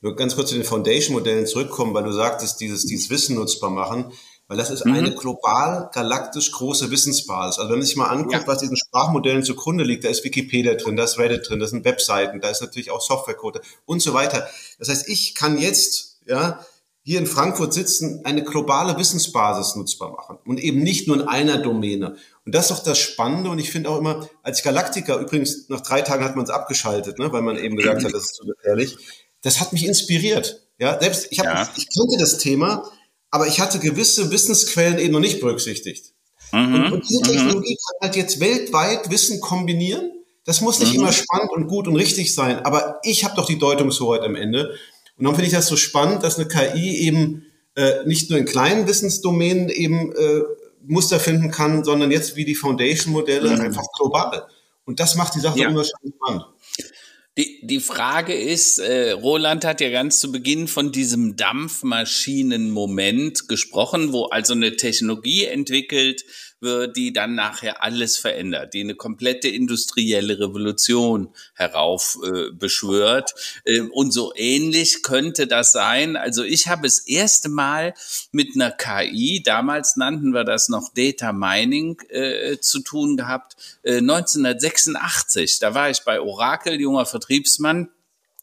Nur 0.00 0.16
ganz 0.16 0.34
kurz 0.34 0.50
zu 0.50 0.54
den 0.54 0.64
Foundation-Modellen 0.64 1.46
zurückkommen, 1.46 1.92
weil 1.94 2.04
du 2.04 2.12
sagtest, 2.12 2.60
dieses, 2.60 2.86
dieses 2.86 3.10
Wissen 3.10 3.36
nutzbar 3.36 3.70
machen, 3.70 4.12
weil 4.48 4.56
das 4.56 4.70
ist 4.70 4.84
mhm. 4.84 4.94
eine 4.94 5.14
global 5.14 5.90
galaktisch 5.92 6.50
große 6.50 6.90
Wissensbasis. 6.90 7.58
Also 7.58 7.70
wenn 7.70 7.78
man 7.78 7.86
sich 7.86 7.96
mal 7.96 8.08
anguckt, 8.08 8.32
ja. 8.32 8.46
was 8.46 8.58
diesen 8.58 8.76
Sprachmodellen 8.76 9.44
zugrunde 9.44 9.84
liegt, 9.84 10.04
da 10.04 10.08
ist 10.08 10.24
Wikipedia 10.24 10.74
drin, 10.74 10.96
da 10.96 11.04
ist 11.04 11.18
Reddit 11.18 11.48
drin, 11.48 11.60
da 11.60 11.66
sind 11.66 11.84
Webseiten, 11.84 12.40
da 12.40 12.50
ist 12.50 12.60
natürlich 12.60 12.90
auch 12.90 13.00
Softwarecode 13.00 13.60
und 13.84 14.00
so 14.00 14.12
weiter. 14.14 14.48
Das 14.78 14.88
heißt, 14.88 15.08
ich 15.08 15.34
kann 15.34 15.58
jetzt, 15.58 16.18
ja, 16.26 16.64
hier 17.10 17.18
in 17.18 17.26
Frankfurt 17.26 17.74
sitzen, 17.74 18.20
eine 18.22 18.44
globale 18.44 18.96
Wissensbasis 18.96 19.74
nutzbar 19.74 20.12
machen 20.12 20.38
und 20.46 20.60
eben 20.60 20.80
nicht 20.80 21.08
nur 21.08 21.16
in 21.16 21.26
einer 21.26 21.58
Domäne. 21.58 22.14
Und 22.46 22.54
das 22.54 22.70
ist 22.70 22.78
doch 22.78 22.84
das 22.84 23.00
Spannende 23.00 23.50
und 23.50 23.58
ich 23.58 23.72
finde 23.72 23.90
auch 23.90 23.98
immer, 23.98 24.28
als 24.44 24.62
Galaktiker, 24.62 25.18
übrigens 25.18 25.68
nach 25.68 25.80
drei 25.80 26.02
Tagen 26.02 26.22
hat 26.22 26.36
man 26.36 26.44
es 26.44 26.50
abgeschaltet, 26.50 27.18
ne, 27.18 27.32
weil 27.32 27.42
man 27.42 27.56
eben 27.56 27.74
gesagt 27.74 28.04
hat, 28.04 28.14
das 28.14 28.26
ist 28.26 28.36
zu 28.36 28.46
gefährlich, 28.46 28.96
das 29.42 29.58
hat 29.58 29.72
mich 29.72 29.86
inspiriert. 29.86 30.62
Ja, 30.78 31.00
selbst 31.00 31.26
ich, 31.30 31.40
hab, 31.40 31.46
ja. 31.46 31.68
ich 31.76 31.88
kannte 31.92 32.16
das 32.16 32.38
Thema, 32.38 32.88
aber 33.32 33.48
ich 33.48 33.58
hatte 33.58 33.80
gewisse 33.80 34.30
Wissensquellen 34.30 35.00
eben 35.00 35.12
noch 35.12 35.18
nicht 35.18 35.40
berücksichtigt. 35.40 36.12
Mhm. 36.52 36.74
Und, 36.74 36.92
und, 36.92 37.08
diese 37.08 37.22
mhm. 37.22 37.24
Technologie 37.24 37.72
mhm. 37.72 37.98
kann 37.98 38.08
halt 38.08 38.16
jetzt 38.16 38.38
weltweit 38.38 39.10
Wissen 39.10 39.40
kombinieren. 39.40 40.12
Das 40.44 40.60
muss 40.60 40.78
nicht 40.78 40.92
mhm. 40.92 41.00
immer 41.00 41.12
spannend 41.12 41.50
und 41.50 41.66
gut 41.66 41.88
und 41.88 41.96
richtig 41.96 42.32
sein, 42.36 42.64
aber 42.64 43.00
ich 43.02 43.24
habe 43.24 43.34
doch 43.34 43.46
die 43.46 43.58
Deutungshoheit 43.58 44.22
am 44.22 44.36
Ende. 44.36 44.76
Und 45.20 45.26
dann 45.26 45.34
finde 45.34 45.48
ich 45.48 45.52
das 45.52 45.66
so 45.66 45.76
spannend, 45.76 46.22
dass 46.22 46.38
eine 46.38 46.48
KI 46.48 46.96
eben 46.96 47.44
äh, 47.76 48.06
nicht 48.06 48.30
nur 48.30 48.38
in 48.38 48.46
kleinen 48.46 48.88
Wissensdomänen 48.88 49.68
eben 49.68 50.12
äh, 50.12 50.40
Muster 50.86 51.20
finden 51.20 51.50
kann, 51.50 51.84
sondern 51.84 52.10
jetzt 52.10 52.36
wie 52.36 52.46
die 52.46 52.54
Foundation-Modelle 52.54 53.50
mhm. 53.50 53.60
einfach 53.60 53.84
global. 53.98 54.46
Und 54.86 54.98
das 54.98 55.16
macht 55.16 55.34
die 55.34 55.40
Sache 55.40 55.58
ja. 55.58 55.68
unwahrscheinlich 55.68 56.14
spannend. 56.16 56.46
Die, 57.36 57.60
die 57.62 57.80
Frage 57.80 58.32
ist, 58.32 58.78
äh, 58.78 59.10
Roland 59.12 59.66
hat 59.66 59.82
ja 59.82 59.90
ganz 59.90 60.20
zu 60.20 60.32
Beginn 60.32 60.68
von 60.68 60.90
diesem 60.90 61.36
Dampfmaschinen-Moment 61.36 63.46
gesprochen, 63.46 64.14
wo 64.14 64.24
also 64.24 64.54
eine 64.54 64.76
Technologie 64.76 65.44
entwickelt 65.44 66.24
die 66.60 67.12
dann 67.12 67.34
nachher 67.34 67.82
alles 67.82 68.18
verändert, 68.18 68.74
die 68.74 68.80
eine 68.80 68.94
komplette 68.94 69.48
industrielle 69.48 70.38
Revolution 70.38 71.30
heraufbeschwört. 71.54 73.34
Äh, 73.64 73.76
äh, 73.76 73.80
und 73.80 74.12
so 74.12 74.32
ähnlich 74.36 75.02
könnte 75.02 75.46
das 75.46 75.72
sein. 75.72 76.16
Also 76.16 76.44
ich 76.44 76.68
habe 76.68 76.82
das 76.82 76.98
erste 77.00 77.48
Mal 77.48 77.94
mit 78.32 78.54
einer 78.54 78.70
KI, 78.70 79.42
damals 79.42 79.96
nannten 79.96 80.32
wir 80.34 80.44
das 80.44 80.68
noch 80.68 80.92
Data 80.94 81.32
Mining, 81.32 82.00
äh, 82.08 82.58
zu 82.58 82.80
tun 82.80 83.16
gehabt, 83.16 83.56
1986. 83.84 85.56
Äh, 85.56 85.60
da 85.60 85.74
war 85.74 85.90
ich 85.90 86.00
bei 86.00 86.20
Oracle, 86.20 86.78
junger 86.80 87.06
Vertriebsmann 87.06 87.88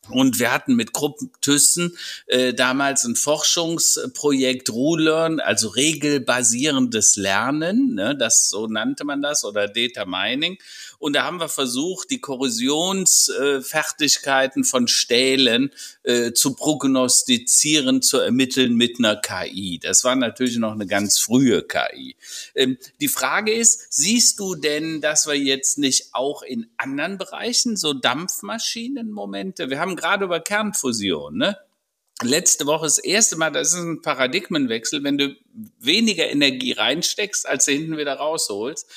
und 0.10 0.40
wir 0.40 0.52
hatten 0.52 0.76
mit 0.76 0.94
Gruppen 0.94 1.32
Thyssen 1.42 1.98
äh, 2.28 2.54
damals 2.54 3.04
ein 3.04 3.16
Forschungsprojekt 3.16 4.70
RuLearn, 4.70 5.40
also 5.40 5.70
regelbasierendes 5.70 7.16
Lernen, 7.16 7.96
ne, 7.96 8.16
das 8.16 8.50
so 8.50 8.68
nannte 8.68 9.06
man 9.06 9.22
das, 9.22 9.44
oder 9.44 9.68
Data 9.68 10.06
Mining. 10.06 10.58
Und 11.00 11.14
da 11.14 11.24
haben 11.24 11.40
wir 11.40 11.50
versucht, 11.50 12.10
die 12.10 12.20
Korrosionsfertigkeiten 12.20 14.64
von 14.64 14.88
Stählen 14.88 15.72
äh, 16.04 16.34
zu 16.34 16.56
prognostizieren, 16.56 18.02
zu 18.02 18.18
ermitteln 18.18 18.74
mit 18.76 18.98
einer 18.98 19.16
KI. 19.16 19.78
Das 19.80 20.04
war 20.04 20.16
natürlich 20.16 20.58
noch 20.58 20.72
eine 20.72 20.88
ganz 20.88 21.20
frühe 21.20 21.62
KI. 21.64 22.16
Ähm, 22.56 22.80
die 23.00 23.10
Frage 23.10 23.54
ist, 23.54 23.94
siehst 23.94 24.40
du 24.40 24.56
denn, 24.56 25.00
dass 25.02 25.28
wir 25.28 25.36
jetzt 25.36 25.78
nicht 25.78 26.08
auch 26.14 26.42
in 26.42 26.66
anderen 26.78 27.20
Bereichen 27.20 27.78
so 27.78 27.94
Dampfmaschinenmomente, 27.94 29.70
wir 29.70 29.80
haben 29.80 29.96
gerade 29.96 30.26
über 30.26 30.40
Kernfusion, 30.40 31.38
ne? 31.38 31.60
letzte 32.24 32.66
Woche 32.66 32.86
das 32.86 32.98
erste 32.98 33.36
Mal, 33.36 33.52
das 33.52 33.74
ist 33.74 33.80
ein 33.80 34.02
Paradigmenwechsel, 34.02 35.04
wenn 35.04 35.20
du 35.20 35.36
weniger 35.80 36.28
Energie 36.28 36.72
reinsteckst, 36.72 37.48
als 37.48 37.66
du 37.66 37.74
hinten 37.74 37.98
wieder 37.98 38.16
rausholst 38.16 38.88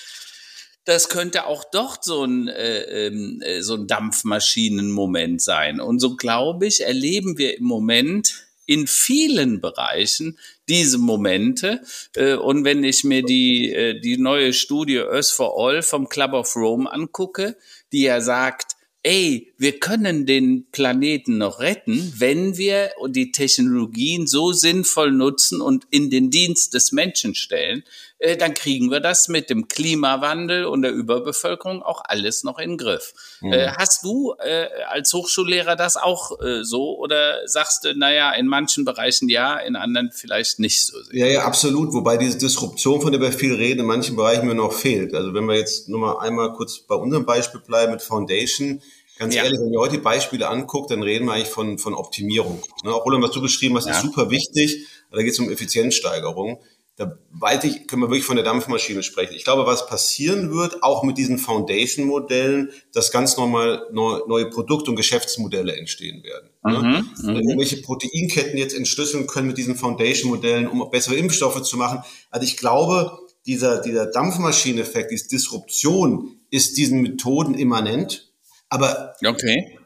das 0.85 1.09
könnte 1.09 1.47
auch 1.47 1.65
dort 1.71 2.05
so 2.05 2.25
ein, 2.25 2.49
äh, 2.49 3.07
ähm, 3.07 3.43
äh, 3.43 3.63
so 3.63 3.75
ein 3.75 3.87
Dampfmaschinenmoment 3.87 5.43
sein. 5.43 5.81
Und 5.81 6.01
so 6.01 6.17
glaube 6.17 6.67
ich, 6.67 6.81
erleben 6.81 7.39
wir 7.39 7.57
im 7.59 7.65
Moment 7.65 8.47
in 8.67 8.87
vielen 8.87 9.61
Bereichen 9.61 10.39
diese 10.69 10.99
Momente. 10.99 11.83
Äh, 12.15 12.35
und 12.35 12.65
wenn 12.65 12.85
ich 12.85 13.05
mir 13.05 13.23
die, 13.23 13.73
äh, 13.73 14.01
die 14.01 14.17
neue 14.17 14.53
Studie 14.53 15.01
Earth 15.01 15.31
for 15.31 15.55
All 15.59 15.83
vom 15.83 16.09
Club 16.09 16.33
of 16.33 16.55
Rome 16.57 16.91
angucke, 16.91 17.57
die 17.93 18.03
ja 18.03 18.21
sagt, 18.21 18.70
ey, 19.03 19.53
wir 19.57 19.79
können 19.79 20.27
den 20.27 20.67
Planeten 20.73 21.39
noch 21.39 21.61
retten, 21.61 22.13
wenn 22.17 22.57
wir 22.57 22.91
die 23.09 23.33
Technologien 23.33 24.27
so 24.27 24.53
sinnvoll 24.53 25.13
nutzen 25.13 25.61
und 25.61 25.87
in 25.91 26.11
den 26.11 26.31
Dienst 26.31 26.75
des 26.75 26.93
Menschen 26.93 27.35
stellen, 27.35 27.83
äh, 28.21 28.37
dann 28.37 28.53
kriegen 28.53 28.91
wir 28.91 29.01
das 29.01 29.29
mit 29.29 29.49
dem 29.49 29.67
Klimawandel 29.67 30.67
und 30.67 30.83
der 30.83 30.93
Überbevölkerung 30.93 31.83
auch 31.83 32.03
alles 32.05 32.45
noch 32.45 32.59
in 32.59 32.73
den 32.73 32.79
Griff. 32.79 33.15
Mhm. 33.41 33.53
Äh, 33.53 33.69
hast 33.79 34.05
du 34.05 34.35
äh, 34.39 34.67
als 34.89 35.13
Hochschullehrer 35.13 35.75
das 35.75 35.97
auch 35.97 36.39
äh, 36.41 36.63
so 36.63 36.99
oder 36.99 37.49
sagst 37.49 37.85
du, 37.85 37.95
naja, 37.95 38.33
in 38.33 38.47
manchen 38.47 38.85
Bereichen 38.85 39.29
ja, 39.31 39.57
in 39.57 39.75
anderen 39.75 40.11
vielleicht 40.13 40.59
nicht 40.59 40.85
so 40.85 41.03
sehr? 41.03 41.19
Ja, 41.19 41.27
ja, 41.27 41.45
absolut. 41.45 41.95
Wobei 41.95 42.19
diese 42.19 42.37
Disruption, 42.37 43.01
von 43.01 43.11
der 43.11 43.21
wir 43.21 43.33
viel 43.33 43.55
reden, 43.55 43.81
in 43.81 43.87
manchen 43.87 44.17
Bereichen 44.17 44.47
mir 44.47 44.55
noch 44.55 44.75
fehlt. 44.75 45.15
Also 45.15 45.33
wenn 45.33 45.47
wir 45.47 45.57
jetzt 45.57 45.89
nur 45.89 46.01
mal 46.01 46.19
einmal 46.19 46.53
kurz 46.53 46.79
bei 46.79 46.95
unserem 46.95 47.25
Beispiel 47.25 47.61
bleiben 47.61 47.93
mit 47.93 48.03
Foundation, 48.03 48.83
Ganz 49.21 49.35
ja. 49.35 49.45
ehrlich, 49.45 49.61
wenn 49.61 49.73
ihr 49.73 49.79
heute 49.79 49.99
die 49.99 50.03
Beispiele 50.03 50.49
anguckt, 50.49 50.91
dann 50.91 51.03
reden 51.03 51.27
wir 51.27 51.35
eigentlich 51.35 51.49
von, 51.49 51.79
von 51.79 51.95
Optimierung. 51.95 52.63
Ne, 52.83 52.93
auch 52.93 53.05
Roland, 53.05 53.23
was 53.23 53.31
du 53.31 53.41
beschrieben 53.41 53.77
hast, 53.77 53.87
ja. 53.87 53.93
ist 53.93 54.03
super 54.03 54.31
wichtig. 54.31 54.89
Da 55.13 55.23
geht 55.23 55.33
es 55.33 55.39
um 55.39 55.51
Effizienzsteigerung 55.51 56.59
da 57.01 57.19
weiß 57.31 57.65
ich, 57.65 57.87
können 57.87 58.03
wir 58.03 58.09
wirklich 58.09 58.27
von 58.27 58.37
der 58.37 58.45
Dampfmaschine 58.45 59.03
sprechen. 59.03 59.33
Ich 59.35 59.45
glaube, 59.45 59.65
was 59.65 59.87
passieren 59.87 60.53
wird, 60.53 60.83
auch 60.83 61.03
mit 61.03 61.17
diesen 61.17 61.39
Foundation-Modellen, 61.39 62.73
dass 62.93 63.11
ganz 63.11 63.39
normal 63.39 63.87
neue, 63.91 64.23
neue 64.29 64.51
Produkt- 64.51 64.87
und 64.87 64.97
Geschäftsmodelle 64.97 65.75
entstehen 65.77 66.23
werden. 66.23 66.51
Ne? 66.63 67.05
Mhm, 67.23 67.33
ne? 67.33 67.41
Irgendwelche 67.41 67.81
Proteinketten 67.81 68.59
jetzt 68.59 68.77
entschlüsseln 68.77 69.27
können 69.27 69.47
mit 69.47 69.57
diesen 69.57 69.77
Foundation-Modellen, 69.77 70.69
um 70.69 70.91
bessere 70.91 71.15
Impfstoffe 71.15 71.63
zu 71.63 71.79
machen. 71.79 72.03
Also 72.29 72.47
ich 72.47 72.59
glaube, 72.59 73.19
dieser, 73.47 73.81
dieser 73.81 74.05
Dampfmaschineneffekt, 74.05 75.11
diese 75.11 75.29
Disruption 75.29 76.37
ist 76.51 76.77
diesen 76.77 77.01
Methoden 77.01 77.55
immanent. 77.55 78.30
Aber 78.71 79.15
okay 79.27 79.77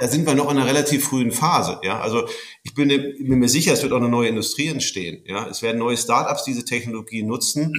da 0.00 0.08
sind 0.08 0.26
wir 0.26 0.34
noch 0.34 0.50
in 0.50 0.56
einer 0.56 0.66
relativ 0.66 1.04
frühen 1.04 1.30
Phase. 1.30 1.78
Ja, 1.82 2.00
also 2.00 2.26
ich 2.62 2.74
bin, 2.74 2.88
bin, 2.88 3.38
mir 3.38 3.50
sicher, 3.50 3.74
es 3.74 3.82
wird 3.82 3.92
auch 3.92 3.98
eine 3.98 4.08
neue 4.08 4.30
Industrie 4.30 4.68
entstehen. 4.68 5.22
Ja, 5.26 5.46
es 5.46 5.60
werden 5.60 5.78
neue 5.78 5.96
Startups 5.98 6.44
diese 6.44 6.64
Technologie 6.64 7.22
nutzen 7.22 7.74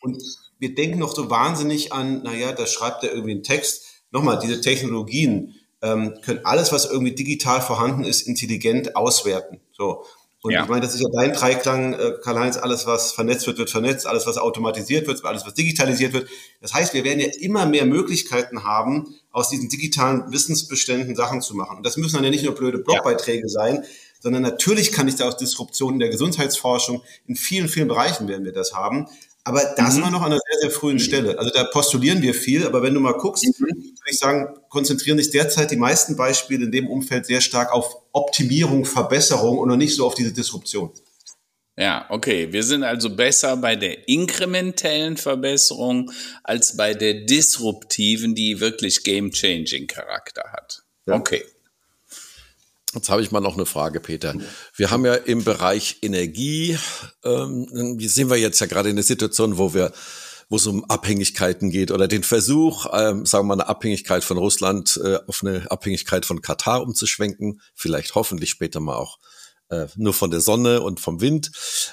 und 0.00 0.22
wir 0.58 0.74
denken 0.74 0.98
noch 0.98 1.14
so 1.14 1.28
wahnsinnig 1.28 1.92
an, 1.92 2.22
naja, 2.22 2.52
da 2.52 2.66
schreibt 2.66 3.04
er 3.04 3.10
irgendwie 3.12 3.32
einen 3.32 3.42
Text. 3.42 3.84
Nochmal, 4.10 4.38
diese 4.38 4.62
Technologien 4.62 5.54
ähm, 5.82 6.14
können 6.24 6.40
alles, 6.44 6.72
was 6.72 6.90
irgendwie 6.90 7.14
digital 7.14 7.60
vorhanden 7.60 8.02
ist, 8.02 8.22
intelligent 8.22 8.96
auswerten. 8.96 9.60
So. 9.72 10.04
Und 10.42 10.52
ja. 10.52 10.62
ich 10.62 10.68
meine, 10.68 10.82
das 10.82 10.94
ist 10.94 11.00
ja 11.00 11.08
dein 11.12 11.32
Dreiklang, 11.32 11.94
äh, 11.94 12.12
Karl-Heinz, 12.22 12.56
alles, 12.56 12.86
was 12.86 13.12
vernetzt 13.12 13.46
wird, 13.48 13.58
wird 13.58 13.70
vernetzt, 13.70 14.06
alles, 14.06 14.26
was 14.26 14.38
automatisiert 14.38 15.08
wird, 15.08 15.24
alles, 15.24 15.44
was 15.44 15.54
digitalisiert 15.54 16.12
wird. 16.12 16.28
Das 16.60 16.74
heißt, 16.74 16.94
wir 16.94 17.02
werden 17.02 17.18
ja 17.18 17.28
immer 17.40 17.66
mehr 17.66 17.86
Möglichkeiten 17.86 18.62
haben, 18.62 19.16
aus 19.32 19.50
diesen 19.50 19.68
digitalen 19.68 20.30
Wissensbeständen 20.32 21.16
Sachen 21.16 21.42
zu 21.42 21.56
machen. 21.56 21.78
Und 21.78 21.86
das 21.86 21.96
müssen 21.96 22.14
dann 22.14 22.24
ja 22.24 22.30
nicht 22.30 22.44
nur 22.44 22.54
blöde 22.54 22.78
Blogbeiträge 22.78 23.42
ja. 23.42 23.48
sein, 23.48 23.84
sondern 24.20 24.42
natürlich 24.42 24.92
kann 24.92 25.08
ich 25.08 25.16
da 25.16 25.26
aus 25.26 25.36
Disruptionen 25.36 25.98
der 25.98 26.08
Gesundheitsforschung 26.08 27.02
in 27.26 27.36
vielen, 27.36 27.68
vielen 27.68 27.88
Bereichen 27.88 28.28
werden 28.28 28.44
wir 28.44 28.52
das 28.52 28.74
haben. 28.74 29.06
Aber 29.44 29.62
da 29.76 29.84
mhm. 29.84 29.90
sind 29.90 30.02
wir 30.02 30.10
noch 30.10 30.22
an 30.22 30.32
einer 30.32 30.40
sehr, 30.50 30.60
sehr 30.60 30.70
frühen 30.70 30.98
Stelle. 30.98 31.38
Also 31.38 31.50
da 31.50 31.64
postulieren 31.64 32.20
wir 32.22 32.34
viel, 32.34 32.66
aber 32.66 32.82
wenn 32.82 32.94
du 32.94 33.00
mal 33.00 33.14
guckst, 33.14 33.44
mhm. 33.44 33.66
würde 33.66 34.10
ich 34.10 34.18
sagen, 34.18 34.48
konzentrieren 34.68 35.18
sich 35.18 35.30
derzeit 35.30 35.70
die 35.70 35.76
meisten 35.76 36.16
Beispiele 36.16 36.66
in 36.66 36.72
dem 36.72 36.86
Umfeld 36.88 37.26
sehr 37.26 37.40
stark 37.40 37.72
auf 37.72 37.96
Optimierung, 38.12 38.84
Verbesserung 38.84 39.58
und 39.58 39.68
noch 39.68 39.76
nicht 39.76 39.94
so 39.96 40.06
auf 40.06 40.14
diese 40.14 40.32
Disruption. 40.32 40.90
Ja, 41.78 42.06
okay. 42.08 42.52
Wir 42.52 42.64
sind 42.64 42.82
also 42.82 43.14
besser 43.14 43.56
bei 43.56 43.76
der 43.76 44.08
inkrementellen 44.08 45.16
Verbesserung 45.16 46.10
als 46.42 46.76
bei 46.76 46.92
der 46.92 47.14
disruptiven, 47.24 48.34
die 48.34 48.58
wirklich 48.58 49.04
game-changing 49.04 49.86
Charakter 49.86 50.42
hat. 50.52 50.82
Ja. 51.06 51.14
Okay. 51.14 51.44
Jetzt 52.94 53.10
habe 53.10 53.22
ich 53.22 53.30
mal 53.30 53.40
noch 53.40 53.54
eine 53.54 53.66
Frage, 53.66 54.00
Peter. 54.00 54.34
Wir 54.74 54.90
haben 54.90 55.04
ja 55.04 55.14
im 55.14 55.44
Bereich 55.44 55.98
Energie, 56.02 56.78
ähm, 57.24 57.98
sind 58.00 58.30
wir 58.30 58.36
jetzt 58.36 58.60
ja 58.60 58.66
gerade 58.66 58.90
in 58.90 58.96
der 58.96 59.04
Situation, 59.04 59.58
wo 59.58 59.74
wir 59.74 59.92
wo 60.50 60.56
es 60.56 60.66
um 60.66 60.84
Abhängigkeiten 60.86 61.70
geht 61.70 61.90
oder 61.90 62.08
den 62.08 62.22
Versuch, 62.22 62.86
ähm, 62.92 63.26
sagen 63.26 63.44
wir 63.46 63.56
mal, 63.56 63.62
eine 63.62 63.68
Abhängigkeit 63.68 64.24
von 64.24 64.38
Russland 64.38 64.98
äh, 65.04 65.18
auf 65.26 65.42
eine 65.42 65.70
Abhängigkeit 65.70 66.24
von 66.24 66.40
Katar 66.40 66.82
umzuschwenken, 66.82 67.60
vielleicht 67.74 68.14
hoffentlich 68.14 68.50
später 68.50 68.80
mal 68.80 68.96
auch 68.96 69.18
äh, 69.70 69.86
nur 69.96 70.14
von 70.14 70.30
der 70.30 70.40
Sonne 70.40 70.82
und 70.82 71.00
vom 71.00 71.20
Wind. 71.20 71.50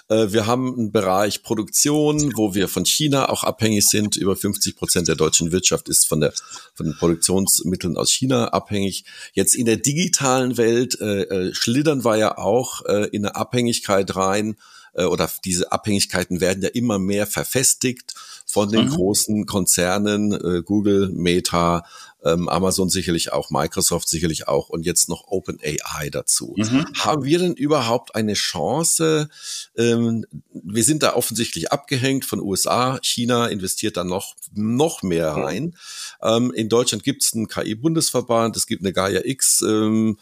Äh, 0.07 0.31
wir 0.31 0.47
haben 0.47 0.73
einen 0.73 0.91
Bereich 0.91 1.43
Produktion, 1.43 2.33
wo 2.35 2.53
wir 2.55 2.67
von 2.67 2.85
China 2.85 3.29
auch 3.29 3.43
abhängig 3.43 3.87
sind. 3.87 4.15
Über 4.15 4.35
50 4.35 4.75
Prozent 4.75 5.07
der 5.07 5.15
deutschen 5.15 5.51
Wirtschaft 5.51 5.89
ist 5.89 6.07
von 6.07 6.21
der 6.21 6.33
von 6.73 6.85
den 6.85 6.95
Produktionsmitteln 6.95 7.97
aus 7.97 8.11
China 8.11 8.49
abhängig. 8.49 9.05
Jetzt 9.33 9.55
in 9.55 9.65
der 9.65 9.77
digitalen 9.77 10.57
Welt 10.57 10.99
äh, 10.99 11.23
äh, 11.23 11.53
schlittern 11.53 12.05
wir 12.05 12.17
ja 12.17 12.37
auch 12.37 12.85
äh, 12.85 13.07
in 13.09 13.25
eine 13.25 13.35
Abhängigkeit 13.35 14.15
rein 14.15 14.55
äh, 14.93 15.03
oder 15.05 15.29
diese 15.43 15.71
Abhängigkeiten 15.71 16.41
werden 16.41 16.63
ja 16.63 16.69
immer 16.69 16.99
mehr 16.99 17.27
verfestigt 17.27 18.13
von 18.45 18.71
den 18.71 18.85
mhm. 18.85 18.91
großen 18.91 19.45
Konzernen, 19.45 20.31
äh, 20.31 20.61
Google, 20.63 21.09
Meta, 21.09 21.83
ähm, 22.23 22.49
Amazon 22.49 22.89
sicherlich 22.89 23.31
auch, 23.31 23.49
Microsoft 23.51 24.09
sicherlich 24.09 24.47
auch 24.47 24.69
und 24.69 24.85
jetzt 24.85 25.09
noch 25.09 25.27
OpenAI 25.27 26.09
dazu. 26.11 26.55
Mhm. 26.57 26.85
Haben 26.95 27.23
wir 27.23 27.39
denn 27.39 27.53
überhaupt 27.53 28.15
eine 28.15 28.33
Chance? 28.33 29.29
Ähm, 29.77 30.25
wir 30.51 30.83
sind 30.83 31.03
da 31.03 31.15
offensichtlich 31.15 31.71
abgehängt 31.71 32.25
von 32.25 32.39
USA. 32.39 32.99
China 33.01 33.47
investiert 33.47 33.97
da 33.97 34.03
noch, 34.03 34.35
noch 34.53 35.03
mehr 35.03 35.29
rein. 35.29 35.75
Ähm, 36.21 36.51
in 36.53 36.69
Deutschland 36.69 37.03
gibt 37.03 37.23
es 37.23 37.33
einen 37.33 37.47
KI-Bundesverband, 37.47 38.57
es 38.57 38.65
gibt 38.67 38.83
eine 38.83 38.93
Gaia 38.93 39.21
X 39.23 39.61
ähm, 39.61 40.17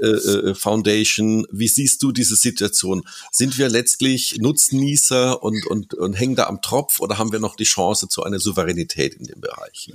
äh, 0.00 0.06
äh, 0.06 0.54
Foundation. 0.54 1.46
Wie 1.50 1.68
siehst 1.68 2.02
du 2.02 2.12
diese 2.12 2.36
Situation? 2.36 3.02
Sind 3.32 3.58
wir 3.58 3.68
letztlich 3.68 4.38
Nutznießer 4.38 5.42
und, 5.42 5.66
und, 5.66 5.94
und 5.94 6.14
hängen 6.14 6.36
da 6.36 6.46
am 6.46 6.62
Tropf 6.62 7.00
oder 7.00 7.18
haben 7.18 7.32
wir 7.32 7.38
noch 7.38 7.56
die 7.56 7.64
Chance 7.64 8.08
zu 8.08 8.22
einer 8.22 8.38
Souveränität 8.38 9.14
in 9.14 9.26
dem 9.26 9.40
Bereich? 9.40 9.92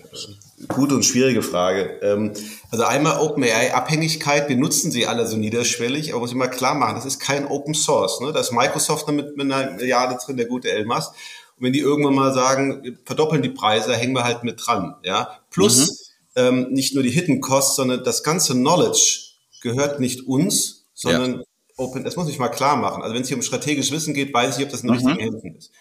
Gute 0.68 0.96
und 0.96 1.04
schwierige 1.04 1.42
Frage. 1.46 2.00
Ähm, 2.02 2.34
also 2.72 2.84
einmal 2.84 3.20
OpenAI-Abhängigkeit, 3.20 4.50
wir 4.50 4.58
nutzen 4.58 4.92
sie 4.92 5.08
alle 5.08 5.28
so 5.28 5.38
niederschwellig, 5.38 6.12
aber 6.12 6.22
muss 6.22 6.32
ich 6.32 6.36
mal 6.36 6.48
klar 6.48 6.76
machen, 6.76 6.96
das 6.96 7.06
ist 7.06 7.20
kein 7.20 7.48
Open 7.48 7.74
Source. 7.74 8.22
Ne? 8.22 8.32
Da 8.34 8.40
ist 8.40 8.52
Microsoft 8.52 9.08
mit, 9.10 9.38
mit 9.38 9.52
einer 9.52 9.72
Milliarde 9.72 10.18
drin, 10.24 10.38
der 10.38 10.48
gute 10.48 10.72
Elmas. 10.72 11.10
Und 11.10 11.66
wenn 11.66 11.74
die 11.74 11.80
irgendwann 11.80 12.16
mal 12.16 12.34
sagen, 12.34 12.84
wir 12.84 12.98
verdoppeln 13.06 13.42
die 13.42 13.50
Preise, 13.50 13.96
hängen 13.96 14.14
wir 14.14 14.24
halt 14.24 14.44
mit 14.44 14.66
dran. 14.66 14.96
Ja? 15.04 15.40
Plus 15.50 16.14
mhm. 16.36 16.42
ähm, 16.42 16.68
nicht 16.72 16.94
nur 16.94 17.04
die 17.04 17.12
Hidden 17.12 17.42
Costs, 17.42 17.76
sondern 17.76 18.04
das 18.04 18.24
ganze 18.24 18.54
Knowledge 18.54 19.32
gehört 19.62 20.00
nicht 20.00 20.28
uns, 20.28 20.88
sondern 20.94 21.40
ja. 21.40 21.44
Open, 21.78 22.04
das 22.04 22.16
muss 22.16 22.30
ich 22.30 22.40
mal 22.40 22.50
klar 22.50 22.78
machen. 22.78 23.04
Also 23.04 23.16
wenn 23.16 23.22
es 23.22 23.28
hier 23.28 23.38
um 23.38 23.44
strategisches 23.44 23.92
Wissen 23.92 24.14
geht, 24.14 24.34
weiß 24.34 24.58
ich, 24.58 24.66
ob 24.66 24.72
das 24.72 24.82
in 24.82 24.90
mhm. 24.90 24.96
richtigen 24.96 25.20
Händen 25.20 25.56
ist. 25.56 25.72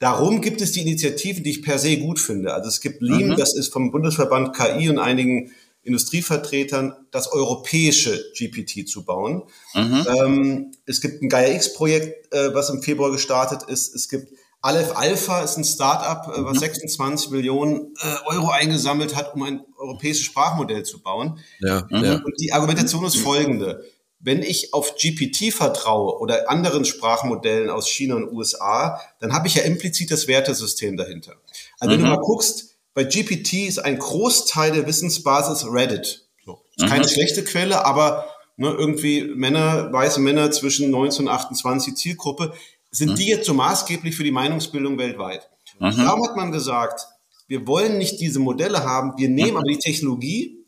Darum 0.00 0.40
gibt 0.40 0.62
es 0.62 0.72
die 0.72 0.80
Initiativen, 0.80 1.44
die 1.44 1.50
ich 1.50 1.62
per 1.62 1.78
se 1.78 1.98
gut 1.98 2.18
finde. 2.18 2.54
Also 2.54 2.68
es 2.68 2.80
gibt 2.80 3.02
LEAM, 3.02 3.28
mhm. 3.28 3.36
das 3.36 3.54
ist 3.54 3.70
vom 3.70 3.92
Bundesverband 3.92 4.56
KI 4.56 4.88
und 4.88 4.98
einigen 4.98 5.52
Industrievertretern, 5.82 6.94
das 7.10 7.30
europäische 7.30 8.32
GPT 8.34 8.88
zu 8.88 9.04
bauen. 9.04 9.42
Mhm. 9.74 10.06
Ähm, 10.08 10.72
es 10.86 11.02
gibt 11.02 11.22
ein 11.22 11.28
Gaia-X-Projekt, 11.28 12.32
äh, 12.32 12.54
was 12.54 12.70
im 12.70 12.82
Februar 12.82 13.10
gestartet 13.10 13.62
ist. 13.68 13.94
Es 13.94 14.08
gibt 14.08 14.32
Aleph 14.62 14.96
Alpha, 14.96 15.42
ist 15.42 15.58
ein 15.58 15.64
Start-up, 15.64 16.34
äh, 16.34 16.44
was 16.44 16.54
mhm. 16.54 16.60
26 16.60 17.30
Millionen 17.30 17.94
äh, 18.02 18.34
Euro 18.34 18.50
eingesammelt 18.50 19.14
hat, 19.16 19.34
um 19.34 19.42
ein 19.42 19.60
europäisches 19.78 20.24
Sprachmodell 20.24 20.82
zu 20.82 21.02
bauen. 21.02 21.38
Ja, 21.60 21.86
mhm. 21.90 22.04
ja. 22.04 22.14
Und 22.14 22.34
die 22.40 22.54
Argumentation 22.54 23.04
ist 23.04 23.16
folgende 23.16 23.84
wenn 24.20 24.42
ich 24.42 24.74
auf 24.74 24.96
GPT 24.96 25.52
vertraue 25.52 26.18
oder 26.20 26.50
anderen 26.50 26.84
Sprachmodellen 26.84 27.70
aus 27.70 27.88
China 27.88 28.16
und 28.16 28.30
USA, 28.32 29.00
dann 29.18 29.32
habe 29.32 29.48
ich 29.48 29.54
ja 29.54 29.62
implizit 29.62 30.10
das 30.10 30.28
Wertesystem 30.28 30.96
dahinter. 30.96 31.36
Also 31.78 31.94
mhm. 31.94 31.98
wenn 31.98 32.04
du 32.04 32.10
mhm. 32.10 32.16
mal 32.16 32.22
guckst, 32.22 32.76
bei 32.92 33.04
GPT 33.04 33.66
ist 33.66 33.78
ein 33.78 33.98
Großteil 33.98 34.72
der 34.72 34.86
Wissensbasis 34.86 35.64
Reddit. 35.70 36.26
So. 36.44 36.60
Ist 36.76 36.84
mhm. 36.84 36.88
keine 36.88 37.08
schlechte 37.08 37.44
Quelle, 37.44 37.84
aber 37.86 38.26
ne, 38.56 38.68
irgendwie 38.70 39.24
Männer, 39.24 39.90
weiße 39.92 40.20
Männer 40.20 40.50
zwischen 40.50 40.90
19 40.90 41.26
und 41.26 41.32
28 41.32 41.94
Zielgruppe, 41.94 42.52
sind 42.90 43.12
mhm. 43.12 43.14
die 43.16 43.26
jetzt 43.26 43.46
so 43.46 43.54
maßgeblich 43.54 44.14
für 44.14 44.24
die 44.24 44.32
Meinungsbildung 44.32 44.98
weltweit? 44.98 45.48
Mhm. 45.78 45.96
Darum 45.96 46.28
hat 46.28 46.36
man 46.36 46.52
gesagt, 46.52 47.06
wir 47.48 47.66
wollen 47.66 47.96
nicht 47.96 48.20
diese 48.20 48.38
Modelle 48.38 48.84
haben, 48.84 49.14
wir 49.16 49.28
nehmen 49.28 49.52
mhm. 49.52 49.56
aber 49.56 49.68
die 49.68 49.78
Technologie 49.78 50.59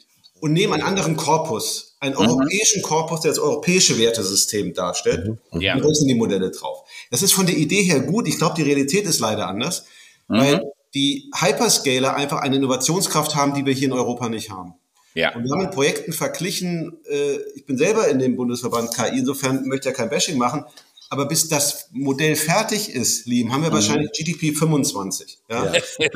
und 0.43 0.53
nehmen 0.55 0.73
einen 0.73 0.83
anderen 0.83 1.17
Korpus, 1.17 1.95
einen 2.01 2.17
mhm. 2.17 2.23
europäischen 2.23 2.83
Korpus, 2.83 3.21
der 3.21 3.31
das 3.31 3.39
europäische 3.39 3.97
Wertesystem 3.97 4.75
darstellt. 4.75 5.39
Mhm. 5.53 5.61
Ja. 5.61 5.77
Und 5.77 5.95
sind 5.95 6.09
die 6.09 6.17
Modelle 6.17 6.51
drauf. 6.51 6.83
Das 7.13 7.23
ist 7.23 7.33
von 7.33 7.47
der 7.47 7.57
Idee 7.57 7.85
her 7.85 8.01
gut. 8.01 8.27
Ich 8.27 8.39
glaube, 8.39 8.57
die 8.57 8.63
Realität 8.63 9.05
ist 9.05 9.21
leider 9.21 9.47
anders, 9.47 9.85
mhm. 10.27 10.39
weil 10.39 10.73
die 10.95 11.31
Hyperscaler 11.33 12.17
einfach 12.17 12.41
eine 12.41 12.57
Innovationskraft 12.57 13.37
haben, 13.37 13.55
die 13.55 13.65
wir 13.65 13.73
hier 13.73 13.87
in 13.87 13.93
Europa 13.93 14.29
nicht 14.29 14.51
haben. 14.51 14.75
Ja. 15.15 15.33
Und 15.33 15.45
wir 15.45 15.53
haben 15.53 15.61
in 15.61 15.71
Projekten 15.71 16.13
verglichen, 16.13 16.99
äh, 17.09 17.37
ich 17.55 17.65
bin 17.65 17.79
selber 17.79 18.09
in 18.09 18.19
dem 18.19 18.35
Bundesverband 18.35 18.93
KI, 18.93 19.19
insofern 19.19 19.69
möchte 19.69 19.89
ich 19.89 19.97
ja 19.97 19.97
kein 19.97 20.11
Bashing 20.11 20.39
machen, 20.39 20.65
aber 21.09 21.27
bis 21.27 21.49
das 21.49 21.89
Modell 21.93 22.35
fertig 22.35 22.91
ist, 22.91 23.27
Liam, 23.27 23.53
haben 23.53 23.63
wir 23.63 23.71
mhm. 23.71 23.75
wahrscheinlich 23.75 24.11
GDP 24.11 24.53
25. 24.53 25.39
Ja? 25.49 25.73
ja. 25.73 26.09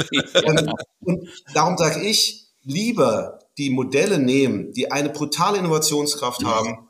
und, 0.46 0.72
und 1.02 1.28
darum 1.54 1.78
sage 1.78 2.00
ich, 2.02 2.46
lieber 2.64 3.45
die 3.58 3.70
Modelle 3.70 4.18
nehmen, 4.18 4.72
die 4.72 4.90
eine 4.90 5.10
brutale 5.10 5.58
Innovationskraft 5.58 6.42
ja. 6.42 6.48
haben 6.48 6.88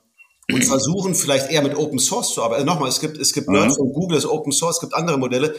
und 0.51 0.65
versuchen 0.65 1.15
vielleicht 1.15 1.51
eher 1.51 1.63
mit 1.63 1.77
Open 1.77 1.99
Source 1.99 2.35
zu 2.35 2.43
arbeiten. 2.43 2.63
Also 2.63 2.73
nochmal, 2.73 2.89
es 2.89 3.01
gibt, 3.01 3.19
es 3.19 3.33
gibt 3.33 3.49
mhm. 3.49 3.71
von 3.73 3.93
Google, 3.93 4.17
das 4.17 4.25
ist 4.25 4.31
Open 4.31 4.53
Source, 4.53 4.77
es 4.77 4.81
gibt 4.81 4.95
andere 4.95 5.19
Modelle. 5.19 5.55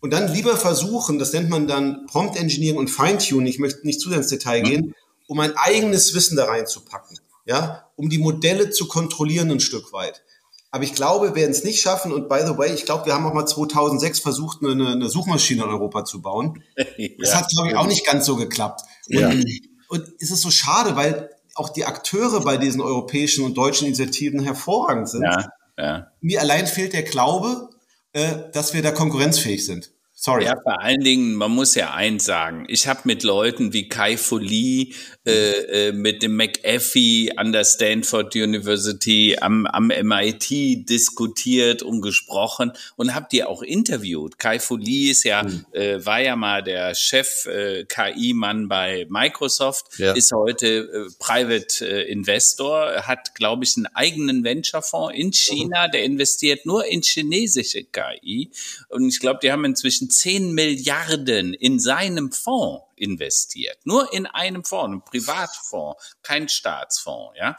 Und 0.00 0.12
dann 0.12 0.32
lieber 0.32 0.56
versuchen, 0.56 1.18
das 1.18 1.32
nennt 1.32 1.50
man 1.50 1.66
dann 1.66 2.06
Prompt 2.06 2.36
Engineering 2.36 2.78
und 2.78 2.88
Feintuning, 2.88 3.46
ich 3.46 3.58
möchte 3.58 3.86
nicht 3.86 4.00
zu 4.00 4.08
sehr 4.08 4.18
ins 4.18 4.28
Detail 4.28 4.60
gehen, 4.60 4.94
um 5.26 5.40
ein 5.40 5.56
eigenes 5.56 6.14
Wissen 6.14 6.36
da 6.36 6.44
reinzupacken, 6.44 7.18
ja, 7.44 7.84
um 7.96 8.08
die 8.08 8.18
Modelle 8.18 8.70
zu 8.70 8.88
kontrollieren 8.88 9.50
ein 9.50 9.60
Stück 9.60 9.92
weit. 9.92 10.22
Aber 10.70 10.84
ich 10.84 10.94
glaube, 10.94 11.28
wir 11.28 11.34
werden 11.34 11.52
es 11.52 11.64
nicht 11.64 11.80
schaffen. 11.80 12.12
Und 12.12 12.28
by 12.28 12.40
the 12.44 12.58
way, 12.58 12.74
ich 12.74 12.84
glaube, 12.84 13.06
wir 13.06 13.14
haben 13.14 13.24
auch 13.24 13.32
mal 13.32 13.46
2006 13.46 14.20
versucht, 14.20 14.58
eine, 14.62 14.88
eine 14.88 15.08
Suchmaschine 15.08 15.62
in 15.62 15.70
Europa 15.70 16.04
zu 16.04 16.20
bauen. 16.20 16.62
ja, 16.98 17.08
das 17.18 17.34
hat, 17.34 17.48
glaube 17.48 17.70
ich, 17.70 17.76
auch 17.76 17.86
nicht 17.86 18.04
ganz 18.04 18.26
so 18.26 18.36
geklappt. 18.36 18.82
Und 19.08 19.18
ja. 19.18 19.32
Und 19.88 20.08
es 20.20 20.30
ist 20.30 20.42
so 20.42 20.50
schade, 20.50 20.96
weil 20.96 21.30
auch 21.54 21.70
die 21.70 21.84
Akteure 21.84 22.40
bei 22.40 22.56
diesen 22.56 22.80
europäischen 22.80 23.44
und 23.44 23.56
deutschen 23.56 23.86
Initiativen 23.86 24.40
hervorragend 24.40 25.08
sind. 25.08 25.22
Ja, 25.22 25.48
ja. 25.78 26.10
Mir 26.20 26.40
allein 26.40 26.66
fehlt 26.66 26.92
der 26.92 27.02
Glaube, 27.02 27.70
äh, 28.12 28.50
dass 28.52 28.74
wir 28.74 28.82
da 28.82 28.90
konkurrenzfähig 28.90 29.64
sind. 29.64 29.92
Sorry. 30.26 30.44
Ja, 30.44 30.60
vor 30.60 30.80
allen 30.80 31.02
Dingen, 31.02 31.36
man 31.36 31.52
muss 31.52 31.76
ja 31.76 31.94
eins 31.94 32.24
sagen. 32.24 32.64
Ich 32.66 32.88
habe 32.88 33.02
mit 33.04 33.22
Leuten 33.22 33.72
wie 33.72 33.88
Kai 33.88 34.16
Folie, 34.16 34.88
äh, 35.24 35.90
äh, 35.90 35.92
mit 35.92 36.20
dem 36.24 36.34
McAfee 36.34 37.30
an 37.36 37.52
der 37.52 37.62
Stanford 37.62 38.34
University, 38.34 39.36
am, 39.40 39.66
am 39.66 39.86
MIT 39.86 40.88
diskutiert 40.88 41.84
und 41.84 42.00
gesprochen 42.00 42.72
und 42.96 43.14
habe 43.14 43.28
die 43.30 43.44
auch 43.44 43.62
interviewt. 43.62 44.36
Kai 44.40 44.58
Folie 44.58 45.12
ist 45.12 45.22
ja, 45.22 45.44
mhm. 45.44 45.64
äh, 45.70 46.04
war 46.04 46.20
ja 46.20 46.34
mal 46.34 46.60
der 46.60 46.96
Chef 46.96 47.46
äh, 47.46 47.84
KI-Mann 47.84 48.66
bei 48.66 49.06
Microsoft, 49.08 49.96
ja. 49.98 50.12
ist 50.12 50.32
heute 50.32 50.66
äh, 50.66 51.08
Private 51.20 51.88
äh, 51.88 52.10
Investor, 52.10 53.06
hat, 53.06 53.36
glaube 53.36 53.62
ich, 53.62 53.76
einen 53.76 53.86
eigenen 53.94 54.42
Venture-Fonds 54.42 55.16
in 55.16 55.32
China, 55.32 55.86
der 55.86 56.02
investiert 56.02 56.66
nur 56.66 56.84
in 56.84 57.02
chinesische 57.02 57.84
KI. 57.84 58.50
Und 58.88 59.08
ich 59.08 59.20
glaube, 59.20 59.38
die 59.40 59.52
haben 59.52 59.64
inzwischen 59.64 60.10
10 60.18 60.52
Milliarden 60.52 61.54
in 61.54 61.78
seinem 61.78 62.32
Fonds 62.32 62.84
investiert. 62.96 63.78
Nur 63.84 64.12
in 64.12 64.26
einem 64.26 64.64
Fonds, 64.64 64.86
einem 64.92 65.02
Privatfonds, 65.02 66.16
kein 66.22 66.48
Staatsfonds, 66.48 67.36
ja. 67.38 67.56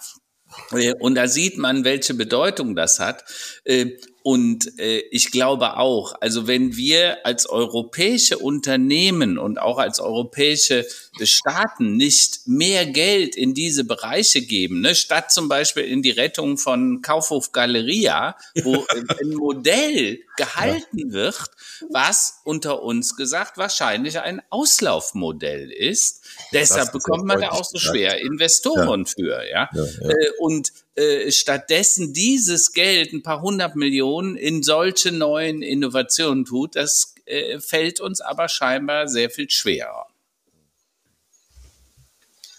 Äh, 0.72 0.93
und 1.00 1.16
da 1.16 1.28
sieht 1.28 1.58
man, 1.58 1.84
welche 1.84 2.14
Bedeutung 2.14 2.76
das 2.76 3.00
hat. 3.00 3.24
Äh, 3.64 3.98
und 4.24 4.78
äh, 4.78 5.04
ich 5.10 5.32
glaube 5.32 5.78
auch, 5.78 6.16
also 6.20 6.48
wenn 6.48 6.76
wir 6.76 7.26
als 7.26 7.48
europäische 7.48 8.38
Unternehmen 8.38 9.38
und 9.38 9.58
auch 9.58 9.78
als 9.78 10.02
europäische 10.02 10.86
Staaten 11.22 11.95
nicht 11.95 12.41
mehr 12.45 12.86
Geld 12.86 13.38
in 13.38 13.54
diese 13.54 13.86
Bereiche 13.86 14.41
geben, 14.41 14.82
ne, 14.82 14.95
statt 14.95 15.32
zum 15.32 15.48
Beispiel 15.48 15.84
in 15.84 16.02
die 16.02 16.12
Rettung 16.12 16.58
von 16.58 17.02
Kaufhof 17.02 17.54
Galeria, 17.54 18.36
wo 18.64 18.86
ein 18.89 19.30
Modell 19.30 20.20
gehalten 20.36 21.14
wird, 21.14 21.50
was 21.89 22.41
unter 22.43 22.84
uns 22.84 23.16
gesagt 23.16 23.58
wahrscheinlich 23.58 24.20
ein 24.20 24.41
Auslaufmodell 24.50 25.72
ist. 25.72 26.26
Deshalb 26.54 26.92
bekommt 26.92 27.26
man 27.26 27.42
da 27.42 27.50
auch 27.50 27.66
so 27.66 27.78
schwer 27.78 28.20
Investoren 28.22 29.06
ja. 29.06 29.06
für, 29.06 29.50
ja. 29.50 29.70
ja, 29.74 29.84
ja. 29.84 30.10
Äh, 30.10 30.30
und 30.40 30.72
äh, 30.96 31.32
stattdessen 31.32 32.14
dieses 32.14 32.72
Geld, 32.74 33.14
ein 33.14 33.24
paar 33.24 33.42
hundert 33.42 33.76
Millionen, 33.76 34.36
in 34.36 34.64
solche 34.64 35.12
neuen 35.12 35.62
Innovationen 35.62 36.46
tut, 36.46 36.76
das 36.76 37.16
äh, 37.26 37.60
fällt 37.60 38.00
uns 38.00 38.22
aber 38.22 38.48
scheinbar 38.48 39.08
sehr 39.08 39.30
viel 39.30 39.50
schwerer. 39.50 40.08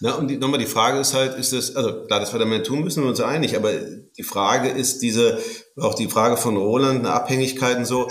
Na, 0.01 0.13
und 0.15 0.29
die, 0.29 0.37
nochmal 0.37 0.59
die 0.59 0.65
Frage 0.65 0.99
ist 0.99 1.13
halt, 1.13 1.37
ist 1.37 1.51
das, 1.51 1.75
also 1.75 2.05
klar, 2.05 2.21
das 2.21 2.31
wir 2.31 2.39
damit 2.39 2.65
tun 2.65 2.83
müssen, 2.83 3.03
wir 3.03 3.09
uns 3.09 3.19
einig, 3.19 3.57
aber 3.57 3.73
die 3.73 4.23
Frage 4.23 4.69
ist 4.69 5.01
diese, 5.01 5.39
auch 5.75 5.93
die 5.93 6.07
Frage 6.07 6.37
von 6.37 6.55
Roland, 6.55 6.99
eine 6.99 7.11
Abhängigkeit 7.11 7.77
und 7.77 7.85
so, 7.85 8.09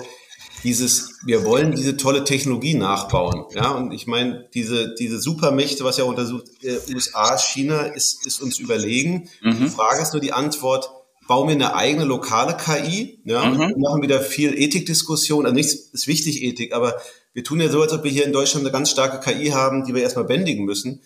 dieses, 0.64 1.14
wir 1.24 1.44
wollen 1.44 1.72
diese 1.72 1.96
tolle 1.96 2.24
Technologie 2.24 2.74
nachbauen. 2.74 3.44
Ja, 3.54 3.70
und 3.72 3.92
ich 3.92 4.06
meine, 4.06 4.48
diese, 4.54 4.94
diese 4.94 5.20
Supermächte, 5.20 5.84
was 5.84 5.98
ja 5.98 6.04
untersucht, 6.04 6.46
äh, 6.62 6.78
USA, 6.92 7.38
China, 7.38 7.82
ist, 7.82 8.26
ist 8.26 8.42
uns 8.42 8.58
überlegen. 8.58 9.28
Mhm. 9.42 9.58
Die 9.58 9.68
Frage 9.68 10.02
ist 10.02 10.12
nur 10.12 10.20
die 10.20 10.32
Antwort, 10.32 10.90
bauen 11.26 11.48
wir 11.48 11.54
eine 11.54 11.74
eigene 11.74 12.04
lokale 12.04 12.56
KI? 12.56 13.20
Ja, 13.24 13.44
mhm. 13.44 13.58
wir 13.58 13.78
machen 13.78 14.02
wieder 14.02 14.20
viel 14.20 14.58
Ethikdiskussion. 14.58 15.44
Also 15.44 15.54
nichts 15.54 15.74
ist 15.74 16.06
wichtig, 16.06 16.42
Ethik, 16.42 16.72
aber 16.72 17.00
wir 17.34 17.44
tun 17.44 17.60
ja 17.60 17.68
so, 17.68 17.80
als 17.82 17.92
ob 17.92 18.02
wir 18.02 18.10
hier 18.10 18.26
in 18.26 18.32
Deutschland 18.32 18.64
eine 18.64 18.72
ganz 18.72 18.90
starke 18.90 19.20
KI 19.20 19.50
haben, 19.50 19.84
die 19.84 19.94
wir 19.94 20.02
erstmal 20.02 20.24
bändigen 20.24 20.64
müssen. 20.64 21.02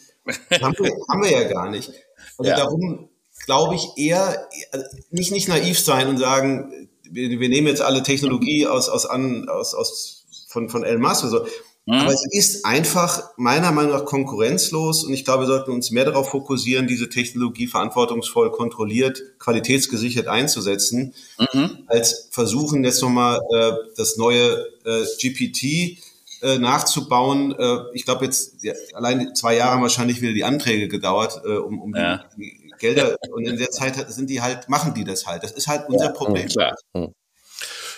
haben, 0.63 0.75
wir, 0.79 0.91
haben 1.11 1.23
wir 1.23 1.31
ja 1.31 1.45
gar 1.49 1.71
nicht. 1.71 1.93
Also 2.39 2.51
ja. 2.51 2.57
darum 2.57 3.11
glaube 3.45 3.75
ich 3.75 3.89
eher, 3.97 4.49
also 4.71 4.87
nicht, 5.11 5.33
nicht 5.33 5.49
naiv 5.49 5.79
sein 5.79 6.09
und 6.09 6.19
sagen, 6.19 6.89
wir, 7.13 7.41
wir 7.41 7.49
nehmen 7.49 7.67
jetzt 7.67 7.83
alle 7.83 8.03
Technologie 8.03 8.67
aus, 8.67 8.89
aus, 8.89 9.07
an, 9.07 9.49
aus, 9.49 9.75
aus 9.75 10.25
von, 10.49 10.69
von 10.69 10.85
Elon 10.85 11.03
Musk 11.03 11.25
oder 11.25 11.31
so. 11.31 11.47
Mhm. 11.85 11.95
Aber 11.95 12.13
es 12.13 12.25
ist 12.31 12.65
einfach 12.65 13.31
meiner 13.37 13.73
Meinung 13.73 13.93
nach 13.93 14.05
konkurrenzlos 14.05 15.05
und 15.05 15.13
ich 15.13 15.25
glaube, 15.25 15.45
wir 15.45 15.47
sollten 15.49 15.73
uns 15.73 15.91
mehr 15.91 16.05
darauf 16.05 16.29
fokussieren, 16.31 16.87
diese 16.87 17.09
Technologie 17.09 17.67
verantwortungsvoll 17.67 18.53
kontrolliert, 18.53 19.21
qualitätsgesichert 19.41 20.29
einzusetzen, 20.29 21.15
mhm. 21.39 21.79
als 21.89 22.29
versuchen 22.31 22.85
jetzt 22.85 23.03
nochmal 23.03 23.41
äh, 23.53 23.73
das 23.97 24.17
neue 24.17 24.65
äh, 24.85 25.05
GPT 25.21 25.99
äh, 26.43 26.59
nachzubauen. 26.59 27.53
Äh, 27.59 27.79
ich 27.95 28.05
glaube 28.05 28.27
jetzt, 28.27 28.63
ja, 28.63 28.75
allein 28.95 29.35
zwei 29.35 29.57
Jahre 29.57 29.73
haben 29.73 29.83
wahrscheinlich 29.83 30.21
wieder 30.21 30.35
die 30.35 30.45
Anträge 30.45 30.87
gedauert, 30.87 31.43
äh, 31.45 31.57
um, 31.57 31.81
um 31.83 31.97
ja. 31.97 32.25
die 32.37 32.62
Gelder 32.83 33.17
und 33.31 33.47
in 33.47 33.57
der 33.57 33.71
Zeit 33.71 34.13
sind 34.13 34.29
die 34.29 34.43
halt, 34.43 34.69
machen 34.69 34.93
die 34.93 35.05
das 35.05 35.25
halt. 35.25 35.43
Das 35.45 35.53
ist 35.53 35.69
halt 35.69 35.89
unser 35.89 36.11
Problem. 36.11 36.49
Ja, 36.49 36.75
klar. 36.93 37.15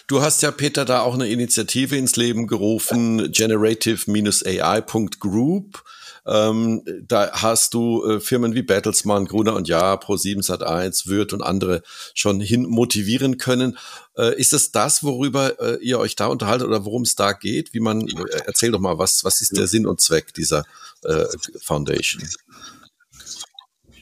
Du 0.06 0.20
hast 0.20 0.42
ja, 0.42 0.50
Peter, 0.50 0.84
da 0.84 1.00
auch 1.00 1.14
eine 1.14 1.28
Initiative 1.28 1.96
ins 1.96 2.16
Leben 2.16 2.46
gerufen, 2.46 3.32
generative-ai.group. 3.32 5.82
Ähm, 6.26 6.82
da 7.06 7.30
hast 7.32 7.72
du 7.74 8.02
äh, 8.04 8.18
Firmen 8.20 8.54
wie 8.54 8.62
Bertelsmann, 8.62 9.26
Gruner 9.26 9.54
und 9.54 9.68
Jahr, 9.68 9.98
Pro7 9.98 10.42
Sat1, 10.42 11.06
Würth 11.06 11.32
und 11.32 11.42
andere 11.42 11.82
schon 12.14 12.40
hin 12.40 12.66
motivieren 12.66 13.38
können. 13.38 13.78
Äh, 14.16 14.38
ist 14.38 14.52
es 14.52 14.72
das, 14.72 15.02
worüber 15.02 15.58
äh, 15.60 15.78
ihr 15.82 15.98
euch 15.98 16.16
da 16.16 16.26
unterhaltet 16.26 16.66
oder 16.66 16.84
worum 16.84 17.02
es 17.02 17.14
da 17.14 17.32
geht? 17.32 17.72
Wie 17.72 17.80
man, 17.80 18.06
äh, 18.08 18.42
erzähl 18.46 18.70
doch 18.70 18.80
mal, 18.80 18.98
was, 18.98 19.24
was 19.24 19.40
ist 19.40 19.56
der 19.56 19.66
Sinn 19.66 19.86
und 19.86 20.02
Zweck 20.02 20.34
dieser 20.34 20.64
äh, 21.04 21.24
Foundation? 21.60 22.22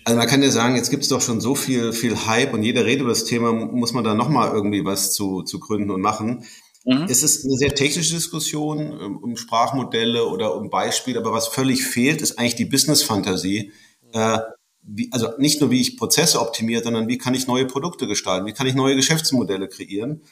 Also 0.05 0.19
man 0.19 0.27
kann 0.27 0.43
ja 0.43 0.51
sagen, 0.51 0.77
jetzt 0.77 0.91
gibt 0.91 1.03
es 1.03 1.09
doch 1.09 1.21
schon 1.21 1.41
so 1.41 1.55
viel, 1.55 1.93
viel 1.93 2.27
Hype 2.27 2.55
und 2.55 2.63
jeder 2.63 2.85
redet 2.85 3.03
über 3.03 3.11
das 3.11 3.25
Thema, 3.25 3.53
muss 3.53 3.93
man 3.93 4.05
da 4.05 4.15
nochmal 4.15 4.53
irgendwie 4.53 4.85
was 4.85 5.13
zu, 5.13 5.43
zu 5.43 5.61
gründen 5.61 5.91
und 5.91 6.01
machen. 6.01 6.45
Mhm. 6.85 7.07
Es 7.09 7.23
ist 7.23 7.45
eine 7.45 7.57
sehr 7.57 7.75
technische 7.75 8.15
Diskussion 8.15 8.81
ähm, 8.81 9.17
um 9.19 9.37
Sprachmodelle 9.37 10.27
oder 10.27 10.57
um 10.57 10.71
Beispiele, 10.71 11.19
aber 11.21 11.33
was 11.33 11.49
völlig 11.49 11.85
fehlt, 11.85 12.23
ist 12.23 12.39
eigentlich 12.39 12.57
die 12.57 12.65
Business-Fantasie. 12.65 13.73
Äh, 14.13 14.39
wie, 14.83 15.09
also 15.13 15.29
nicht 15.39 15.61
nur, 15.61 15.71
wie 15.71 15.81
ich 15.81 15.97
Prozesse 15.97 16.41
optimiere, 16.41 16.83
sondern 16.83 17.09
wie 17.09 17.19
kann 17.19 17.35
ich 17.35 17.47
neue 17.47 17.67
Produkte 17.67 18.09
gestalten, 18.09 18.47
wie 18.47 18.53
kann 18.53 18.67
ich 18.67 18.75
neue 18.75 18.97
Geschäftsmodelle 18.97 19.69
kreieren. 19.69 20.23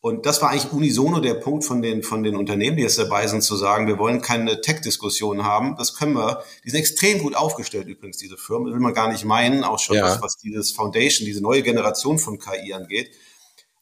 Und 0.00 0.26
das 0.26 0.40
war 0.40 0.50
eigentlich 0.50 0.72
unisono 0.72 1.18
der 1.20 1.34
Punkt 1.34 1.64
von 1.64 1.82
den, 1.82 2.04
von 2.04 2.22
den 2.22 2.36
Unternehmen, 2.36 2.76
die 2.76 2.84
jetzt 2.84 2.98
dabei 2.98 3.26
sind, 3.26 3.42
zu 3.42 3.56
sagen, 3.56 3.88
wir 3.88 3.98
wollen 3.98 4.22
keine 4.22 4.60
Tech-Diskussion 4.60 5.42
haben. 5.42 5.74
Das 5.76 5.94
können 5.94 6.12
wir. 6.14 6.44
Die 6.64 6.70
sind 6.70 6.78
extrem 6.78 7.18
gut 7.18 7.34
aufgestellt 7.34 7.88
übrigens, 7.88 8.16
diese 8.16 8.36
Firmen. 8.36 8.66
Das 8.66 8.74
will 8.74 8.80
man 8.80 8.94
gar 8.94 9.10
nicht 9.10 9.24
meinen, 9.24 9.64
auch 9.64 9.80
schon, 9.80 9.96
ja. 9.96 10.04
was, 10.04 10.22
was 10.22 10.36
dieses 10.36 10.70
Foundation, 10.70 11.26
diese 11.26 11.42
neue 11.42 11.62
Generation 11.62 12.18
von 12.18 12.38
KI 12.38 12.72
angeht. 12.74 13.10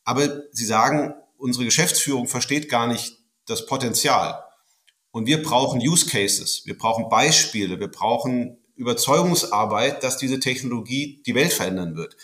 Aber 0.05 0.45
sie 0.53 0.65
sagen, 0.65 1.15
unsere 1.37 1.67
Geschäftsführung 1.67 2.29
versteht 2.29 2.71
gar 2.71 2.87
nicht 2.87 3.19
das 3.47 3.67
Potenzial. 3.67 4.43
Und 5.11 5.27
wir 5.27 5.43
brauchen 5.43 5.81
Use 5.81 6.07
Cases, 6.07 6.63
wir 6.65 6.79
brauchen 6.79 7.09
Beispiele, 7.11 7.79
wir 7.79 7.89
brauchen 7.89 8.59
Überzeugungsarbeit, 8.75 10.03
dass 10.03 10.17
diese 10.17 10.41
Technologie 10.41 11.23
die 11.27 11.35
Welt 11.35 11.53
verändern 11.53 11.97
wird. 11.97 12.17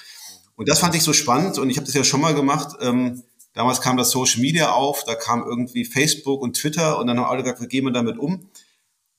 Und 0.56 0.68
das 0.68 0.78
fand 0.78 0.94
ich 0.94 1.02
so 1.02 1.12
spannend 1.12 1.58
und 1.58 1.70
ich 1.70 1.76
habe 1.76 1.86
das 1.86 1.94
ja 1.94 2.04
schon 2.04 2.20
mal 2.20 2.34
gemacht. 2.34 2.76
Ähm, 2.80 3.22
Damals 3.54 3.80
kam 3.80 3.96
das 3.96 4.10
Social 4.10 4.40
Media 4.40 4.72
auf, 4.72 5.04
da 5.04 5.14
kam 5.14 5.42
irgendwie 5.42 5.84
Facebook 5.84 6.40
und 6.40 6.56
Twitter 6.56 6.98
und 6.98 7.06
dann 7.06 7.18
haben 7.18 7.26
alle 7.26 7.42
gesagt, 7.42 7.60
wie 7.60 7.68
gehen 7.68 7.84
wir 7.84 7.92
damit 7.92 8.18
um? 8.18 8.48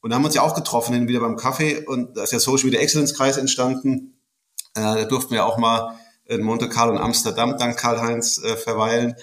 Und 0.02 0.10
da 0.10 0.16
haben 0.16 0.24
wir 0.24 0.28
uns 0.28 0.36
ja 0.36 0.42
auch 0.42 0.56
getroffen, 0.56 0.94
hin 0.94 1.08
wieder 1.08 1.20
beim 1.20 1.38
Kaffee 1.38 1.86
und 1.86 2.18
da 2.18 2.24
ist 2.24 2.34
der 2.34 2.40
Social 2.40 2.66
Media 2.66 2.82
Excellence 2.82 3.14
Kreis 3.14 3.38
entstanden. 3.38 4.20
Äh, 4.76 4.82
da 4.82 5.06
durften 5.06 5.34
wir 5.34 5.46
auch 5.46 5.58
mal 5.58 5.98
in 6.26 6.42
Monte 6.42 6.68
Carlo 6.70 6.94
und 6.94 7.00
Amsterdam 7.00 7.58
dank 7.58 7.78
Karl-Heinz 7.78 8.42
äh, 8.44 8.58
verweilen. 8.58 9.16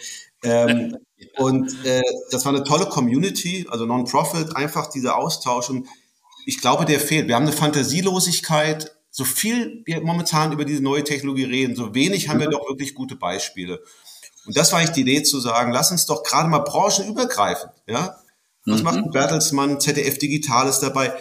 Ähm, 0.43 0.97
und 1.37 1.85
äh, 1.85 2.03
das 2.31 2.45
war 2.45 2.55
eine 2.55 2.65
tolle 2.65 2.87
Community, 2.87 3.67
also 3.69 3.85
Non-Profit, 3.85 4.57
einfach 4.57 4.89
dieser 4.89 5.17
Austausch. 5.17 5.71
Und 5.71 5.89
ich 6.47 6.61
glaube, 6.61 6.85
der 6.85 7.01
fehlt. 7.01 7.29
Wir 7.29 7.35
haben 7.35 7.47
eine 7.47 7.53
Fantasielosigkeit. 7.53 8.95
So 9.11 9.25
viel 9.25 9.83
wir 9.87 10.01
momentan 10.03 10.53
über 10.53 10.65
diese 10.65 10.83
neue 10.83 11.03
Technologie 11.03 11.45
reden, 11.45 11.75
so 11.75 11.95
wenig 11.95 12.29
haben 12.29 12.39
wir 12.39 12.47
mhm. 12.47 12.53
doch 12.53 12.69
wirklich 12.69 12.95
gute 12.95 13.17
Beispiele. 13.17 13.83
Und 14.47 14.57
das 14.57 14.73
war 14.73 14.79
eigentlich 14.79 14.93
die 14.93 15.03
Idee 15.03 15.23
zu 15.23 15.41
sagen, 15.41 15.73
lass 15.73 15.91
uns 15.91 16.07
doch 16.07 16.23
gerade 16.23 16.49
mal 16.49 16.61
branchenübergreifend, 16.61 17.73
ja. 17.87 18.17
Was 18.67 18.81
mhm. 18.81 18.85
macht 18.85 19.11
Bertelsmann, 19.13 19.81
ZDF 19.81 20.19
Digital 20.19 20.69
ist 20.69 20.81
dabei? 20.81 21.13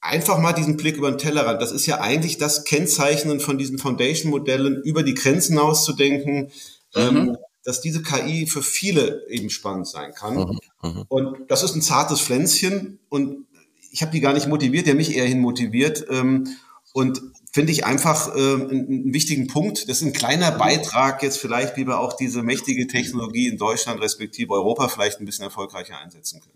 Einfach 0.00 0.38
mal 0.38 0.52
diesen 0.52 0.76
Blick 0.76 0.96
über 0.96 1.10
den 1.10 1.18
Tellerrand. 1.18 1.60
Das 1.60 1.72
ist 1.72 1.86
ja 1.86 2.00
eigentlich 2.00 2.38
das 2.38 2.64
Kennzeichnen 2.64 3.40
von 3.40 3.58
diesen 3.58 3.78
Foundation-Modellen, 3.78 4.82
über 4.82 5.02
die 5.02 5.14
Grenzen 5.14 5.58
auszudenken, 5.58 6.50
mhm. 6.94 7.00
ähm, 7.00 7.36
dass 7.64 7.80
diese 7.80 8.02
KI 8.02 8.46
für 8.46 8.62
viele 8.62 9.26
eben 9.28 9.50
spannend 9.50 9.88
sein 9.88 10.14
kann. 10.14 10.36
Mhm. 10.36 10.58
mhm. 10.82 11.04
Und 11.08 11.50
das 11.50 11.62
ist 11.62 11.74
ein 11.74 11.82
zartes 11.82 12.20
Pflänzchen 12.20 13.00
und 13.08 13.46
ich 13.90 14.02
habe 14.02 14.12
die 14.12 14.20
gar 14.20 14.34
nicht 14.34 14.48
motiviert, 14.48 14.86
der 14.86 14.94
mich 14.94 15.16
eher 15.16 15.26
hin 15.26 15.40
motiviert. 15.40 16.06
Ähm, 16.10 16.56
und 16.92 17.20
finde 17.58 17.72
ich 17.72 17.84
einfach 17.84 18.36
äh, 18.36 18.38
einen, 18.38 18.70
einen, 18.70 19.12
wichtigen 19.12 19.48
Punkt. 19.48 19.88
Das 19.88 19.96
ist 19.96 20.04
ein 20.04 20.12
kleiner 20.12 20.52
Beitrag 20.52 21.24
jetzt 21.24 21.38
vielleicht, 21.38 21.76
wie 21.76 21.88
wir 21.88 21.98
auch 21.98 22.12
diese 22.12 22.44
mächtige 22.44 22.86
Technologie 22.86 23.48
in 23.48 23.58
Deutschland 23.58 24.00
respektive 24.00 24.52
Europa 24.52 24.86
vielleicht 24.86 25.18
ein 25.18 25.24
bisschen 25.24 25.42
erfolgreicher 25.42 25.98
einsetzen 25.98 26.40
können. 26.40 26.54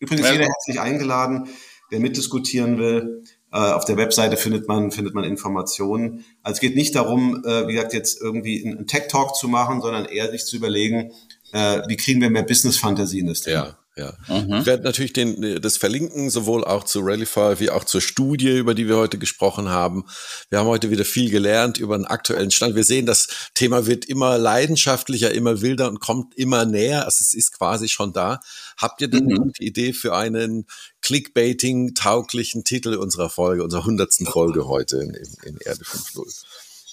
Übrigens, 0.00 0.30
jeder 0.30 0.44
herzlich 0.44 0.80
eingeladen, 0.80 1.48
der 1.90 2.00
mitdiskutieren 2.00 2.76
will. 2.76 3.24
Äh, 3.52 3.56
auf 3.56 3.86
der 3.86 3.96
Webseite 3.96 4.36
findet 4.36 4.68
man, 4.68 4.90
findet 4.90 5.14
man 5.14 5.24
Informationen. 5.24 6.26
Also 6.42 6.56
es 6.56 6.60
geht 6.60 6.76
nicht 6.76 6.94
darum, 6.94 7.42
äh, 7.46 7.66
wie 7.66 7.72
gesagt, 7.72 7.94
jetzt 7.94 8.20
irgendwie 8.20 8.66
einen 8.66 8.86
Tech-Talk 8.86 9.34
zu 9.34 9.48
machen, 9.48 9.80
sondern 9.80 10.04
eher 10.04 10.30
sich 10.30 10.44
zu 10.44 10.56
überlegen, 10.56 11.10
äh, 11.52 11.80
wie 11.88 11.96
kriegen 11.96 12.20
wir 12.20 12.28
mehr 12.28 12.42
Business-Fantasie 12.42 13.20
in 13.20 13.28
das 13.28 13.40
Thema. 13.40 13.64
Ja. 13.64 13.78
Ja. 13.96 14.12
Mhm. 14.26 14.54
Ich 14.54 14.66
werde 14.66 14.82
natürlich 14.82 15.12
den, 15.12 15.60
das 15.62 15.76
verlinken, 15.76 16.28
sowohl 16.28 16.64
auch 16.64 16.82
zu 16.82 17.00
Rallyfy 17.00 17.60
wie 17.60 17.70
auch 17.70 17.84
zur 17.84 18.00
Studie, 18.00 18.58
über 18.58 18.74
die 18.74 18.88
wir 18.88 18.96
heute 18.96 19.18
gesprochen 19.18 19.68
haben. 19.68 20.04
Wir 20.50 20.58
haben 20.58 20.66
heute 20.66 20.90
wieder 20.90 21.04
viel 21.04 21.30
gelernt 21.30 21.78
über 21.78 21.96
den 21.96 22.04
aktuellen 22.04 22.50
Stand. 22.50 22.74
Wir 22.74 22.82
sehen, 22.82 23.06
das 23.06 23.28
Thema 23.54 23.86
wird 23.86 24.04
immer 24.04 24.36
leidenschaftlicher, 24.36 25.30
immer 25.30 25.60
wilder 25.60 25.88
und 25.88 26.00
kommt 26.00 26.34
immer 26.34 26.64
näher. 26.64 27.04
Also 27.04 27.22
es 27.22 27.34
ist 27.34 27.52
quasi 27.56 27.88
schon 27.88 28.12
da. 28.12 28.40
Habt 28.76 29.00
ihr 29.00 29.08
denn 29.08 29.26
mhm. 29.26 29.30
eine 29.30 29.40
gute 29.40 29.62
Idee 29.62 29.92
für 29.92 30.16
einen 30.16 30.66
Clickbaiting-tauglichen 31.02 32.64
Titel 32.64 32.94
unserer 32.94 33.30
Folge, 33.30 33.62
unserer 33.62 33.84
hundertsten 33.84 34.26
Folge 34.26 34.66
heute 34.66 34.96
in, 34.96 35.14
in, 35.14 35.34
in 35.44 35.58
Erde 35.58 35.84
5.0? 35.84 36.44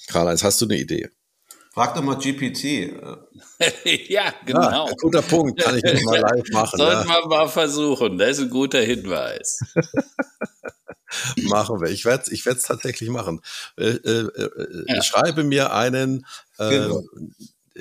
Karl-Heinz, 0.07 0.43
hast 0.43 0.61
du 0.61 0.65
eine 0.65 0.77
Idee? 0.77 1.09
Frag 1.73 1.95
doch 1.95 2.01
mal 2.01 2.17
GPT. 2.17 2.63
ja, 4.09 4.33
genau. 4.45 4.87
Ja, 4.87 4.93
guter 4.99 5.21
Punkt, 5.21 5.61
kann 5.61 5.77
ich 5.77 5.83
nicht 5.83 6.05
mal 6.05 6.19
live 6.19 6.49
machen. 6.51 6.77
Sollten 6.77 7.07
ja. 7.07 7.15
wir 7.15 7.27
mal 7.27 7.47
versuchen, 7.47 8.17
das 8.17 8.37
ist 8.37 8.43
ein 8.43 8.49
guter 8.49 8.81
Hinweis. 8.81 9.61
machen 11.43 11.79
wir. 11.79 11.89
Ich 11.89 12.03
werde 12.03 12.23
es 12.23 12.31
ich 12.31 12.43
tatsächlich 12.43 13.09
machen. 13.09 13.41
Äh, 13.77 13.85
äh, 13.85 14.27
äh, 14.27 14.83
ja. 14.87 15.01
Schreibe 15.01 15.45
mir 15.45 15.73
einen 15.73 16.25
äh, 16.57 16.69
genau. 16.69 17.03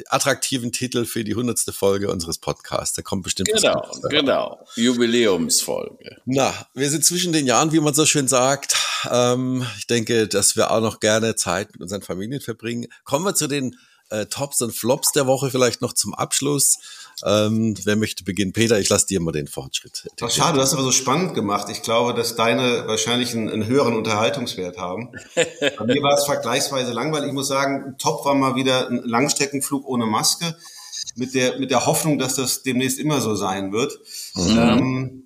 attraktiven 0.06 0.70
Titel 0.70 1.04
für 1.04 1.24
die 1.24 1.34
hundertste 1.34 1.72
Folge 1.72 2.12
unseres 2.12 2.38
Podcasts. 2.38 2.94
Der 2.94 3.02
kommt 3.02 3.24
bestimmt. 3.24 3.50
Genau, 3.52 3.90
genau. 4.08 4.66
Jubiläumsfolge. 4.76 6.18
Na, 6.26 6.54
wir 6.74 6.90
sind 6.90 7.04
zwischen 7.04 7.32
den 7.32 7.44
Jahren, 7.44 7.72
wie 7.72 7.80
man 7.80 7.94
so 7.94 8.06
schön 8.06 8.28
sagt. 8.28 8.76
Ähm, 9.10 9.64
ich 9.78 9.86
denke, 9.86 10.28
dass 10.28 10.56
wir 10.56 10.70
auch 10.70 10.80
noch 10.80 11.00
gerne 11.00 11.36
Zeit 11.36 11.72
mit 11.72 11.80
unseren 11.80 12.02
Familien 12.02 12.40
verbringen. 12.40 12.86
Kommen 13.04 13.24
wir 13.24 13.34
zu 13.34 13.46
den 13.46 13.76
äh, 14.10 14.26
Tops 14.26 14.60
und 14.60 14.72
Flops 14.72 15.12
der 15.12 15.26
Woche 15.26 15.50
vielleicht 15.50 15.80
noch 15.80 15.92
zum 15.92 16.14
Abschluss. 16.14 16.78
Ähm, 17.24 17.76
wer 17.84 17.96
möchte 17.96 18.24
beginnen? 18.24 18.52
Peter, 18.52 18.78
ich 18.78 18.88
lasse 18.88 19.06
dir 19.06 19.20
mal 19.20 19.32
den 19.32 19.46
Fortschritt. 19.46 20.08
Ach, 20.20 20.30
schade, 20.30 20.56
du 20.56 20.62
hast 20.62 20.72
aber 20.72 20.82
so 20.82 20.92
spannend 20.92 21.34
gemacht. 21.34 21.68
Ich 21.70 21.82
glaube, 21.82 22.14
dass 22.14 22.34
deine 22.34 22.86
wahrscheinlich 22.86 23.32
einen, 23.32 23.48
einen 23.48 23.66
höheren 23.66 23.94
Unterhaltungswert 23.94 24.78
haben. 24.78 25.12
Bei 25.34 25.84
mir 25.84 26.02
war 26.02 26.14
es 26.14 26.24
vergleichsweise 26.24 26.92
langweilig. 26.92 27.28
Ich 27.28 27.34
muss 27.34 27.48
sagen, 27.48 27.94
top 27.98 28.24
war 28.24 28.34
mal 28.34 28.54
wieder 28.54 28.88
ein 28.88 29.02
Langstreckenflug 29.04 29.86
ohne 29.86 30.06
Maske. 30.06 30.56
Mit 31.16 31.34
der, 31.34 31.58
mit 31.58 31.70
der 31.70 31.86
Hoffnung, 31.86 32.18
dass 32.18 32.36
das 32.36 32.62
demnächst 32.62 32.98
immer 32.98 33.20
so 33.20 33.34
sein 33.34 33.72
wird. 33.72 33.98
Mhm. 34.34 34.58
Ähm, 34.58 35.24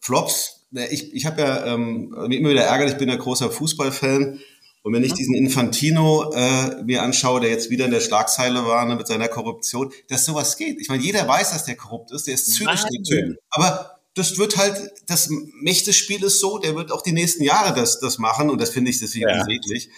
Flops, 0.00 0.63
ich, 0.74 1.14
ich 1.14 1.26
habe 1.26 1.40
ja 1.40 1.66
ähm, 1.66 2.14
immer 2.30 2.50
wieder 2.50 2.64
ärgert, 2.64 2.90
ich 2.90 2.96
bin 2.96 3.08
ja 3.08 3.16
großer 3.16 3.50
Fußballfan. 3.50 4.40
Und 4.82 4.92
wenn 4.92 5.02
ich 5.02 5.14
diesen 5.14 5.34
Infantino 5.34 6.30
äh, 6.34 6.82
mir 6.84 7.02
anschaue, 7.02 7.40
der 7.40 7.48
jetzt 7.48 7.70
wieder 7.70 7.86
in 7.86 7.90
der 7.90 8.00
Schlagzeile 8.00 8.66
war 8.66 8.84
ne, 8.84 8.96
mit 8.96 9.06
seiner 9.06 9.28
Korruption, 9.28 9.90
dass 10.08 10.26
sowas 10.26 10.58
geht. 10.58 10.78
Ich 10.78 10.88
meine, 10.88 11.02
jeder 11.02 11.26
weiß, 11.26 11.52
dass 11.52 11.64
der 11.64 11.76
korrupt 11.76 12.10
ist, 12.12 12.26
der 12.26 12.34
ist 12.34 12.52
zynisch, 12.52 12.82
der 12.82 13.02
Typ. 13.02 13.38
Aber 13.48 13.98
das 14.12 14.36
wird 14.36 14.58
halt, 14.58 14.92
das 15.06 15.30
Mächtespiel 15.30 16.22
ist 16.22 16.38
so, 16.38 16.58
der 16.58 16.76
wird 16.76 16.92
auch 16.92 17.00
die 17.00 17.12
nächsten 17.12 17.42
Jahre 17.42 17.74
das, 17.74 17.98
das 17.98 18.18
machen 18.18 18.50
und 18.50 18.60
das 18.60 18.70
finde 18.70 18.90
ich 18.90 18.98
deswegen 18.98 19.28
ja. 19.28 19.40
unsäglich. 19.40 19.88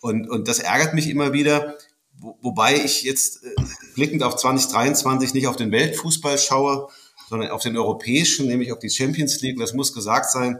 Und, 0.00 0.28
und 0.30 0.48
das 0.48 0.58
ärgert 0.58 0.94
mich 0.94 1.08
immer 1.10 1.34
wieder, 1.34 1.76
wo, 2.18 2.38
wobei 2.40 2.76
ich 2.76 3.02
jetzt 3.02 3.44
äh, 3.44 3.50
blickend 3.94 4.22
auf 4.22 4.36
2023 4.36 5.34
nicht 5.34 5.48
auf 5.48 5.56
den 5.56 5.70
Weltfußball 5.70 6.38
schaue, 6.38 6.88
sondern 7.30 7.50
auf 7.50 7.62
den 7.62 7.76
europäischen, 7.76 8.48
nämlich 8.48 8.72
auf 8.72 8.80
die 8.80 8.90
Champions 8.90 9.40
League. 9.40 9.56
Das 9.58 9.72
muss 9.72 9.94
gesagt 9.94 10.32
sein, 10.32 10.58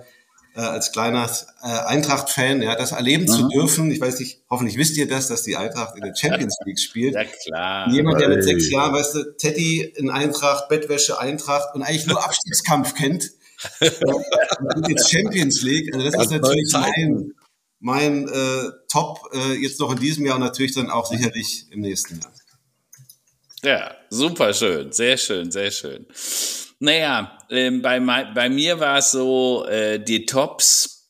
äh, 0.54 0.60
als 0.60 0.92
kleiner 0.92 1.28
äh, 1.62 1.66
Eintracht-Fan, 1.66 2.62
ja, 2.62 2.76
das 2.76 2.92
erleben 2.92 3.24
mhm. 3.24 3.28
zu 3.28 3.48
dürfen. 3.48 3.90
Ich 3.90 4.00
weiß 4.00 4.20
nicht, 4.20 4.42
hoffentlich 4.48 4.78
wisst 4.78 4.96
ihr 4.96 5.08
das, 5.08 5.26
dass 5.26 5.42
die 5.42 5.56
Eintracht 5.56 5.96
in 5.96 6.02
der 6.02 6.14
Champions 6.14 6.56
League 6.64 6.78
spielt. 6.78 7.14
Ja, 7.14 7.24
klar. 7.24 7.90
Jemand, 7.90 8.20
der 8.20 8.28
mit 8.28 8.44
sechs 8.44 8.70
Jahren, 8.70 8.94
weißt 8.94 9.14
du, 9.16 9.36
Teddy 9.36 9.82
in 9.96 10.10
Eintracht, 10.10 10.68
Bettwäsche, 10.68 11.18
Eintracht 11.18 11.74
und 11.74 11.82
eigentlich 11.82 12.06
nur 12.06 12.24
Abstiegskampf 12.24 12.94
kennt, 12.94 13.32
jetzt 14.88 15.10
Champions 15.10 15.62
League, 15.62 15.92
also 15.92 16.06
das, 16.06 16.14
das 16.14 16.26
ist 16.26 16.30
natürlich 16.30 16.72
mein, 16.72 17.32
mein 17.80 18.28
äh, 18.28 18.70
Top 18.88 19.28
äh, 19.34 19.54
jetzt 19.54 19.80
noch 19.80 19.90
in 19.90 19.98
diesem 19.98 20.24
Jahr 20.24 20.36
und 20.36 20.42
natürlich 20.42 20.72
dann 20.72 20.88
auch 20.88 21.06
sicherlich 21.06 21.66
im 21.72 21.80
nächsten 21.80 22.20
Jahr. 22.20 22.32
Ja, 23.62 23.94
super 24.08 24.54
schön, 24.54 24.92
sehr 24.92 25.18
schön, 25.18 25.50
sehr 25.50 25.72
schön. 25.72 26.06
Naja, 26.80 27.38
äh, 27.50 27.70
bei, 27.70 28.00
bei 28.00 28.48
mir 28.48 28.80
war 28.80 28.98
es 28.98 29.12
so, 29.12 29.66
äh, 29.66 30.02
die 30.02 30.26
Tops 30.26 31.00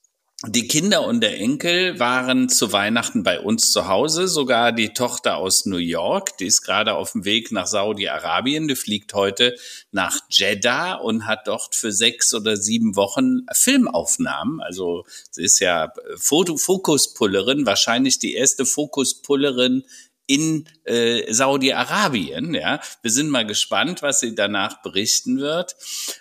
die 0.47 0.67
Kinder 0.67 1.07
und 1.07 1.21
der 1.21 1.39
Enkel 1.39 1.99
waren 1.99 2.49
zu 2.49 2.73
Weihnachten 2.73 3.23
bei 3.23 3.41
uns 3.41 3.73
zu 3.73 3.89
Hause, 3.89 4.27
sogar 4.27 4.73
die 4.73 4.95
Tochter 4.95 5.37
aus 5.37 5.67
New 5.67 5.77
York, 5.77 6.39
die 6.39 6.47
ist 6.47 6.63
gerade 6.63 6.95
auf 6.95 7.13
dem 7.13 7.27
Weg 7.27 7.53
nach 7.53 7.67
Saudi-Arabien, 7.67 8.67
die 8.67 8.75
fliegt 8.75 9.13
heute 9.13 9.55
nach 9.93 10.19
Jeddah 10.31 10.95
und 10.95 11.27
hat 11.27 11.47
dort 11.47 11.75
für 11.75 11.93
sechs 11.93 12.33
oder 12.33 12.57
sieben 12.57 12.97
Wochen 12.97 13.45
Filmaufnahmen. 13.53 14.63
Also 14.63 15.05
sie 15.31 15.45
ist 15.45 15.59
ja 15.59 15.93
Foto 16.17 16.57
Fokuspullerin, 16.57 17.67
wahrscheinlich 17.67 18.19
die 18.19 18.33
erste 18.33 18.65
Fokuspullerin 18.65 19.85
in 20.31 20.69
äh, 20.85 21.33
Saudi-Arabien. 21.33 22.55
Ja, 22.55 22.81
wir 23.03 23.11
sind 23.11 23.31
mal 23.31 23.45
gespannt, 23.45 24.01
was 24.01 24.21
sie 24.21 24.37
danach 24.37 24.81
berichten 24.81 25.41
wird. 25.41 25.75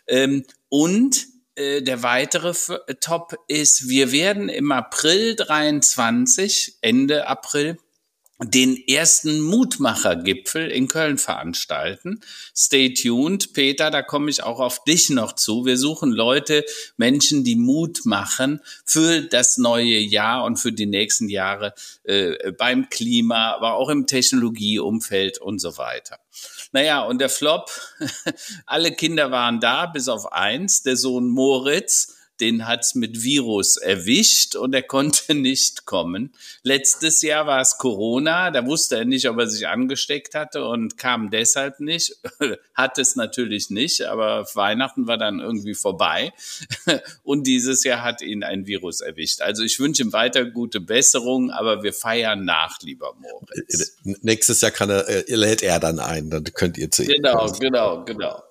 Ähm, 0.08 0.46
und 0.68 1.28
äh, 1.54 1.84
der 1.84 2.02
weitere 2.02 2.54
Top 3.02 3.36
ist, 3.48 3.88
wir 3.88 4.12
werden 4.12 4.50
im 4.50 4.72
April 4.72 5.36
23, 5.36 6.78
Ende 6.82 7.28
April, 7.28 7.78
den 8.42 8.78
ersten 8.88 9.42
Mutmachergipfel 9.42 10.72
in 10.72 10.88
Köln 10.88 11.18
veranstalten. 11.18 12.22
Stay 12.56 12.94
tuned, 12.94 13.54
Peter, 13.54 13.92
da 13.92 14.02
komme 14.02 14.30
ich 14.30 14.44
auch 14.44 14.60
auf 14.60 14.84
dich 14.86 15.10
noch 15.10 15.34
zu. 15.34 15.66
Wir 15.66 15.78
suchen 15.78 16.12
Leute, 16.12 16.64
Menschen, 16.96 17.44
die 17.44 17.58
Mut 17.58 18.06
machen 18.06 18.62
für 18.86 19.22
das 19.22 19.58
neue 19.58 19.98
Jahr 19.98 20.46
und 20.46 20.56
für 20.58 20.72
die 20.72 20.86
nächsten 20.86 21.28
Jahre 21.28 21.74
äh, 22.04 22.52
beim 22.54 22.90
Klima, 22.90 23.54
aber 23.56 23.74
auch 23.74 23.90
im 23.90 24.08
Technologieumfeld 24.08 25.40
und 25.40 25.60
so 25.60 25.78
weiter. 25.78 26.20
Naja, 26.72 27.02
und 27.02 27.20
der 27.20 27.30
Flop, 27.30 27.70
alle 28.66 28.94
Kinder 28.94 29.32
waren 29.32 29.60
da, 29.60 29.86
bis 29.86 30.08
auf 30.08 30.32
eins, 30.32 30.82
der 30.82 30.96
Sohn 30.96 31.28
Moritz 31.28 32.19
den 32.42 32.68
hat's 32.68 32.96
mit 32.96 33.24
Virus 33.24 33.78
erwischt 33.78 34.56
und 34.56 34.74
er 34.74 34.84
konnte 34.84 35.34
nicht 35.36 35.86
kommen. 35.86 36.34
Letztes 36.64 37.22
Jahr 37.22 37.48
war 37.48 37.62
es 37.62 37.78
Corona, 37.78 38.52
da 38.52 38.66
wusste 38.66 38.98
er 38.98 39.06
nicht, 39.06 39.28
ob 39.30 39.38
er 39.40 39.48
sich 39.48 39.68
angesteckt 39.68 40.36
hatte 40.36 40.66
und 40.66 40.98
kam 40.98 41.30
deshalb 41.30 41.80
nicht. 41.80 42.18
Hat 42.74 42.98
es 42.98 43.16
natürlich 43.16 43.70
nicht, 43.70 44.04
aber 44.04 44.48
Weihnachten 44.54 45.08
war 45.08 45.18
dann 45.18 45.40
irgendwie 45.40 45.74
vorbei. 45.74 46.32
Und 47.24 47.46
dieses 47.46 47.84
Jahr 47.84 48.04
hat 48.04 48.22
ihn 48.22 48.44
ein 48.44 48.68
Virus 48.68 49.02
erwischt. 49.02 49.42
Also 49.42 49.64
ich 49.64 49.80
wünsche 49.80 50.04
ihm 50.04 50.14
weiter 50.14 50.46
gute 50.46 50.80
Besserung, 50.80 51.52
aber 51.52 51.84
wir 51.84 51.94
feiern 51.94 52.46
nach, 52.46 52.82
lieber 52.82 53.14
Moritz. 53.20 53.98
Nächstes 54.22 54.62
Jahr 54.62 54.72
kann 54.72 54.90
er, 54.90 55.08
äh, 55.08 55.36
lädt 55.36 55.62
er 55.62 55.80
dann 55.80 56.00
ein, 56.00 56.30
dann 56.30 56.44
könnt 56.46 56.78
ihr 56.78 56.90
zu 56.90 57.04
ihm 57.04 57.10
Genau, 57.10 57.38
kommen. 57.48 57.60
genau, 57.60 58.06
genau. 58.06 58.44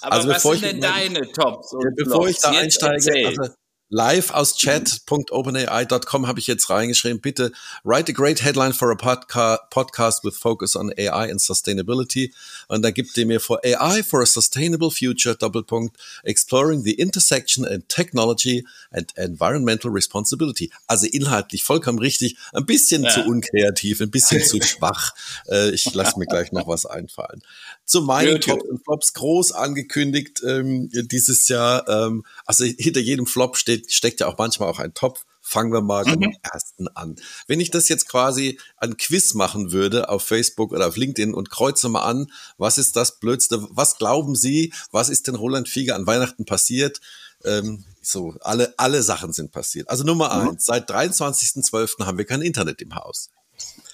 Aber 0.00 0.12
also 0.14 0.28
was 0.28 0.42
sind 0.42 0.62
denn 0.62 0.80
deine 0.80 1.30
Tops? 1.32 1.72
Und 1.72 1.94
bevor 1.96 2.20
Blogs? 2.20 2.30
ich 2.30 2.40
da 2.40 2.52
Jetzt 2.52 2.82
einsteige, 2.84 3.28
also 3.28 3.54
live 3.90 4.30
aus 4.32 4.56
chat.openai.com 4.56 6.26
habe 6.26 6.38
ich 6.38 6.46
jetzt 6.46 6.68
reingeschrieben, 6.68 7.20
bitte 7.20 7.52
write 7.84 8.12
a 8.12 8.14
great 8.14 8.42
headline 8.42 8.72
for 8.72 8.90
a 8.90 8.94
podca 8.94 9.58
podcast 9.70 10.24
with 10.24 10.36
focus 10.36 10.76
on 10.76 10.92
AI 10.98 11.30
and 11.30 11.40
sustainability. 11.40 12.32
Und 12.68 12.82
da 12.82 12.90
gibt 12.90 13.16
ihr 13.16 13.26
mir 13.26 13.40
vor 13.40 13.60
AI 13.64 14.02
for 14.02 14.22
a 14.22 14.26
sustainable 14.26 14.90
future, 14.90 15.34
Doppelpunkt, 15.34 15.96
exploring 16.22 16.82
the 16.82 16.92
intersection 16.92 17.64
in 17.64 17.86
technology 17.88 18.66
and 18.90 19.12
environmental 19.16 19.90
responsibility. 19.90 20.70
Also 20.86 21.06
inhaltlich 21.06 21.64
vollkommen 21.64 21.98
richtig, 21.98 22.36
ein 22.52 22.66
bisschen 22.66 23.02
ja. 23.04 23.10
zu 23.10 23.22
unkreativ, 23.22 24.00
ein 24.00 24.10
bisschen 24.10 24.44
zu 24.44 24.60
schwach. 24.62 25.14
Äh, 25.48 25.70
ich 25.70 25.92
lasse 25.94 26.18
mir 26.18 26.26
gleich 26.26 26.52
noch 26.52 26.68
was 26.68 26.86
einfallen. 26.86 27.42
Zu 27.84 28.02
meinen 28.02 28.40
Top 28.40 28.62
und 28.62 28.84
Flops 28.84 29.14
groß 29.14 29.52
angekündigt 29.52 30.42
ähm, 30.46 30.90
dieses 30.92 31.48
Jahr. 31.48 31.88
Ähm, 31.88 32.24
also 32.44 32.64
hinter 32.64 33.00
jedem 33.00 33.26
Flop 33.26 33.56
steht, 33.56 33.92
steckt 33.92 34.20
ja 34.20 34.26
auch 34.26 34.36
manchmal 34.38 34.68
auch 34.68 34.78
ein 34.78 34.94
Topf. 34.94 35.24
Fangen 35.48 35.72
wir 35.72 35.80
mal 35.80 36.04
mhm. 36.04 36.10
mit 36.10 36.22
dem 36.24 36.36
ersten 36.42 36.88
an. 36.88 37.16
Wenn 37.46 37.58
ich 37.58 37.70
das 37.70 37.88
jetzt 37.88 38.06
quasi 38.06 38.60
ein 38.76 38.98
Quiz 38.98 39.32
machen 39.32 39.72
würde 39.72 40.10
auf 40.10 40.22
Facebook 40.22 40.72
oder 40.72 40.86
auf 40.86 40.98
LinkedIn 40.98 41.32
und 41.32 41.48
kreuze 41.48 41.88
mal 41.88 42.02
an, 42.02 42.30
was 42.58 42.76
ist 42.76 42.96
das 42.96 43.18
Blödste, 43.18 43.66
was 43.70 43.96
glauben 43.96 44.34
Sie, 44.34 44.74
was 44.90 45.08
ist 45.08 45.26
denn 45.26 45.36
Roland 45.36 45.66
Fieger 45.66 45.94
an 45.94 46.06
Weihnachten 46.06 46.44
passiert? 46.44 47.00
Ähm, 47.44 47.84
so, 48.02 48.34
alle, 48.42 48.74
alle 48.76 49.02
Sachen 49.02 49.32
sind 49.32 49.50
passiert. 49.50 49.88
Also 49.88 50.04
Nummer 50.04 50.34
mhm. 50.34 50.50
eins, 50.50 50.66
seit 50.66 50.90
23.12. 50.90 52.04
haben 52.04 52.18
wir 52.18 52.26
kein 52.26 52.42
Internet 52.42 52.82
im 52.82 52.94
Haus. 52.94 53.30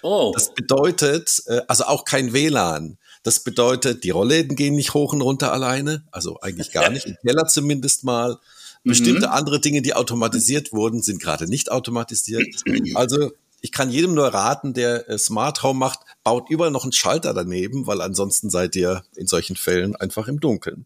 Oh. 0.03 0.33
Das 0.35 0.55
bedeutet, 0.55 1.41
äh, 1.47 1.61
also 1.69 1.85
auch 1.85 2.05
kein 2.05 2.33
WLAN. 2.33 2.99
Das 3.23 3.41
bedeutet, 3.41 4.03
die 4.03 4.11
Rollläden 4.11 4.57
gehen 4.57 4.75
nicht 4.75 4.93
hoch 4.93 5.13
und 5.13 5.21
runter 5.21 5.53
alleine, 5.53 6.05
also 6.11 6.41
eigentlich 6.41 6.73
gar 6.73 6.91
nicht, 6.91 7.07
im 7.07 7.17
Keller 7.25 7.47
zumindest 7.47 8.03
mal. 8.03 8.39
Bestimmte 8.85 9.27
mhm. 9.27 9.33
andere 9.33 9.61
Dinge, 9.61 9.83
die 9.83 9.95
automatisiert 9.95 10.73
wurden, 10.73 11.03
sind 11.03 11.21
gerade 11.21 11.47
nicht 11.47 11.73
automatisiert. 11.73 12.45
Also 12.95 13.33
ich 13.61 13.73
kann 13.73 13.91
jedem 13.91 14.13
nur 14.13 14.27
raten, 14.27 14.75
der 14.75 15.09
äh, 15.09 15.19
Smart 15.19 15.63
Home 15.63 15.79
macht, 15.79 16.01
baut 16.23 16.51
überall 16.51 16.71
noch 16.71 16.83
einen 16.83 16.93
Schalter 16.93 17.33
daneben, 17.33 17.87
weil 17.87 18.03
ansonsten 18.03 18.51
seid 18.51 18.77
ihr 18.77 19.05
in 19.17 19.27
solchen 19.27 19.57
Fällen 19.57 19.97
einfach 19.97 20.29
im 20.29 20.39
Dunkeln. 20.39 20.85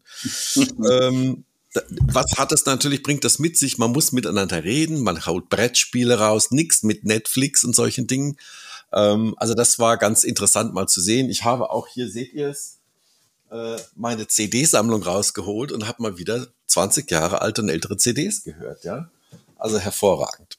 ähm, 0.89 1.43
was 2.01 2.37
hat 2.37 2.53
das 2.53 2.65
natürlich, 2.65 3.03
bringt 3.03 3.25
das 3.25 3.37
mit 3.37 3.57
sich, 3.57 3.77
man 3.77 3.91
muss 3.91 4.13
miteinander 4.13 4.63
reden, 4.63 5.03
man 5.03 5.25
haut 5.25 5.49
Brettspiele 5.49 6.19
raus, 6.19 6.51
nichts 6.51 6.81
mit 6.83 7.03
Netflix 7.03 7.65
und 7.65 7.75
solchen 7.75 8.07
Dingen. 8.07 8.37
Ähm, 8.93 9.35
also 9.37 9.53
das 9.53 9.77
war 9.77 9.97
ganz 9.97 10.23
interessant 10.23 10.73
mal 10.73 10.87
zu 10.87 11.01
sehen. 11.01 11.29
Ich 11.29 11.43
habe 11.43 11.71
auch 11.71 11.87
hier, 11.87 12.09
seht 12.09 12.33
ihr 12.33 12.47
es, 12.47 12.78
äh, 13.51 13.77
meine 13.95 14.27
CD-Sammlung 14.27 15.03
rausgeholt 15.03 15.71
und 15.71 15.87
habe 15.87 16.01
mal 16.03 16.17
wieder 16.17 16.47
20 16.67 17.09
Jahre 17.09 17.41
alte 17.41 17.61
und 17.61 17.69
ältere 17.69 17.97
CDs 17.97 18.43
gehört. 18.43 18.83
Ja, 18.83 19.09
Also 19.57 19.79
hervorragend. 19.79 20.57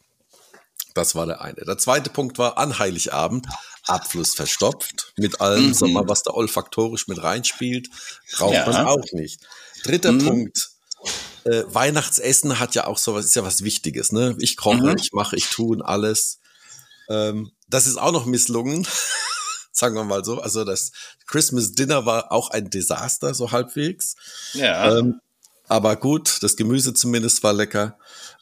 Das 0.95 1.14
war 1.14 1.26
der 1.26 1.41
eine. 1.41 1.64
Der 1.64 1.78
zweite 1.78 2.11
Punkt 2.11 2.38
war 2.38 2.59
an 2.59 2.78
Heiligabend 2.78 3.47
Abfluss 3.86 4.34
verstopft 4.34 5.12
mit 5.16 5.41
allem, 5.41 5.68
mhm. 5.68 5.74
sag 5.74 5.91
mal, 5.91 6.09
was 6.09 6.22
da 6.22 6.32
olfaktorisch 6.32 7.09
mit 7.09 7.22
reinspielt. 7.22 7.88
Braucht 8.32 8.55
ja. 8.55 8.66
man 8.66 8.86
auch 8.86 9.05
nicht. 9.12 9.41
Dritter 9.84 10.12
mhm. 10.12 10.24
Punkt. 10.24 10.70
Äh, 11.45 11.64
Weihnachtsessen 11.68 12.59
hat 12.59 12.74
ja 12.74 12.86
auch 12.86 12.99
sowas, 12.99 13.24
ist 13.24 13.36
ja 13.36 13.45
was 13.45 13.64
Wichtiges, 13.64 14.12
ne? 14.12 14.36
Ich 14.41 14.57
koche, 14.57 14.82
mhm. 14.82 14.97
ich 14.99 15.12
mache, 15.12 15.36
ich 15.36 15.47
tue 15.47 15.76
und 15.76 15.82
alles. 15.82 16.38
Ähm, 17.09 17.51
das 17.68 17.86
ist 17.86 17.97
auch 17.97 18.12
noch 18.12 18.26
misslungen. 18.26 18.86
Sagen 19.73 19.95
wir 19.95 20.05
mal 20.05 20.25
so. 20.25 20.41
Also 20.41 20.64
das 20.64 20.93
Christmas 21.27 21.73
Dinner 21.73 22.07
war 22.07 22.33
auch 22.33 22.51
ein 22.51 22.71
Desaster, 22.71 23.35
so 23.35 23.53
halbwegs. 23.53 24.16
Ja. 24.55 24.99
Ähm, 24.99 25.21
aber 25.71 25.95
gut, 25.95 26.43
das 26.43 26.57
Gemüse 26.57 26.95
zumindest 26.95 27.45
war 27.45 27.53
lecker. 27.53 27.97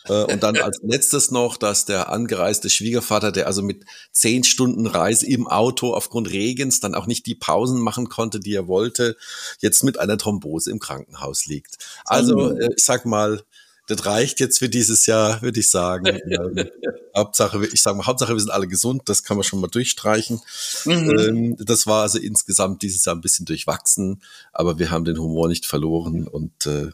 Äh, 0.06 0.32
und 0.32 0.42
dann 0.42 0.56
als 0.56 0.78
letztes 0.82 1.30
noch, 1.30 1.58
dass 1.58 1.84
der 1.84 2.08
angereiste 2.08 2.70
Schwiegervater, 2.70 3.32
der 3.32 3.46
also 3.46 3.62
mit 3.62 3.84
zehn 4.12 4.44
Stunden 4.44 4.86
Reise 4.86 5.26
im 5.26 5.46
Auto 5.46 5.92
aufgrund 5.92 6.30
Regens 6.30 6.80
dann 6.80 6.94
auch 6.94 7.06
nicht 7.06 7.26
die 7.26 7.34
Pausen 7.34 7.82
machen 7.82 8.08
konnte, 8.08 8.40
die 8.40 8.54
er 8.54 8.66
wollte, 8.66 9.14
jetzt 9.60 9.84
mit 9.84 10.00
einer 10.00 10.16
Thrombose 10.16 10.70
im 10.70 10.78
Krankenhaus 10.78 11.44
liegt. 11.44 11.76
Also, 12.06 12.56
äh, 12.56 12.70
ich 12.74 12.84
sag 12.84 13.04
mal, 13.04 13.42
das 13.88 14.04
reicht 14.04 14.38
jetzt 14.38 14.58
für 14.58 14.68
dieses 14.68 15.06
Jahr, 15.06 15.42
würde 15.42 15.60
ich 15.60 15.70
sagen. 15.70 16.06
Hauptsache, 17.16 17.66
ich 17.72 17.82
sage 17.82 17.96
mal, 17.96 18.06
Hauptsache, 18.06 18.34
wir 18.34 18.40
sind 18.40 18.50
alle 18.50 18.68
gesund, 18.68 19.02
das 19.06 19.24
kann 19.24 19.36
man 19.36 19.44
schon 19.44 19.60
mal 19.60 19.68
durchstreichen. 19.68 20.40
Mhm. 20.84 21.18
Ähm, 21.18 21.56
das 21.58 21.86
war 21.86 22.02
also 22.02 22.18
insgesamt 22.18 22.82
dieses 22.82 23.04
Jahr 23.04 23.16
ein 23.16 23.22
bisschen 23.22 23.46
durchwachsen, 23.46 24.22
aber 24.52 24.78
wir 24.78 24.90
haben 24.90 25.04
den 25.04 25.18
Humor 25.18 25.48
nicht 25.48 25.66
verloren 25.66 26.28
und 26.28 26.66
äh, 26.66 26.90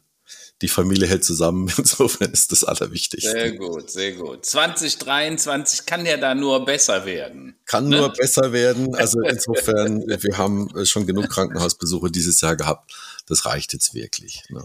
die 0.63 0.69
Familie 0.69 1.09
hält 1.09 1.25
zusammen. 1.25 1.71
Insofern 1.77 2.31
ist 2.31 2.53
das 2.53 2.63
Allerwichtigste. 2.63 3.29
Sehr 3.29 3.53
gut, 3.53 3.91
sehr 3.91 4.13
gut. 4.13 4.47
2023 4.47 5.87
kann 5.87 6.07
ja 6.07 6.17
da 6.17 6.35
nur 6.35 6.65
besser 6.65 7.05
werden. 7.05 7.57
Kann 7.67 7.89
ne? 7.89 7.99
nur 7.99 8.13
besser 8.13 8.53
werden. 8.53 8.95
Also 8.95 9.21
insofern, 9.21 10.01
wir 10.07 10.39
haben 10.39 10.71
schon 10.87 11.07
genug 11.07 11.29
Krankenhausbesuche 11.29 12.11
dieses 12.11 12.41
Jahr 12.41 12.55
gehabt. 12.55 12.95
Das 13.27 13.47
reicht 13.47 13.73
jetzt 13.73 13.95
wirklich. 13.95 14.45
Ne? 14.49 14.65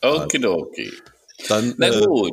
Okay, 0.00 0.44
okay. 0.44 0.92
Dann, 1.46 1.74
Na 1.78 1.88
äh, 1.88 2.04
gut. 2.04 2.32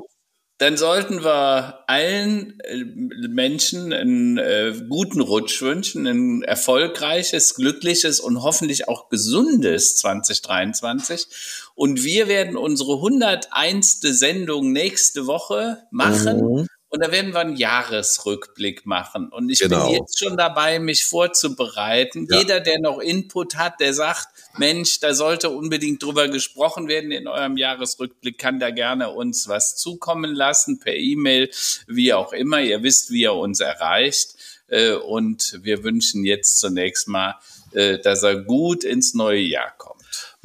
Dann 0.57 0.77
sollten 0.77 1.21
wir 1.21 1.83
allen 1.87 2.57
äh, 2.61 2.85
Menschen 3.27 3.91
einen 3.91 4.37
äh, 4.37 4.73
guten 4.87 5.19
Rutsch 5.19 5.61
wünschen, 5.61 6.07
ein 6.07 6.43
erfolgreiches, 6.43 7.55
glückliches 7.55 8.21
und 8.21 8.41
hoffentlich 8.41 8.87
auch 8.87 9.09
gesundes 9.09 9.97
2023. 9.97 11.27
Und 11.75 12.03
wir 12.05 12.29
werden 12.29 12.55
unsere 12.55 12.95
101. 12.95 13.99
Sendung 14.01 14.71
nächste 14.71 15.27
Woche 15.27 15.83
machen. 15.91 16.39
Mhm. 16.39 16.67
Und 16.89 17.03
da 17.03 17.11
werden 17.11 17.33
wir 17.33 17.39
einen 17.41 17.55
Jahresrückblick 17.57 18.85
machen. 18.85 19.29
Und 19.29 19.49
ich 19.49 19.59
Genau. 19.59 19.87
bin 19.87 19.95
jetzt 19.95 20.17
schon 20.19 20.37
dabei, 20.37 20.79
mich 20.79 21.03
vorzubereiten. 21.05 22.27
Ja. 22.29 22.37
Jeder, 22.39 22.59
der 22.61 22.79
noch 22.79 22.99
Input 22.99 23.55
hat, 23.55 23.79
der 23.79 23.93
sagt, 23.93 24.27
Mensch, 24.57 24.99
da 24.99 25.13
sollte 25.13 25.49
unbedingt 25.49 26.01
drüber 26.01 26.27
gesprochen 26.29 26.87
werden 26.87 27.11
in 27.11 27.27
eurem 27.27 27.57
Jahresrückblick, 27.57 28.37
kann 28.37 28.59
da 28.59 28.69
gerne 28.69 29.09
uns 29.09 29.47
was 29.47 29.75
zukommen 29.75 30.33
lassen, 30.33 30.79
per 30.79 30.95
E-Mail, 30.95 31.49
wie 31.87 32.13
auch 32.13 32.31
immer. 32.33 32.61
Ihr 32.61 32.81
wisst, 32.83 33.11
wie 33.11 33.21
ihr 33.23 33.33
uns 33.33 33.59
erreicht. 33.59 34.35
Äh, 34.67 34.93
Und 34.93 35.59
wir 35.63 35.83
wünschen 35.83 36.23
jetzt 36.25 36.59
zunächst 36.59 37.07
mal, 37.07 37.35
äh, 37.73 37.99
dass 37.99 38.23
er 38.23 38.37
gut 38.37 38.83
ins 38.83 39.13
neue 39.13 39.41
Jahr 39.41 39.71
kommt. 39.77 39.94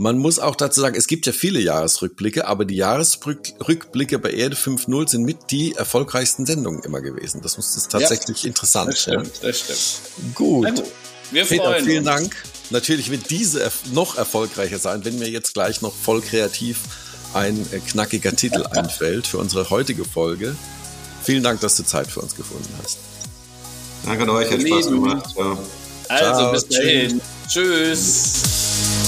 Man 0.01 0.17
muss 0.17 0.39
auch 0.39 0.57
dazu 0.57 0.81
sagen, 0.81 0.97
es 0.97 1.07
gibt 1.07 1.27
ja 1.27 1.33
viele 1.33 1.61
Jahresrückblicke, 1.61 2.47
aber 2.47 2.65
die 2.65 2.77
Jahresrückblicke 2.77 4.19
bei 4.19 4.31
Erde 4.31 4.57
5.0 4.57 5.11
sind 5.11 5.25
mit 5.25 5.51
die 5.51 5.75
erfolgreichsten 5.75 6.47
Sendungen 6.47 6.83
immer 6.85 7.03
gewesen. 7.03 7.43
Das 7.43 7.59
ist 7.59 7.93
tatsächlich 7.93 8.47
interessant. 8.47 8.95
Das 8.95 9.03
stimmt, 9.03 9.31
das 9.43 9.59
stimmt. 9.59 9.79
Ja. 10.17 10.33
Gut. 10.35 10.75
Gut, 10.75 10.85
wir 11.33 11.45
Peter, 11.45 11.65
freuen 11.65 11.85
vielen 11.85 11.99
uns. 11.99 12.07
Dank. 12.07 12.37
Natürlich 12.71 13.11
wird 13.11 13.29
diese 13.29 13.71
noch 13.93 14.17
erfolgreicher 14.17 14.79
sein, 14.79 15.05
wenn 15.05 15.19
mir 15.19 15.29
jetzt 15.29 15.53
gleich 15.53 15.83
noch 15.83 15.95
voll 15.95 16.23
kreativ 16.23 16.79
ein 17.35 17.61
äh, 17.71 17.81
knackiger 17.81 18.35
Titel 18.35 18.65
einfällt 18.71 19.27
für 19.27 19.37
unsere 19.37 19.69
heutige 19.69 20.07
Folge. 20.07 20.57
Vielen 21.23 21.43
Dank, 21.43 21.61
dass 21.61 21.77
du 21.77 21.83
Zeit 21.83 22.07
für 22.07 22.21
uns 22.21 22.35
gefunden 22.35 22.73
hast. 22.83 22.97
Danke 24.07 24.23
an 24.23 24.31
euch, 24.31 24.51
hat 24.51 24.63
Spaß 24.63 24.87
gemacht. 24.87 25.35
Ja. 25.37 25.59
Also 26.09 26.41
Ciao, 26.41 26.53
bis 26.53 26.69
dahin. 26.69 27.21
Tschüss. 27.47 29.00